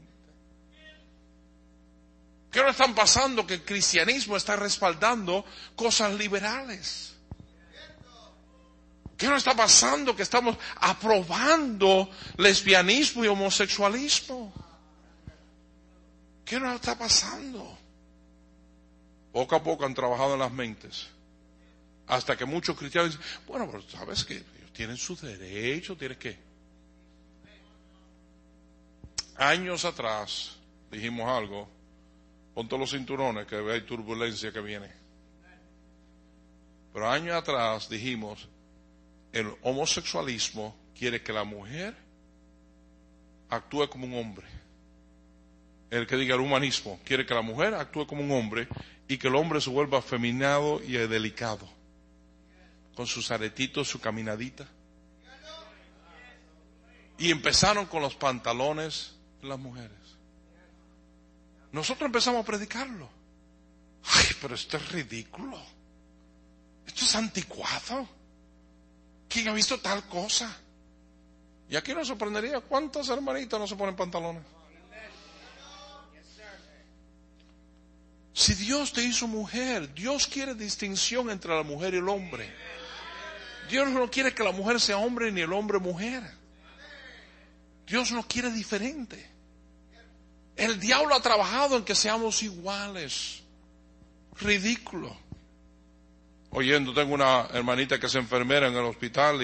¿Qué 2.52 2.62
nos 2.62 2.72
están 2.72 2.94
pasando? 2.94 3.46
Que 3.46 3.56
el 3.56 3.64
cristianismo 3.64 4.36
está 4.36 4.56
respaldando 4.56 5.46
cosas 5.76 6.14
liberales. 6.14 7.17
¿Qué 9.18 9.28
nos 9.28 9.40
está 9.40 9.56
pasando? 9.56 10.16
Que 10.16 10.22
estamos 10.22 10.58
aprobando 10.76 12.10
lesbianismo 12.38 13.26
y 13.26 13.28
homosexualismo. 13.28 14.54
¿Qué 16.46 16.60
nos 16.60 16.76
está 16.76 16.98
pasando? 16.98 17.78
Poco 19.34 19.56
a 19.56 19.64
poco 19.64 19.86
han 19.86 19.96
trabajado 19.96 20.34
en 20.34 20.40
las 20.40 20.52
mentes. 20.52 21.08
Hasta 22.06 22.38
que 22.38 22.46
muchos 22.46 22.78
cristianos 22.78 23.18
dicen, 23.18 23.42
bueno, 23.48 23.68
pero 23.70 23.84
sabes 23.90 24.24
que 24.24 24.36
ellos 24.36 24.72
tienen 24.72 24.98
sus 24.98 25.22
derechos, 25.22 25.98
tienen 25.98 26.18
que 26.18 26.48
años 29.36 29.86
atrás 29.86 30.56
dijimos 30.92 31.28
algo, 31.28 31.68
ponte 32.54 32.78
los 32.78 32.92
cinturones 32.92 33.46
que 33.46 33.56
hay 33.56 33.82
turbulencia 33.82 34.52
que 34.52 34.62
viene. 34.62 34.92
Pero 36.94 37.10
años 37.10 37.36
atrás 37.36 37.90
dijimos, 37.90 38.48
el 39.34 39.54
homosexualismo 39.62 40.76
quiere 40.98 41.22
que 41.22 41.34
la 41.34 41.44
mujer 41.44 41.96
actúe 43.50 43.90
como 43.90 44.06
un 44.08 44.16
hombre. 44.16 44.48
El 45.90 46.06
que 46.06 46.18
diga 46.18 46.36
el 46.36 46.42
humanismo 46.42 47.00
quiere 47.06 47.26
que 47.26 47.34
la 47.34 47.42
mujer 47.42 47.74
actúe 47.74 48.06
como 48.08 48.22
un 48.22 48.32
hombre 48.32 48.68
y 49.08 49.18
que 49.18 49.28
el 49.28 49.36
hombre 49.36 49.62
se 49.62 49.70
vuelva 49.70 50.00
afeminado 50.00 50.82
y 50.84 50.94
delicado, 50.94 51.68
con 52.96 53.08
sus 53.08 53.32
aretitos, 53.32 53.88
su 53.88 54.00
caminadita. 54.00 54.68
Y 57.18 57.32
empezaron 57.32 57.86
con 57.86 58.02
los 58.02 58.16
pantalones 58.16 59.16
las 59.42 59.58
mujeres. 59.58 59.98
Nosotros 61.72 62.08
empezamos 62.08 62.42
a 62.42 62.46
predicarlo. 62.46 63.10
Ay, 64.04 64.26
pero 64.42 64.56
esto 64.56 64.78
es 64.78 64.92
ridículo. 64.92 65.58
Esto 66.86 67.06
es 67.06 67.16
anticuado. 67.16 68.08
¿Quién 69.38 69.50
ha 69.50 69.54
visto 69.54 69.80
tal 69.80 70.04
cosa? 70.08 70.52
Y 71.70 71.76
aquí 71.76 71.94
nos 71.94 72.08
sorprendería 72.08 72.60
cuántas 72.60 73.08
hermanitas 73.10 73.60
no 73.60 73.68
se 73.68 73.76
ponen 73.76 73.96
pantalones. 73.96 74.42
Si 78.34 78.56
Dios 78.56 78.92
te 78.94 79.04
hizo 79.04 79.28
mujer, 79.28 79.94
Dios 79.94 80.26
quiere 80.26 80.56
distinción 80.56 81.30
entre 81.30 81.56
la 81.56 81.62
mujer 81.62 81.94
y 81.94 81.98
el 81.98 82.10
hombre. 82.10 82.52
Dios 83.70 83.88
no 83.90 84.10
quiere 84.10 84.34
que 84.34 84.44
la 84.44 84.52
mujer 84.52 84.82
sea 84.82 84.98
hombre 84.98 85.32
ni 85.32 85.42
el 85.42 85.54
hombre 85.54 85.78
mujer. 85.78 86.24
Dios 87.86 88.12
no 88.12 88.28
quiere 88.28 88.50
diferente. 88.50 89.24
El 90.56 90.80
diablo 90.80 91.14
ha 91.14 91.22
trabajado 91.22 91.78
en 91.78 91.86
que 91.86 91.94
seamos 91.94 92.42
iguales. 92.42 93.44
Ridículo. 94.40 95.27
Oyendo, 96.58 96.92
tengo 96.92 97.14
una 97.14 97.46
hermanita 97.54 98.00
que 98.00 98.08
es 98.08 98.16
enfermera 98.16 98.68
en 98.68 98.74
el 98.74 98.84
hospital 98.84 99.44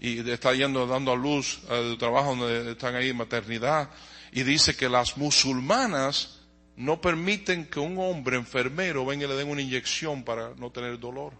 y, 0.00 0.30
está 0.30 0.54
yendo 0.54 0.86
dando 0.86 1.12
a 1.12 1.16
luz 1.16 1.60
al 1.68 1.98
trabajo 1.98 2.34
donde 2.34 2.72
están 2.72 2.94
ahí 2.94 3.12
maternidad 3.12 3.90
y 4.32 4.44
dice 4.44 4.74
que 4.74 4.88
las 4.88 5.18
musulmanas 5.18 6.40
no 6.76 7.02
permiten 7.02 7.66
que 7.66 7.80
un 7.80 7.98
hombre 7.98 8.38
enfermero 8.38 9.04
venga 9.04 9.26
y 9.26 9.28
le 9.28 9.34
den 9.34 9.50
una 9.50 9.60
inyección 9.60 10.24
para 10.24 10.54
no 10.54 10.70
tener 10.70 10.98
dolor. 10.98 11.34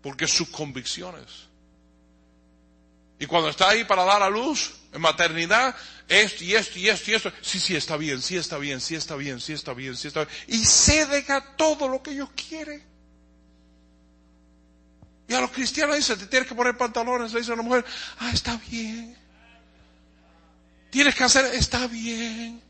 Porque 0.00 0.26
sus 0.26 0.48
convicciones. 0.48 1.48
Y 3.18 3.26
cuando 3.26 3.48
está 3.48 3.70
ahí 3.70 3.84
para 3.84 4.04
dar 4.04 4.22
a 4.22 4.28
luz, 4.28 4.74
en 4.92 5.00
maternidad, 5.00 5.74
esto 6.08 6.44
y 6.44 6.54
esto 6.54 6.78
y 6.78 6.88
esto 6.88 7.10
y 7.10 7.14
esto, 7.14 7.32
sí, 7.40 7.58
sí 7.58 7.74
está 7.74 7.96
bien, 7.96 8.20
sí 8.20 8.36
está 8.36 8.58
bien, 8.58 8.80
sí 8.80 8.94
está 8.94 9.16
bien, 9.16 9.40
sí 9.40 9.52
está 9.52 9.72
bien, 9.74 9.96
sí 9.96 10.08
está 10.08 10.24
bien. 10.24 10.36
Y 10.48 10.64
cede 10.64 11.24
a 11.32 11.56
todo 11.56 11.88
lo 11.88 12.02
que 12.02 12.12
ellos 12.12 12.28
quieren. 12.34 12.84
Y 15.28 15.34
a 15.34 15.40
los 15.40 15.50
cristianos 15.50 15.96
dicen, 15.96 16.18
te 16.18 16.26
tienes 16.26 16.48
que 16.48 16.54
poner 16.54 16.76
pantalones, 16.76 17.32
le 17.32 17.40
dice 17.40 17.52
a 17.52 17.56
la 17.56 17.62
mujer, 17.62 17.84
ah, 18.18 18.30
está 18.32 18.60
bien. 18.68 19.16
Tienes 20.90 21.14
que 21.14 21.24
hacer, 21.24 21.46
está 21.54 21.86
bien. 21.88 22.62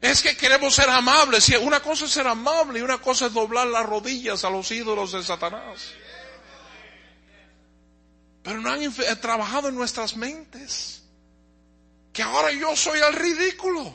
Es 0.00 0.22
que 0.22 0.36
queremos 0.36 0.74
ser 0.74 0.90
amables. 0.90 1.48
Una 1.60 1.80
cosa 1.80 2.04
es 2.04 2.10
ser 2.10 2.26
amable 2.26 2.80
y 2.80 2.82
una 2.82 2.98
cosa 2.98 3.26
es 3.26 3.32
doblar 3.32 3.66
las 3.68 3.86
rodillas 3.86 4.44
a 4.44 4.50
los 4.50 4.70
ídolos 4.70 5.12
de 5.12 5.22
Satanás. 5.22 5.94
Pero 8.46 8.60
no 8.60 8.70
han 8.70 8.80
eh, 8.80 9.16
trabajado 9.20 9.68
en 9.68 9.74
nuestras 9.74 10.16
mentes. 10.16 11.02
Que 12.12 12.22
ahora 12.22 12.52
yo 12.52 12.76
soy 12.76 13.00
el 13.00 13.12
ridículo. 13.12 13.92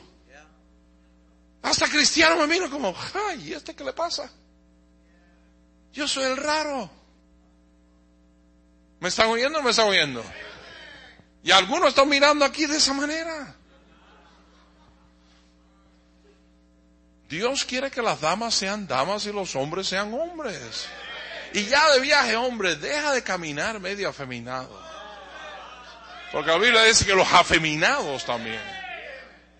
Hasta 1.62 1.88
cristiano 1.88 2.36
me 2.36 2.46
mira 2.46 2.68
como, 2.68 2.94
ay, 3.28 3.48
¿y 3.48 3.54
este 3.54 3.74
qué 3.74 3.82
le 3.82 3.94
pasa? 3.94 4.30
Yo 5.94 6.06
soy 6.06 6.24
el 6.24 6.36
raro. 6.36 6.90
¿Me 9.00 9.08
están 9.08 9.28
oyendo 9.28 9.60
o 9.60 9.62
me 9.62 9.70
están 9.70 9.88
oyendo? 9.88 10.22
Y 11.42 11.50
algunos 11.50 11.88
están 11.88 12.10
mirando 12.10 12.44
aquí 12.44 12.66
de 12.66 12.76
esa 12.76 12.92
manera. 12.92 13.56
Dios 17.26 17.64
quiere 17.64 17.90
que 17.90 18.02
las 18.02 18.20
damas 18.20 18.54
sean 18.54 18.86
damas 18.86 19.24
y 19.24 19.32
los 19.32 19.56
hombres 19.56 19.86
sean 19.86 20.12
hombres. 20.12 20.88
Y 21.54 21.64
ya 21.66 21.90
de 21.92 22.00
viaje, 22.00 22.36
hombre, 22.36 22.76
deja 22.76 23.12
de 23.12 23.22
caminar 23.22 23.78
medio 23.80 24.08
afeminado. 24.08 24.80
Porque 26.32 26.50
la 26.50 26.58
Biblia 26.58 26.82
dice 26.84 27.04
que 27.04 27.14
los 27.14 27.30
afeminados 27.30 28.24
también. 28.24 28.60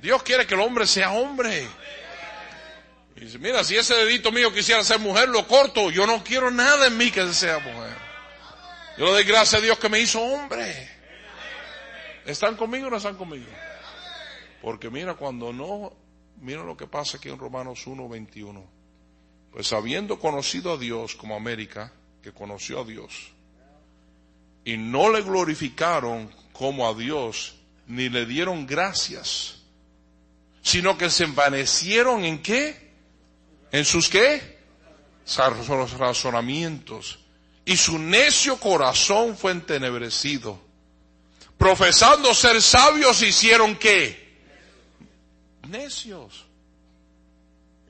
Dios 0.00 0.22
quiere 0.22 0.46
que 0.46 0.54
el 0.54 0.60
hombre 0.60 0.86
sea 0.86 1.12
hombre. 1.12 1.68
Y 3.14 3.20
dice, 3.20 3.38
mira, 3.38 3.62
si 3.62 3.76
ese 3.76 3.94
dedito 3.94 4.32
mío 4.32 4.52
quisiera 4.52 4.82
ser 4.82 4.98
mujer, 4.98 5.28
lo 5.28 5.46
corto. 5.46 5.90
Yo 5.90 6.06
no 6.06 6.24
quiero 6.24 6.50
nada 6.50 6.86
en 6.86 6.96
mí 6.96 7.10
que 7.10 7.30
sea 7.34 7.58
mujer. 7.58 7.96
Yo 8.96 9.06
le 9.06 9.12
doy 9.12 9.24
gracias 9.24 9.60
a 9.60 9.64
Dios 9.64 9.78
que 9.78 9.88
me 9.90 10.00
hizo 10.00 10.20
hombre. 10.20 10.90
¿Están 12.24 12.56
conmigo 12.56 12.86
o 12.86 12.90
no 12.90 12.96
están 12.96 13.16
conmigo? 13.16 13.50
Porque 14.62 14.90
mira, 14.90 15.14
cuando 15.14 15.52
no, 15.52 15.92
mira 16.40 16.62
lo 16.62 16.76
que 16.76 16.86
pasa 16.86 17.18
aquí 17.18 17.28
en 17.28 17.38
Romanos 17.38 17.86
1, 17.86 18.08
21. 18.08 18.81
Pues 19.52 19.72
habiendo 19.72 20.18
conocido 20.18 20.72
a 20.72 20.78
Dios 20.78 21.14
como 21.14 21.36
América, 21.36 21.92
que 22.22 22.32
conoció 22.32 22.80
a 22.80 22.84
Dios, 22.84 23.12
y 24.64 24.78
no 24.78 25.10
le 25.10 25.22
glorificaron 25.22 26.30
como 26.52 26.88
a 26.88 26.94
Dios, 26.94 27.54
ni 27.86 28.08
le 28.08 28.24
dieron 28.24 28.66
gracias, 28.66 29.56
sino 30.62 30.96
que 30.96 31.10
se 31.10 31.24
envanecieron 31.24 32.24
en 32.24 32.42
qué? 32.42 32.92
En 33.72 33.84
sus 33.84 34.08
qué? 34.08 34.60
razonamientos. 35.98 37.18
Y 37.64 37.76
su 37.76 37.98
necio 37.98 38.56
corazón 38.58 39.36
fue 39.36 39.52
entenebrecido. 39.52 40.58
Profesando 41.58 42.34
ser 42.34 42.60
sabios, 42.62 43.22
hicieron 43.22 43.76
qué? 43.76 44.38
Necios 45.68 46.46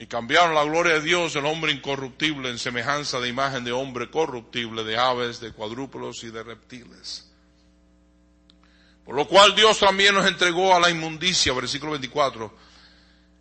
y 0.02 0.08
cambiaron 0.08 0.52
la 0.52 0.64
gloria 0.64 0.94
de 0.94 1.00
Dios 1.00 1.34
del 1.34 1.46
hombre 1.46 1.70
incorruptible 1.70 2.50
en 2.50 2.58
semejanza 2.58 3.20
de 3.20 3.28
imagen 3.28 3.62
de 3.62 3.70
hombre 3.70 4.10
corruptible, 4.10 4.82
de 4.82 4.98
aves, 4.98 5.38
de 5.38 5.52
cuadrúpedos 5.52 6.24
y 6.24 6.32
de 6.32 6.42
reptiles. 6.42 7.30
Por 9.04 9.14
lo 9.14 9.28
cual 9.28 9.54
Dios 9.54 9.78
también 9.78 10.16
nos 10.16 10.26
entregó 10.26 10.74
a 10.74 10.80
la 10.80 10.90
inmundicia, 10.90 11.52
versículo 11.52 11.92
24, 11.92 12.52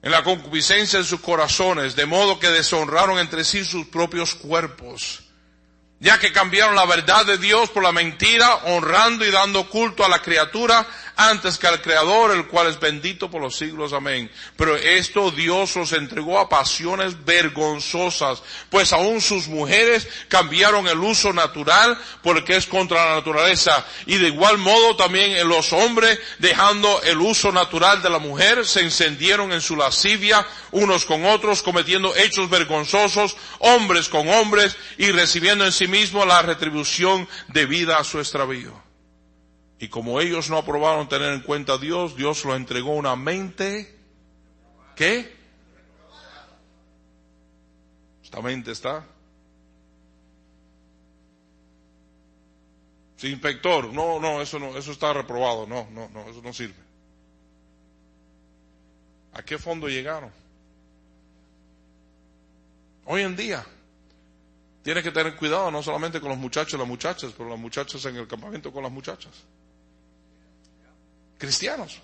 en 0.04 0.12
la 0.12 0.24
concupiscencia 0.24 1.00
de 1.00 1.06
sus 1.06 1.20
corazones, 1.20 1.96
de 1.96 2.06
modo 2.06 2.38
que 2.38 2.50
deshonraron 2.50 3.18
entre 3.18 3.44
sí 3.44 3.66
sus 3.66 3.88
propios 3.88 4.36
cuerpos 4.36 5.24
ya 6.02 6.18
que 6.18 6.32
cambiaron 6.32 6.76
la 6.76 6.88
verdad 6.88 7.28
de 7.28 7.38
Dios 7.38 7.70
por 7.70 7.84
la 7.84 7.92
mentira, 7.92 8.56
honrando 8.66 9.24
y 9.24 9.30
dando 9.30 9.70
culto 9.70 10.04
a 10.04 10.10
la 10.10 10.20
criatura 10.20 10.86
antes 11.30 11.58
que 11.58 11.68
al 11.68 11.82
Creador, 11.82 12.32
el 12.32 12.48
cual 12.48 12.68
es 12.68 12.80
bendito 12.80 13.30
por 13.30 13.42
los 13.42 13.56
siglos. 13.56 13.94
Amén. 13.94 14.32
Pero 14.56 14.76
esto 14.76 15.32
Dios 15.32 15.76
los 15.76 15.94
entregó 15.94 16.40
a 16.40 16.50
pasiones 16.50 17.26
vergonzosas, 17.26 18.42
pues 18.70 18.94
aún 18.94 19.22
sus 19.22 19.48
mujeres 19.48 20.08
cambiaron 20.28 20.88
el 20.88 21.00
uso 21.00 21.34
natural 21.34 21.98
porque 22.22 22.56
es 22.56 22.66
contra 22.66 23.06
la 23.06 23.16
naturaleza. 23.16 23.86
Y 24.06 24.18
de 24.18 24.28
igual 24.28 24.58
modo 24.58 24.96
también 24.96 25.48
los 25.48 25.74
hombres, 25.74 26.20
dejando 26.40 27.02
el 27.04 27.20
uso 27.20 27.52
natural 27.52 28.02
de 28.02 28.10
la 28.10 28.20
mujer, 28.20 28.66
se 28.66 28.82
encendieron 28.82 29.52
en 29.52 29.62
su 29.62 29.76
lascivia 29.76 30.46
unos 30.72 31.06
con 31.06 31.26
otros, 31.26 31.62
cometiendo 31.62 32.16
hechos 32.16 32.50
vergonzosos, 32.50 33.36
hombres 33.60 34.10
con 34.10 34.28
hombres, 34.30 34.76
y 34.98 35.12
recibiendo 35.12 35.66
en 35.66 35.72
sí 35.72 35.88
mismo 35.88 36.26
la 36.26 36.42
retribución 36.42 37.28
debida 37.48 37.98
a 37.98 38.04
su 38.04 38.20
extravío. 38.20 38.91
Y 39.82 39.90
como 39.90 40.22
ellos 40.22 40.48
no 40.52 40.58
aprobaron 40.58 41.10
tener 41.10 41.34
en 41.34 41.42
cuenta 41.42 41.74
a 41.74 41.78
Dios, 41.80 42.16
Dios 42.16 42.46
lo 42.46 42.56
entregó 42.56 42.92
una 42.92 43.16
mente, 43.16 43.98
¿qué? 44.96 45.36
Esta 48.24 48.44
mente 48.44 48.74
está. 48.74 49.04
Sí, 53.18 53.30
inspector, 53.30 53.92
no, 53.92 54.20
no, 54.20 54.40
eso 54.40 54.60
no, 54.60 54.78
eso 54.78 54.92
está 54.92 55.14
reprobado, 55.14 55.66
no, 55.66 55.88
no, 55.90 56.08
no, 56.10 56.30
eso 56.30 56.44
no 56.44 56.54
sirve. 56.54 56.76
¿A 59.34 59.42
qué 59.42 59.58
fondo 59.58 59.90
llegaron? 59.90 60.32
Hoy 63.06 63.24
en 63.24 63.36
día, 63.36 63.66
tienes 64.84 65.04
que 65.04 65.12
tener 65.12 65.36
cuidado 65.36 65.72
no 65.72 65.82
solamente 65.82 66.22
con 66.22 66.30
los 66.30 66.38
muchachos 66.38 66.76
y 66.76 66.78
las 66.78 66.88
muchachas, 66.88 67.34
pero 67.36 67.50
las 67.50 67.58
muchachas 67.58 68.06
en 68.06 68.18
el 68.18 68.28
campamento 68.28 68.72
con 68.72 68.84
las 68.84 68.92
muchachas. 68.92 69.44
Cristianos. 71.42 72.00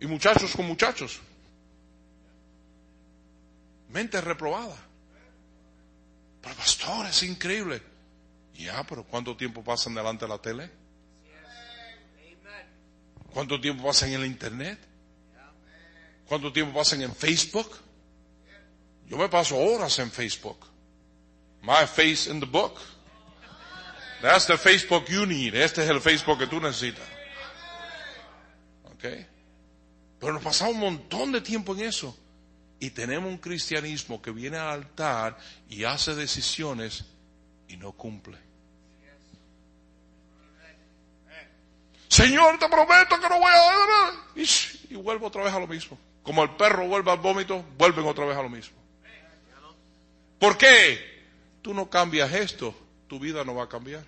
Y 0.00 0.08
muchachos 0.08 0.56
con 0.56 0.66
muchachos. 0.66 1.20
Mente 3.90 4.20
reprobada. 4.20 4.74
Pero 6.42 6.54
pastor, 6.56 7.06
es 7.06 7.22
increíble. 7.22 7.80
Ya, 8.54 8.82
pero 8.82 9.04
¿cuánto 9.04 9.36
tiempo 9.36 9.62
pasan 9.62 9.94
delante 9.94 10.24
de 10.24 10.28
la 10.28 10.38
tele? 10.38 10.68
¿Cuánto 13.32 13.60
tiempo 13.60 13.84
pasan 13.84 14.08
en 14.08 14.22
el 14.22 14.26
internet? 14.26 14.80
¿Cuánto 16.26 16.52
tiempo 16.52 16.76
pasan 16.76 17.02
en 17.02 17.14
Facebook? 17.14 17.70
Yo 19.06 19.16
me 19.16 19.28
paso 19.28 19.56
horas 19.56 19.96
en 20.00 20.10
Facebook. 20.10 20.58
My 21.62 21.86
face 21.86 22.28
in 22.28 22.40
the 22.40 22.46
book. 22.46 22.80
That's 24.20 24.46
the 24.46 24.56
Facebook 24.56 25.06
you 25.06 25.26
need. 25.26 25.54
Este 25.54 25.82
es 25.82 25.90
el 25.90 26.00
Facebook 26.00 26.38
que 26.38 26.46
tú 26.46 26.60
necesitas. 26.60 27.06
¿Ok? 28.84 29.04
Pero 30.18 30.32
nos 30.32 30.42
pasamos 30.42 30.74
un 30.74 30.80
montón 30.80 31.32
de 31.32 31.40
tiempo 31.40 31.74
en 31.74 31.80
eso. 31.80 32.16
Y 32.78 32.90
tenemos 32.90 33.30
un 33.30 33.38
cristianismo 33.38 34.20
que 34.20 34.30
viene 34.30 34.58
al 34.58 34.68
altar 34.68 35.38
y 35.68 35.84
hace 35.84 36.14
decisiones 36.14 37.04
y 37.68 37.76
no 37.76 37.92
cumple. 37.92 38.38
Señor, 42.08 42.58
te 42.58 42.68
prometo 42.68 43.20
que 43.20 43.28
no 43.28 43.38
voy 43.38 43.52
a... 43.52 44.12
Y, 44.36 44.46
y 44.90 44.96
vuelvo 44.96 45.26
otra 45.26 45.42
vez 45.42 45.52
a 45.52 45.58
lo 45.58 45.66
mismo. 45.66 45.98
Como 46.22 46.42
el 46.42 46.50
perro 46.50 46.86
vuelve 46.86 47.10
al 47.10 47.18
vómito, 47.18 47.64
vuelven 47.76 48.06
otra 48.06 48.24
vez 48.24 48.36
a 48.36 48.42
lo 48.42 48.48
mismo. 48.48 48.76
¿Por 50.38 50.56
qué? 50.56 51.16
Tú 51.62 51.74
no 51.74 51.88
cambias 51.88 52.32
esto, 52.32 52.74
tu 53.08 53.18
vida 53.18 53.44
no 53.44 53.54
va 53.54 53.64
a 53.64 53.68
cambiar. 53.68 54.04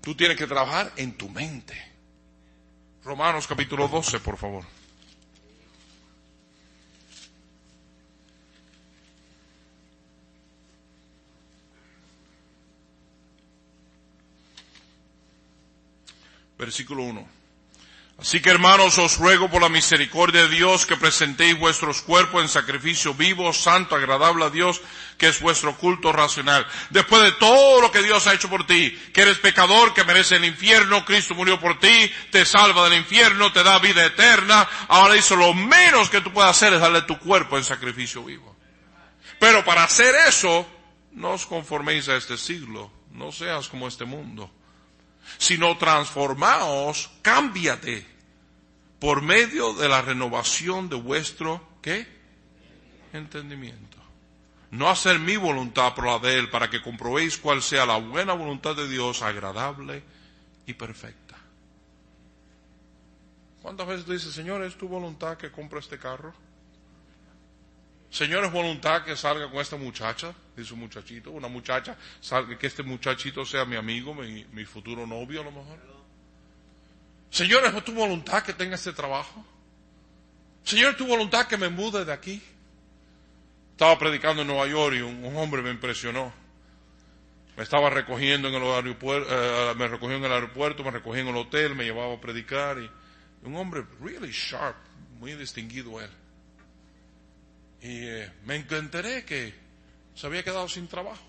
Tú 0.00 0.14
tienes 0.14 0.36
que 0.36 0.46
trabajar 0.46 0.92
en 0.96 1.16
tu 1.16 1.28
mente. 1.28 1.74
Romanos 3.04 3.46
capítulo 3.46 3.88
12, 3.88 4.20
por 4.20 4.36
favor. 4.36 4.64
Versículo 16.58 17.02
1. 17.02 17.45
Así 18.18 18.40
que 18.40 18.48
hermanos, 18.48 18.96
os 18.96 19.18
ruego 19.18 19.50
por 19.50 19.60
la 19.60 19.68
misericordia 19.68 20.42
de 20.42 20.48
Dios 20.48 20.86
que 20.86 20.96
presentéis 20.96 21.58
vuestros 21.58 22.00
cuerpos 22.00 22.40
en 22.40 22.48
sacrificio 22.48 23.12
vivo, 23.12 23.52
santo, 23.52 23.94
agradable 23.94 24.46
a 24.46 24.50
Dios, 24.50 24.80
que 25.18 25.28
es 25.28 25.38
vuestro 25.40 25.76
culto 25.76 26.12
racional. 26.12 26.66
Después 26.88 27.22
de 27.22 27.32
todo 27.32 27.82
lo 27.82 27.92
que 27.92 28.02
Dios 28.02 28.26
ha 28.26 28.32
hecho 28.32 28.48
por 28.48 28.66
ti, 28.66 28.90
que 29.12 29.20
eres 29.20 29.38
pecador, 29.38 29.92
que 29.92 30.04
merece 30.04 30.36
el 30.36 30.46
infierno, 30.46 31.04
Cristo 31.04 31.34
murió 31.34 31.60
por 31.60 31.78
ti, 31.78 32.10
te 32.30 32.46
salva 32.46 32.88
del 32.88 33.00
infierno, 33.00 33.52
te 33.52 33.62
da 33.62 33.78
vida 33.80 34.06
eterna, 34.06 34.66
ahora 34.88 35.12
dice 35.12 35.36
lo 35.36 35.52
menos 35.52 36.08
que 36.08 36.22
tú 36.22 36.32
puedes 36.32 36.50
hacer 36.50 36.72
es 36.72 36.80
darle 36.80 37.02
tu 37.02 37.18
cuerpo 37.18 37.58
en 37.58 37.64
sacrificio 37.64 38.24
vivo. 38.24 38.56
Pero 39.38 39.62
para 39.62 39.84
hacer 39.84 40.14
eso, 40.26 40.66
no 41.12 41.32
os 41.32 41.44
conforméis 41.44 42.08
a 42.08 42.16
este 42.16 42.38
siglo, 42.38 42.90
no 43.12 43.30
seas 43.30 43.68
como 43.68 43.86
este 43.86 44.06
mundo 44.06 44.50
sino 45.38 45.76
transformaos, 45.78 47.10
cámbiate 47.22 48.06
por 48.98 49.22
medio 49.22 49.74
de 49.74 49.88
la 49.88 50.02
renovación 50.02 50.88
de 50.88 50.96
vuestro, 50.96 51.66
¿qué? 51.82 52.06
Entendimiento. 53.12 53.96
No 54.70 54.88
hacer 54.88 55.18
mi 55.18 55.36
voluntad, 55.36 55.92
pero 55.94 56.08
la 56.08 56.18
de 56.18 56.38
Él, 56.38 56.50
para 56.50 56.68
que 56.68 56.82
comprobéis 56.82 57.38
cuál 57.38 57.62
sea 57.62 57.86
la 57.86 57.98
buena 57.98 58.32
voluntad 58.32 58.74
de 58.74 58.88
Dios, 58.88 59.22
agradable 59.22 60.02
y 60.66 60.74
perfecta. 60.74 61.36
¿Cuántas 63.62 63.86
veces 63.86 64.04
tú 64.04 64.12
dices, 64.12 64.32
Señor, 64.32 64.62
es 64.62 64.76
tu 64.76 64.88
voluntad 64.88 65.36
que 65.36 65.50
compre 65.50 65.80
este 65.80 65.98
carro? 65.98 66.32
Señor, 68.10 68.44
es 68.44 68.52
voluntad 68.52 69.04
que 69.04 69.16
salga 69.16 69.50
con 69.50 69.60
esta 69.60 69.76
muchacha, 69.76 70.32
dice 70.56 70.74
un 70.74 70.80
muchachito, 70.80 71.30
una 71.32 71.48
muchacha, 71.48 71.96
salga, 72.20 72.56
que 72.56 72.66
este 72.66 72.82
muchachito 72.82 73.44
sea 73.44 73.64
mi 73.64 73.76
amigo, 73.76 74.14
mi, 74.14 74.64
futuro 74.64 75.06
novio 75.06 75.40
a 75.40 75.44
lo 75.44 75.50
mejor. 75.50 75.78
Señor, 77.30 77.64
es 77.64 77.84
tu 77.84 77.92
voluntad 77.92 78.42
que 78.42 78.52
tenga 78.52 78.76
este 78.76 78.92
trabajo. 78.92 79.44
Señor, 80.62 80.92
es 80.92 80.96
tu 80.96 81.06
voluntad 81.06 81.46
que 81.46 81.56
me 81.56 81.68
mude 81.68 82.04
de 82.04 82.12
aquí. 82.12 82.42
Estaba 83.72 83.98
predicando 83.98 84.42
en 84.42 84.48
Nueva 84.48 84.66
York 84.66 84.96
y 84.96 85.00
un, 85.02 85.36
hombre 85.36 85.60
me 85.60 85.70
impresionó. 85.70 86.32
Me 87.56 87.62
estaba 87.62 87.90
recogiendo 87.90 88.48
en 88.48 88.54
el 88.54 88.62
aeropuerto, 88.62 89.28
eh, 89.30 89.74
me 89.76 89.88
recogió 89.88 90.16
en 90.16 90.24
el 90.24 90.32
aeropuerto, 90.32 90.84
me 90.84 91.20
en 91.20 91.28
el 91.28 91.36
hotel, 91.36 91.74
me 91.74 91.84
llevaba 91.84 92.14
a 92.14 92.20
predicar 92.20 92.78
y 92.78 92.90
un 93.46 93.56
hombre 93.56 93.84
really 94.00 94.30
sharp, 94.30 94.76
muy 95.18 95.34
distinguido 95.34 96.00
él. 96.00 96.10
Y 97.80 98.06
eh, 98.06 98.32
me 98.44 98.56
enteré 98.56 99.24
que 99.24 99.54
se 100.14 100.26
había 100.26 100.42
quedado 100.42 100.68
sin 100.68 100.88
trabajo. 100.88 101.22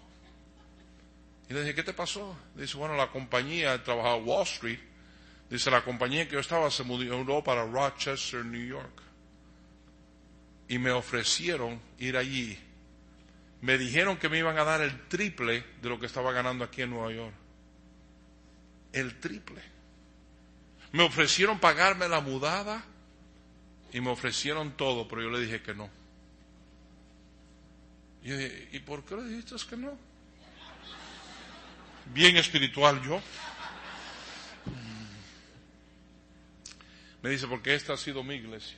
Y 1.50 1.54
le 1.54 1.62
dije, 1.62 1.76
¿qué 1.76 1.84
te 1.84 1.94
pasó? 1.94 2.38
Dice, 2.56 2.78
bueno, 2.78 2.96
la 2.96 3.10
compañía, 3.10 3.82
trabajaba 3.84 4.16
Wall 4.16 4.44
Street. 4.44 4.80
Dice, 5.50 5.72
la 5.72 5.84
compañía 5.84 6.26
que 6.28 6.34
yo 6.34 6.40
estaba 6.40 6.70
se 6.70 6.84
mudó 6.84 7.44
para 7.44 7.66
Rochester, 7.66 8.44
New 8.44 8.66
York. 8.68 9.02
Y 10.68 10.78
me 10.78 10.92
ofrecieron 10.92 11.80
ir 12.00 12.18
allí. 12.18 12.60
Me 13.62 13.78
dijeron 13.78 14.18
que 14.18 14.30
me 14.30 14.38
iban 14.38 14.58
a 14.58 14.64
dar 14.66 14.82
el 14.82 15.08
triple 15.08 15.64
de 15.82 15.90
lo 15.90 16.00
que 16.00 16.06
estaba 16.06 16.34
ganando 16.34 16.66
aquí 16.66 16.82
en 16.82 16.90
Nueva 16.90 17.14
York. 17.14 17.34
El 18.92 19.20
triple. 19.20 19.62
Me 20.92 21.04
ofrecieron 21.04 21.60
pagarme 21.60 22.08
la 22.10 22.20
mudada 22.20 22.84
y 23.94 24.02
me 24.02 24.10
ofrecieron 24.10 24.76
todo, 24.76 25.08
pero 25.08 25.22
yo 25.22 25.30
le 25.30 25.40
dije 25.40 25.62
que 25.62 25.74
no. 25.74 25.90
Y 28.28 28.76
¿y 28.76 28.80
por 28.80 29.06
qué 29.06 29.16
le 29.16 29.24
dijiste 29.24 29.56
que 29.70 29.78
no? 29.78 29.98
Bien 32.08 32.36
espiritual 32.36 33.02
yo. 33.02 33.22
Me 37.22 37.30
dice, 37.30 37.48
porque 37.48 37.74
esta 37.74 37.94
ha 37.94 37.98
sido 37.98 38.24
mi 38.24 38.36
iglesia. 38.36 38.78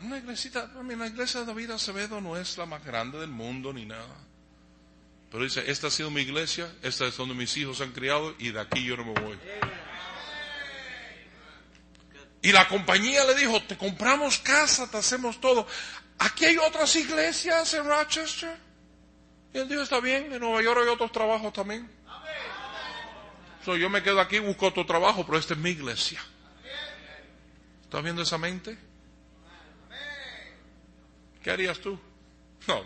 Una 0.00 0.18
iglesita, 0.18 0.68
la 0.74 1.06
iglesia 1.06 1.40
de 1.40 1.46
David 1.46 1.70
Acevedo 1.70 2.20
no 2.20 2.36
es 2.36 2.58
la 2.58 2.66
más 2.66 2.84
grande 2.84 3.20
del 3.20 3.30
mundo 3.30 3.72
ni 3.72 3.86
nada. 3.86 4.16
Pero 5.30 5.44
dice, 5.44 5.70
esta 5.70 5.86
ha 5.86 5.90
sido 5.90 6.10
mi 6.10 6.22
iglesia, 6.22 6.74
esta 6.82 7.06
es 7.06 7.16
donde 7.16 7.36
mis 7.36 7.56
hijos 7.56 7.80
han 7.80 7.92
criado 7.92 8.34
y 8.40 8.50
de 8.50 8.60
aquí 8.60 8.84
yo 8.84 8.96
no 8.96 9.04
me 9.04 9.20
voy. 9.20 9.38
Y 12.42 12.50
la 12.50 12.66
compañía 12.66 13.24
le 13.24 13.36
dijo, 13.36 13.62
te 13.62 13.78
compramos 13.78 14.38
casa, 14.38 14.90
te 14.90 14.96
hacemos 14.96 15.40
todo. 15.40 15.68
Aquí 16.24 16.44
hay 16.44 16.56
otras 16.56 16.94
iglesias 16.94 17.74
en 17.74 17.84
Rochester. 17.84 18.56
Y 19.52 19.58
él 19.58 19.68
dijo, 19.68 19.82
está 19.82 19.98
bien, 19.98 20.32
en 20.32 20.40
Nueva 20.40 20.62
York 20.62 20.80
hay 20.82 20.88
otros 20.88 21.10
trabajos 21.10 21.52
también. 21.52 21.90
So, 23.64 23.76
yo 23.76 23.90
me 23.90 24.02
quedo 24.02 24.20
aquí, 24.20 24.38
busco 24.38 24.66
otro 24.66 24.86
trabajo, 24.86 25.26
pero 25.26 25.38
esta 25.38 25.54
es 25.54 25.60
mi 25.60 25.70
iglesia. 25.70 26.20
¿Estás 27.82 28.02
viendo 28.02 28.22
esa 28.22 28.38
mente? 28.38 28.78
¿Qué 31.42 31.50
harías 31.50 31.80
tú? 31.80 31.98
No, 32.68 32.84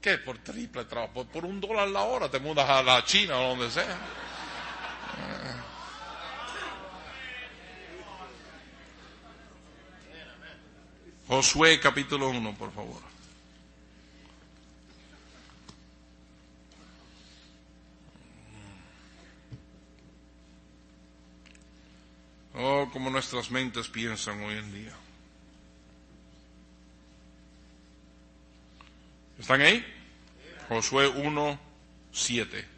¿qué? 0.00 0.16
Por 0.18 0.38
triple 0.38 0.86
trabajo, 0.86 1.26
por, 1.26 1.44
un 1.44 1.60
dólar 1.60 1.88
la 1.88 2.02
hora 2.02 2.30
te 2.30 2.40
mudas 2.40 2.68
a 2.68 2.82
la 2.82 3.04
China 3.04 3.38
o 3.38 3.48
donde 3.50 3.70
sea. 3.70 3.98
Josué 11.28 11.78
capítulo 11.78 12.30
1, 12.30 12.54
por 12.54 12.72
favor. 12.72 13.02
Oh, 22.54 22.88
como 22.90 23.10
nuestras 23.10 23.50
mentes 23.50 23.88
piensan 23.88 24.42
hoy 24.42 24.56
en 24.56 24.72
día. 24.72 24.96
¿Están 29.38 29.60
ahí? 29.60 29.84
Josué 30.70 31.08
1, 31.08 31.60
7. 32.10 32.77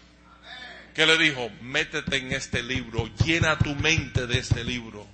¿Qué 1.01 1.07
le 1.07 1.17
dijo? 1.17 1.49
Métete 1.61 2.17
en 2.17 2.31
este 2.31 2.61
libro, 2.61 3.09
llena 3.25 3.57
tu 3.57 3.73
mente 3.73 4.27
de 4.27 4.37
este 4.37 4.63
libro. 4.63 5.07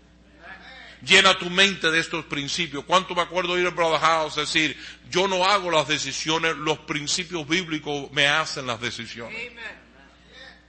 Llena 1.02 1.38
tu 1.38 1.50
mente 1.50 1.90
de 1.90 2.00
estos 2.02 2.26
principios. 2.26 2.84
¿Cuánto 2.84 3.16
me 3.16 3.22
acuerdo 3.22 3.56
de 3.56 3.62
ir 3.62 3.68
a 3.68 3.70
Brother 3.70 4.02
House 4.02 4.36
decir, 4.36 4.78
yo 5.10 5.30
no 5.30 5.46
hago 5.46 5.72
las 5.72 5.88
decisiones, 5.88 6.58
los 6.58 6.80
principios 6.80 7.48
bíblicos 7.48 8.12
me 8.12 8.28
hacen 8.28 8.68
las 8.68 8.82
decisiones? 8.82 9.42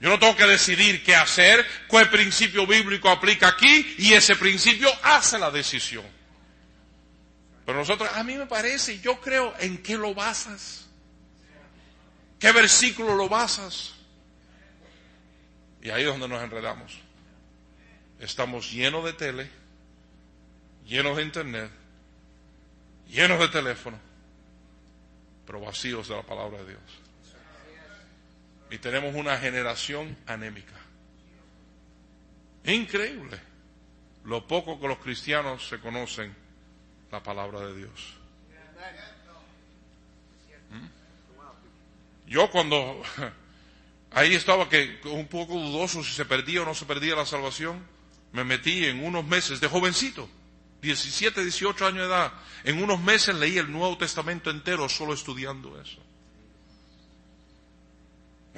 Yo 0.00 0.08
no 0.08 0.20
tengo 0.20 0.36
que 0.36 0.46
decidir 0.46 1.02
qué 1.02 1.16
hacer, 1.16 1.66
cuál 1.88 2.08
principio 2.10 2.64
bíblico 2.64 3.10
aplica 3.10 3.48
aquí 3.48 3.96
y 3.98 4.12
ese 4.12 4.36
principio 4.36 4.88
hace 5.02 5.36
la 5.36 5.50
decisión. 5.50 6.06
Pero 7.66 7.76
nosotros, 7.76 8.08
a 8.14 8.22
mí 8.22 8.34
me 8.34 8.46
parece, 8.46 9.00
yo 9.00 9.20
creo, 9.20 9.52
¿en 9.58 9.78
qué 9.78 9.96
lo 9.98 10.14
basas? 10.14 10.86
¿Qué 12.38 12.52
versículo 12.52 13.16
lo 13.16 13.28
basas? 13.28 13.97
Y 15.82 15.90
ahí 15.90 16.02
es 16.02 16.08
donde 16.08 16.28
nos 16.28 16.42
enredamos. 16.42 16.98
Estamos 18.18 18.72
llenos 18.72 19.04
de 19.04 19.12
tele, 19.12 19.50
llenos 20.84 21.16
de 21.16 21.22
internet, 21.22 21.70
llenos 23.08 23.38
de 23.38 23.48
teléfono, 23.48 23.98
pero 25.46 25.60
vacíos 25.60 26.08
de 26.08 26.16
la 26.16 26.22
palabra 26.22 26.58
de 26.58 26.70
Dios. 26.70 26.82
Y 28.70 28.78
tenemos 28.78 29.14
una 29.14 29.38
generación 29.38 30.16
anémica. 30.26 30.74
Increíble 32.64 33.48
lo 34.24 34.46
poco 34.46 34.78
que 34.78 34.86
los 34.86 34.98
cristianos 34.98 35.66
se 35.66 35.80
conocen 35.80 36.34
la 37.10 37.22
palabra 37.22 37.60
de 37.60 37.76
Dios. 37.76 38.14
¿Mm? 40.70 42.30
Yo 42.30 42.50
cuando 42.50 43.02
ahí 44.12 44.34
estaba 44.34 44.68
que 44.68 45.00
un 45.04 45.26
poco 45.28 45.54
dudoso 45.54 46.02
si 46.02 46.12
se 46.12 46.24
perdía 46.24 46.62
o 46.62 46.64
no 46.64 46.74
se 46.74 46.86
perdía 46.86 47.14
la 47.14 47.26
salvación, 47.26 47.84
me 48.32 48.44
metí 48.44 48.84
en 48.84 49.04
unos 49.04 49.24
meses 49.24 49.60
de 49.60 49.68
jovencito, 49.68 50.28
17, 50.82 51.42
18 51.42 51.86
años 51.86 52.00
de 52.00 52.06
edad, 52.06 52.32
en 52.64 52.82
unos 52.82 53.00
meses 53.00 53.34
leí 53.34 53.58
el 53.58 53.70
Nuevo 53.70 53.96
Testamento 53.98 54.50
entero 54.50 54.88
solo 54.88 55.14
estudiando 55.14 55.80
eso. 55.80 56.02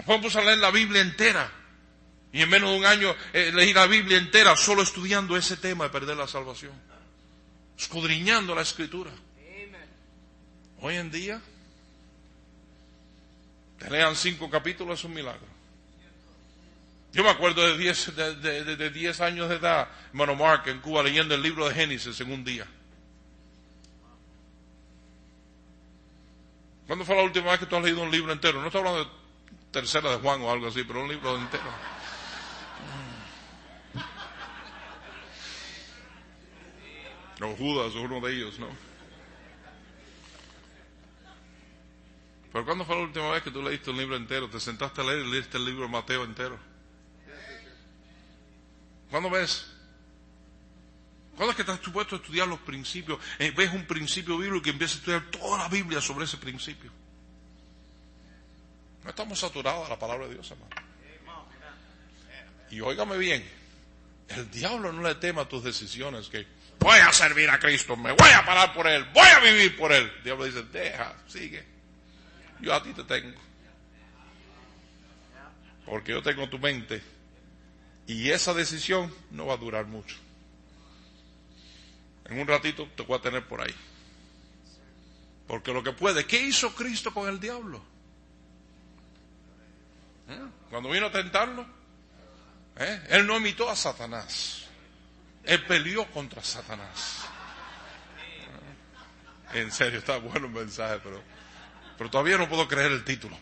Vamos 0.07 0.35
a 0.37 0.41
leer 0.43 0.59
la 0.59 0.71
Biblia 0.71 1.01
entera. 1.03 1.53
Y 2.33 2.43
en 2.43 2.49
menos 2.49 2.71
de 2.71 2.79
un 2.79 2.87
año 2.87 3.15
eh, 3.33 3.51
leí 3.53 3.73
la 3.73 3.87
Biblia 3.87 4.17
entera 4.17 4.57
solo 4.57 4.83
estudiando 4.83 5.37
ese 5.37 5.57
tema 5.57 5.85
de 5.85 5.91
perder 5.91 6.17
la 6.17 6.29
salvación. 6.29 6.73
Escudriñando 7.77 8.55
la 8.55 8.63
escritura. 8.63 9.11
Hoy 10.83 10.97
en 10.97 11.11
día, 11.11 11.43
te 13.81 13.89
lean 13.89 14.15
cinco 14.15 14.51
capítulos 14.51 14.99
es 14.99 15.05
un 15.07 15.15
milagro. 15.15 15.49
Yo 17.13 17.25
me 17.25 17.31
acuerdo 17.31 17.67
de 17.67 17.79
diez, 17.79 18.15
de, 18.15 18.91
diez 18.91 19.21
años 19.23 19.49
de 19.49 19.57
edad, 19.57 19.89
hermano 20.11 20.37
Mark, 20.37 20.65
en 20.67 20.81
Cuba, 20.81 21.03
leyendo 21.03 21.35
el 21.35 21.43
libro 21.43 21.67
de 21.67 21.75
Génesis 21.75 22.21
en 22.21 22.31
un 22.31 22.45
día. 22.45 22.67
¿Cuándo 26.87 27.05
fue 27.07 27.17
la 27.17 27.23
última 27.23 27.53
vez 27.53 27.61
que 27.61 27.67
tú 27.67 27.77
has 27.77 27.83
leído 27.83 28.03
un 28.03 28.11
libro 28.11 28.33
entero? 28.33 28.61
No 28.61 28.67
estoy 28.67 28.81
hablando 28.81 29.05
de 29.05 29.11
tercera 29.73 30.11
de 30.11 30.17
Juan 30.19 30.43
o 30.43 30.51
algo 30.51 30.69
así, 30.69 30.85
pero 30.85 31.03
un 31.03 31.09
libro 31.09 31.37
entero. 31.37 31.65
O 37.43 37.57
Judas 37.57 37.95
uno 37.95 38.21
de 38.21 38.35
ellos, 38.35 38.59
¿no? 38.59 38.90
Pero 42.53 42.65
¿cuándo 42.65 42.85
fue 42.85 42.97
la 42.97 43.03
última 43.03 43.31
vez 43.31 43.43
que 43.43 43.51
tú 43.51 43.63
leíste 43.63 43.91
un 43.91 43.97
libro 43.97 44.17
entero? 44.17 44.51
Te 44.51 44.59
sentaste 44.59 45.01
a 45.01 45.05
leer 45.05 45.21
y 45.21 45.31
leíste 45.31 45.57
el 45.57 45.65
libro 45.65 45.83
de 45.83 45.89
Mateo 45.89 46.25
entero. 46.25 46.59
¿Cuándo 49.11 49.31
ves? 49.31 49.67
¿Cuándo 51.37 51.51
es 51.53 51.57
que 51.57 51.63
estás 51.63 51.81
supuesto 51.81 52.17
a 52.17 52.19
estudiar 52.19 52.49
los 52.49 52.59
principios? 52.61 53.19
Eh, 53.39 53.53
ves 53.57 53.73
un 53.73 53.87
principio 53.87 54.37
bíblico 54.37 54.67
y 54.67 54.71
empiezas 54.71 54.97
a 54.97 54.99
estudiar 54.99 55.31
toda 55.31 55.59
la 55.59 55.69
Biblia 55.69 56.01
sobre 56.01 56.25
ese 56.25 56.37
principio. 56.37 56.91
No 59.05 59.11
estamos 59.11 59.39
saturados 59.39 59.85
de 59.85 59.91
la 59.91 59.99
palabra 59.99 60.27
de 60.27 60.35
Dios, 60.35 60.51
hermano. 60.51 60.71
Y 62.71 62.81
óigame 62.81 63.17
bien, 63.17 63.45
el 64.29 64.51
diablo 64.51 64.93
no 64.93 65.03
le 65.03 65.15
tema 65.17 65.43
a 65.43 65.49
tus 65.49 65.65
decisiones 65.65 66.29
que 66.29 66.47
voy 66.79 66.99
a 66.99 67.13
servir 67.13 67.51
a 67.51 67.59
Cristo, 67.59 67.97
me 67.97 68.13
voy 68.13 68.31
a 68.31 68.45
parar 68.45 68.73
por 68.73 68.87
Él, 68.87 69.05
voy 69.13 69.27
a 69.27 69.41
vivir 69.41 69.77
por 69.77 69.93
Él. 69.93 70.13
El 70.19 70.23
diablo 70.23 70.45
dice, 70.45 70.63
deja, 70.65 71.17
sigue. 71.27 71.80
Yo 72.61 72.75
a 72.75 72.83
ti 72.83 72.93
te 72.93 73.05
tengo. 73.05 73.39
Porque 75.87 76.13
yo 76.13 76.23
tengo 76.23 76.49
tu 76.49 76.59
mente. 76.59 77.03
Y 78.07 78.31
esa 78.31 78.55
decisión 78.55 79.13
no 79.31 79.47
va 79.47 79.55
a 79.55 79.57
durar 79.57 79.87
mucho. 79.87 80.17
En 82.25 82.39
un 82.39 82.47
ratito 82.47 82.89
te 82.97 83.03
voy 83.03 83.19
a 83.19 83.23
tener 83.23 83.47
por 83.47 83.61
ahí. 83.61 83.75
Porque 85.47 85.73
lo 85.73 85.83
que 85.83 85.93
puede, 85.93 86.27
¿qué 86.27 86.41
hizo 86.41 86.75
Cristo 86.75 87.13
con 87.13 87.29
el 87.29 87.41
diablo? 87.41 87.83
Cuando 90.71 90.91
vino 90.91 91.07
a 91.07 91.13
tentarlo, 91.13 91.67
¿eh? 92.77 93.03
él 93.09 93.27
no 93.27 93.37
imitó 93.37 93.69
a 93.69 93.75
Satanás. 93.75 94.67
Él 95.45 95.65
peleó 95.65 96.07
contra 96.13 96.43
Satanás. 96.45 97.27
En 99.53 99.73
serio, 99.73 99.99
está 99.99 100.19
bueno 100.19 100.47
el 100.47 100.53
mensaje, 100.53 101.01
pero, 101.03 101.21
pero 102.01 102.09
todavía 102.09 102.39
no 102.39 102.49
puedo 102.49 102.67
creer 102.67 102.93
el 102.93 103.05
título. 103.05 103.37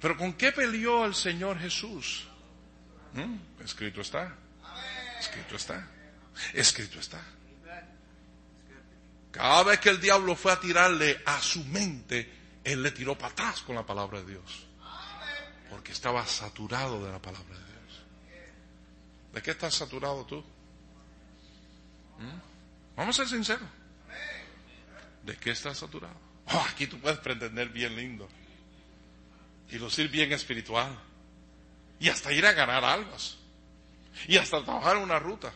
Pero 0.00 0.16
¿con 0.16 0.32
qué 0.32 0.52
peleó 0.52 1.04
el 1.04 1.14
Señor 1.14 1.58
Jesús? 1.58 2.26
¿Mm? 3.12 3.62
Escrito 3.62 4.00
está. 4.00 4.34
Escrito 5.20 5.56
está. 5.56 5.86
Escrito 6.54 6.98
está. 6.98 7.20
Cada 9.30 9.64
vez 9.64 9.80
que 9.80 9.90
el 9.90 10.00
diablo 10.00 10.34
fue 10.34 10.50
a 10.50 10.58
tirarle 10.58 11.20
a 11.26 11.38
su 11.42 11.62
mente, 11.64 12.32
él 12.64 12.82
le 12.82 12.90
tiró 12.92 13.18
para 13.18 13.34
atrás 13.34 13.60
con 13.60 13.74
la 13.74 13.84
palabra 13.84 14.22
de 14.22 14.30
Dios. 14.30 14.66
Porque 15.68 15.92
estaba 15.92 16.26
saturado 16.26 17.04
de 17.04 17.12
la 17.12 17.20
palabra 17.20 17.54
de 17.54 17.66
Dios. 17.66 18.02
¿De 19.34 19.42
qué 19.42 19.50
estás 19.50 19.74
saturado 19.74 20.24
tú? 20.24 20.42
¿Mm? 22.18 22.51
Vamos 22.96 23.18
a 23.18 23.22
ser 23.24 23.36
sinceros. 23.36 23.68
¿De 25.24 25.36
qué 25.36 25.50
estás 25.50 25.78
saturado? 25.78 26.16
Oh, 26.46 26.66
aquí 26.70 26.86
tú 26.86 26.98
puedes 26.98 27.18
pretender 27.18 27.68
bien 27.68 27.94
lindo. 27.96 28.28
Y 29.70 29.78
lucir 29.78 30.08
bien 30.08 30.32
espiritual. 30.32 30.98
Y 32.00 32.08
hasta 32.08 32.32
ir 32.32 32.44
a 32.44 32.52
ganar 32.52 32.84
almas. 32.84 33.38
Y 34.26 34.36
hasta 34.36 34.62
trabajar 34.62 34.96
una 34.96 35.18
ruta. 35.18 35.52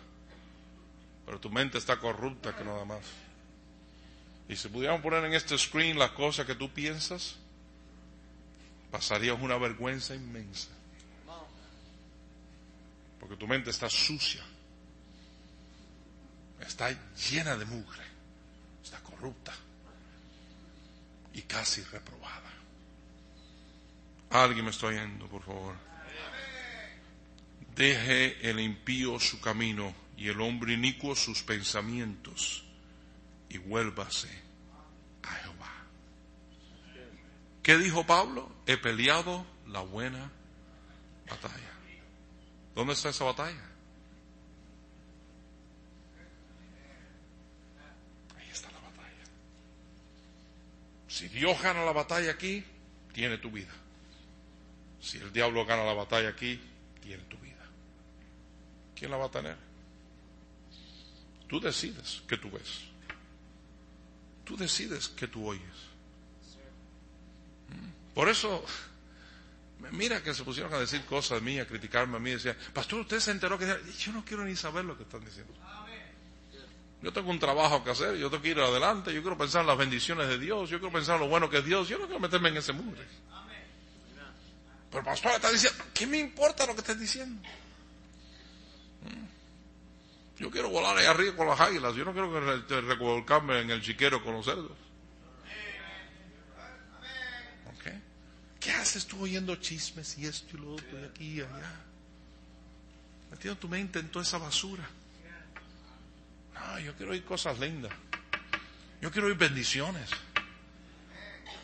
Pero 1.25 1.41
tu 1.41 1.51
mente 1.51 1.79
está 1.79 1.99
corrupta 1.99 2.57
que 2.57 2.65
nada 2.65 2.85
más. 2.85 3.05
Y 4.49 4.57
si 4.57 4.69
pudiéramos 4.69 5.03
poner 5.03 5.25
en 5.25 5.35
este 5.35 5.59
screen 5.59 5.99
las 5.99 6.13
cosas 6.13 6.47
que 6.47 6.55
tú 6.55 6.71
piensas, 6.71 7.37
pasarías 8.91 9.37
una 9.41 9.59
vergüenza 9.59 10.15
inmensa. 10.15 10.69
Porque 13.19 13.37
tu 13.37 13.49
mente 13.49 13.71
está 13.71 13.91
sucia, 13.91 14.45
está 16.61 16.91
llena 17.31 17.57
de 17.57 17.65
mugre, 17.65 18.03
está 18.83 18.99
corrupta 19.01 19.55
y 21.33 21.43
casi 21.43 21.83
reprobada. 21.85 22.53
Alguien 24.31 24.65
me 24.65 24.71
está 24.71 24.87
oyendo, 24.87 25.29
por 25.29 25.43
favor. 25.43 25.77
Deje 27.75 28.49
el 28.49 28.59
impío 28.61 29.21
su 29.21 29.41
camino 29.41 29.95
y 30.17 30.29
el 30.29 30.41
hombre 30.41 30.73
inicuo 30.73 31.15
sus 31.15 31.43
pensamientos 31.43 32.65
y 33.49 33.59
vuélvase 33.59 34.31
a 35.23 35.33
Jehová. 35.35 35.73
¿Qué 37.63 37.77
dijo 37.77 38.07
Pablo? 38.07 38.51
He 38.67 38.77
peleado 38.77 39.47
la 39.67 39.81
buena 39.81 40.31
batalla. 41.29 41.73
¿Dónde 42.75 42.93
está 42.93 43.11
esa 43.11 43.25
batalla? 43.25 43.65
Ahí 48.37 48.49
está 48.53 48.71
la 48.71 48.81
batalla. 48.81 49.25
Si 51.17 51.29
Dios 51.29 51.59
gana 51.63 51.83
la 51.83 51.93
batalla 51.93 52.33
aquí, 52.33 52.63
tiene 53.15 53.39
tu 53.39 53.51
vida. 53.51 53.73
Si 55.01 55.17
el 55.17 55.33
diablo 55.33 55.65
gana 55.65 55.83
la 55.83 55.95
batalla 55.95 56.29
aquí, 56.29 56.61
tiene 57.01 57.23
tu 57.23 57.39
vida. 57.39 57.65
¿Quién 58.95 59.11
la 59.11 59.17
va 59.17 59.25
a 59.25 59.31
tener? 59.31 59.57
Tú 61.49 61.59
decides 61.59 62.23
qué 62.29 62.37
tú 62.37 62.51
ves. 62.51 62.83
Tú 64.45 64.59
decides 64.59 65.09
qué 65.09 65.27
tú 65.27 65.49
oyes. 65.49 65.63
Mm. 67.71 68.13
Por 68.15 68.29
eso, 68.29 68.63
mira 69.93 70.23
que 70.23 70.35
se 70.35 70.45
pusieron 70.45 70.75
a 70.75 70.79
decir 70.79 71.03
cosas 71.07 71.41
mías, 71.41 71.65
a 71.65 71.69
criticarme 71.71 72.19
a 72.19 72.21
mí. 72.21 72.33
Decía, 72.33 72.55
pastor, 72.75 73.01
usted 73.01 73.21
se 73.21 73.31
enteró 73.31 73.59
que 73.59 73.67
yo 73.99 74.13
no 74.13 74.23
quiero 74.23 74.45
ni 74.45 74.55
saber 74.55 74.85
lo 74.85 74.99
que 74.99 75.05
están 75.05 75.25
diciendo. 75.25 75.55
Yo 77.03 77.13
tengo 77.13 77.31
un 77.31 77.39
trabajo 77.39 77.85
que 77.85 77.91
hacer, 77.91 78.17
yo 78.17 78.31
tengo 78.31 78.43
que 78.43 78.49
ir 78.51 78.61
adelante, 78.61 79.13
yo 79.13 79.21
quiero 79.21 79.37
pensar 79.37 79.61
en 79.61 79.67
las 79.69 79.77
bendiciones 79.79 80.29
de 80.29 80.39
Dios, 80.39 80.71
yo 80.71 80.79
quiero 80.79 80.93
pensar 80.93 81.17
en 81.17 81.23
lo 81.23 81.29
bueno 81.29 81.49
que 81.49 81.59
es 81.59 81.65
Dios, 81.65 81.89
yo 81.89 81.99
no 81.99 82.07
quiero 82.07 82.21
meterme 82.21 82.49
en 82.49 82.57
ese 82.57 82.73
mundo. 82.73 83.01
Pero 84.91 85.05
pastor 85.05 85.33
está 85.33 85.51
diciendo, 85.51 85.85
¿qué 85.93 86.07
me 86.07 86.19
importa 86.19 86.67
lo 86.67 86.75
que 86.75 86.81
estés 86.81 86.99
diciendo? 86.99 87.43
Mm. 89.03 90.41
Yo 90.41 90.51
quiero 90.51 90.71
volar 90.71 90.97
ahí 90.97 91.07
arriba 91.07 91.37
con 91.37 91.47
las 91.47 91.61
águilas, 91.61 91.95
yo 91.95 92.05
no 92.05 92.13
quiero 92.13 92.67
que 92.67 92.81
revolcarme 92.81 93.61
en 93.61 93.71
el 93.71 93.83
chiquero 93.83 94.23
con 94.25 94.35
los 94.35 94.45
cerdos. 94.45 94.87
¿Qué 98.67 98.73
haces 98.73 99.07
tú 99.07 99.23
oyendo 99.23 99.55
chismes 99.55 100.19
y 100.19 100.27
esto 100.27 100.57
y 100.57 100.61
lo 100.61 100.73
otro 100.73 101.01
y 101.01 101.05
aquí 101.05 101.25
y 101.35 101.41
allá? 101.41 101.73
Metiendo 103.31 103.61
tu 103.61 103.69
mente 103.69 104.01
en 104.01 104.09
toda 104.09 104.25
esa 104.25 104.39
basura. 104.39 104.85
No, 106.59 106.79
yo 106.81 106.95
quiero 106.95 107.13
oír 107.13 107.25
cosas 107.25 107.59
lindas. 107.59 107.93
Yo 109.01 109.11
quiero 109.11 109.29
oír 109.29 109.37
bendiciones. 109.37 110.11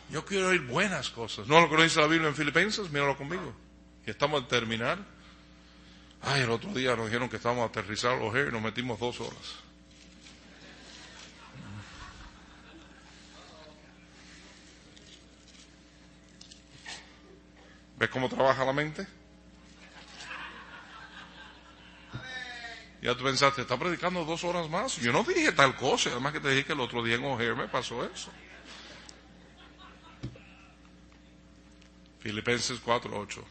Yo 0.09 0.25
quiero 0.25 0.49
oír 0.49 0.61
buenas 0.61 1.09
cosas. 1.09 1.47
¿No 1.47 1.59
lo 1.59 1.83
dice 1.83 1.99
la 1.99 2.07
Biblia 2.07 2.27
en 2.27 2.35
Filipenses? 2.35 2.89
Míralo 2.91 3.17
conmigo. 3.17 3.53
Y 4.05 4.11
estamos 4.11 4.43
a 4.43 4.47
terminar. 4.47 4.99
Ay, 6.21 6.41
el 6.41 6.49
otro 6.51 6.73
día 6.73 6.95
nos 6.95 7.07
dijeron 7.07 7.29
que 7.29 7.37
estábamos 7.37 7.63
a 7.63 7.67
aterrizar 7.67 8.17
los 8.17 8.33
y 8.35 8.51
nos 8.51 8.61
metimos 8.61 8.99
dos 8.99 9.19
horas. 9.19 9.55
¿Ves 17.97 18.09
cómo 18.09 18.29
trabaja 18.29 18.65
la 18.65 18.73
mente? 18.73 19.07
Ya 23.03 23.17
tú 23.17 23.25
pensaste, 23.25 23.63
está 23.63 23.77
predicando 23.77 24.23
dos 24.23 24.45
horas 24.45 24.69
más. 24.69 24.95
Yo 24.95 25.11
no 25.11 25.25
dije 25.25 25.51
tal 25.51 25.75
cosa, 25.75 26.09
además 26.09 26.31
que 26.31 26.39
te 26.39 26.49
dije 26.49 26.63
que 26.63 26.71
el 26.71 26.79
otro 26.79 27.03
día 27.03 27.15
en 27.15 27.25
O'Hare 27.25 27.53
me 27.53 27.67
pasó 27.67 28.05
eso. 28.05 28.31
Filipenses 32.21 32.79
4:8. 32.81 33.43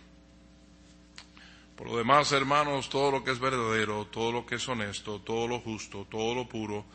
Por 1.76 1.86
lo 1.86 1.98
demás, 1.98 2.32
hermanos, 2.32 2.88
todo 2.88 3.10
lo 3.10 3.22
que 3.22 3.32
es 3.32 3.38
verdadero, 3.38 4.06
todo 4.06 4.32
lo 4.32 4.46
que 4.46 4.54
es 4.54 4.66
honesto, 4.66 5.20
todo 5.20 5.46
lo 5.46 5.60
justo, 5.60 6.06
todo 6.10 6.34
lo 6.34 6.48
puro, 6.48 6.86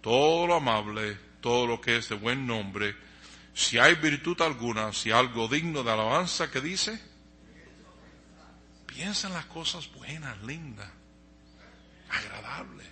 todo 0.00 0.46
lo 0.46 0.54
amable, 0.54 1.18
todo 1.42 1.66
lo 1.66 1.82
que 1.82 1.98
es 1.98 2.08
de 2.08 2.14
buen 2.14 2.46
nombre, 2.46 2.96
si 3.52 3.78
hay 3.78 3.94
virtud 3.94 4.40
alguna, 4.40 4.94
si 4.94 5.10
algo 5.10 5.48
digno 5.48 5.82
de 5.82 5.92
alabanza 5.92 6.50
que 6.50 6.62
dice, 6.62 6.98
piensa 8.86 9.26
en 9.26 9.34
las 9.34 9.44
cosas 9.44 9.92
buenas, 9.92 10.42
lindas 10.42 10.95
agradable. 12.08 12.84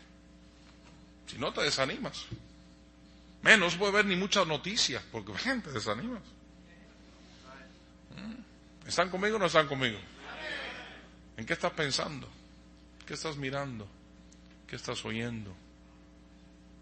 Si 1.26 1.38
no 1.38 1.52
te 1.52 1.62
desanimas. 1.62 2.26
Menos 3.42 3.76
puede 3.76 3.92
ver 3.92 4.06
ni 4.06 4.16
muchas 4.16 4.46
noticias 4.46 5.02
porque 5.12 5.32
te 5.64 5.72
desanimas. 5.72 6.22
¿Mm? 8.16 8.88
¿Están 8.88 9.10
conmigo 9.10 9.36
o 9.36 9.38
no 9.38 9.46
están 9.46 9.66
conmigo? 9.66 9.98
¿En 11.36 11.44
qué 11.44 11.52
estás 11.52 11.72
pensando? 11.72 12.28
¿Qué 13.06 13.14
estás 13.14 13.36
mirando? 13.36 13.86
¿Qué 14.66 14.76
estás 14.76 15.04
oyendo? 15.04 15.54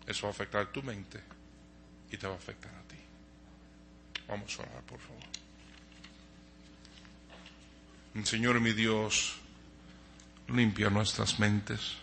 Eso 0.06 0.22
va 0.26 0.28
a 0.28 0.32
afectar 0.32 0.70
tu 0.70 0.82
mente 0.82 1.20
y 2.10 2.16
te 2.16 2.26
va 2.26 2.34
a 2.34 2.36
afectar 2.36 2.74
a 2.74 2.82
ti. 2.82 2.96
Vamos 4.28 4.58
a 4.58 4.62
orar, 4.62 4.82
por 4.82 4.98
favor. 4.98 5.22
Señor 8.24 8.60
mi 8.60 8.72
Dios, 8.72 9.36
limpia 10.48 10.90
nuestras 10.90 11.38
mentes. 11.38 11.96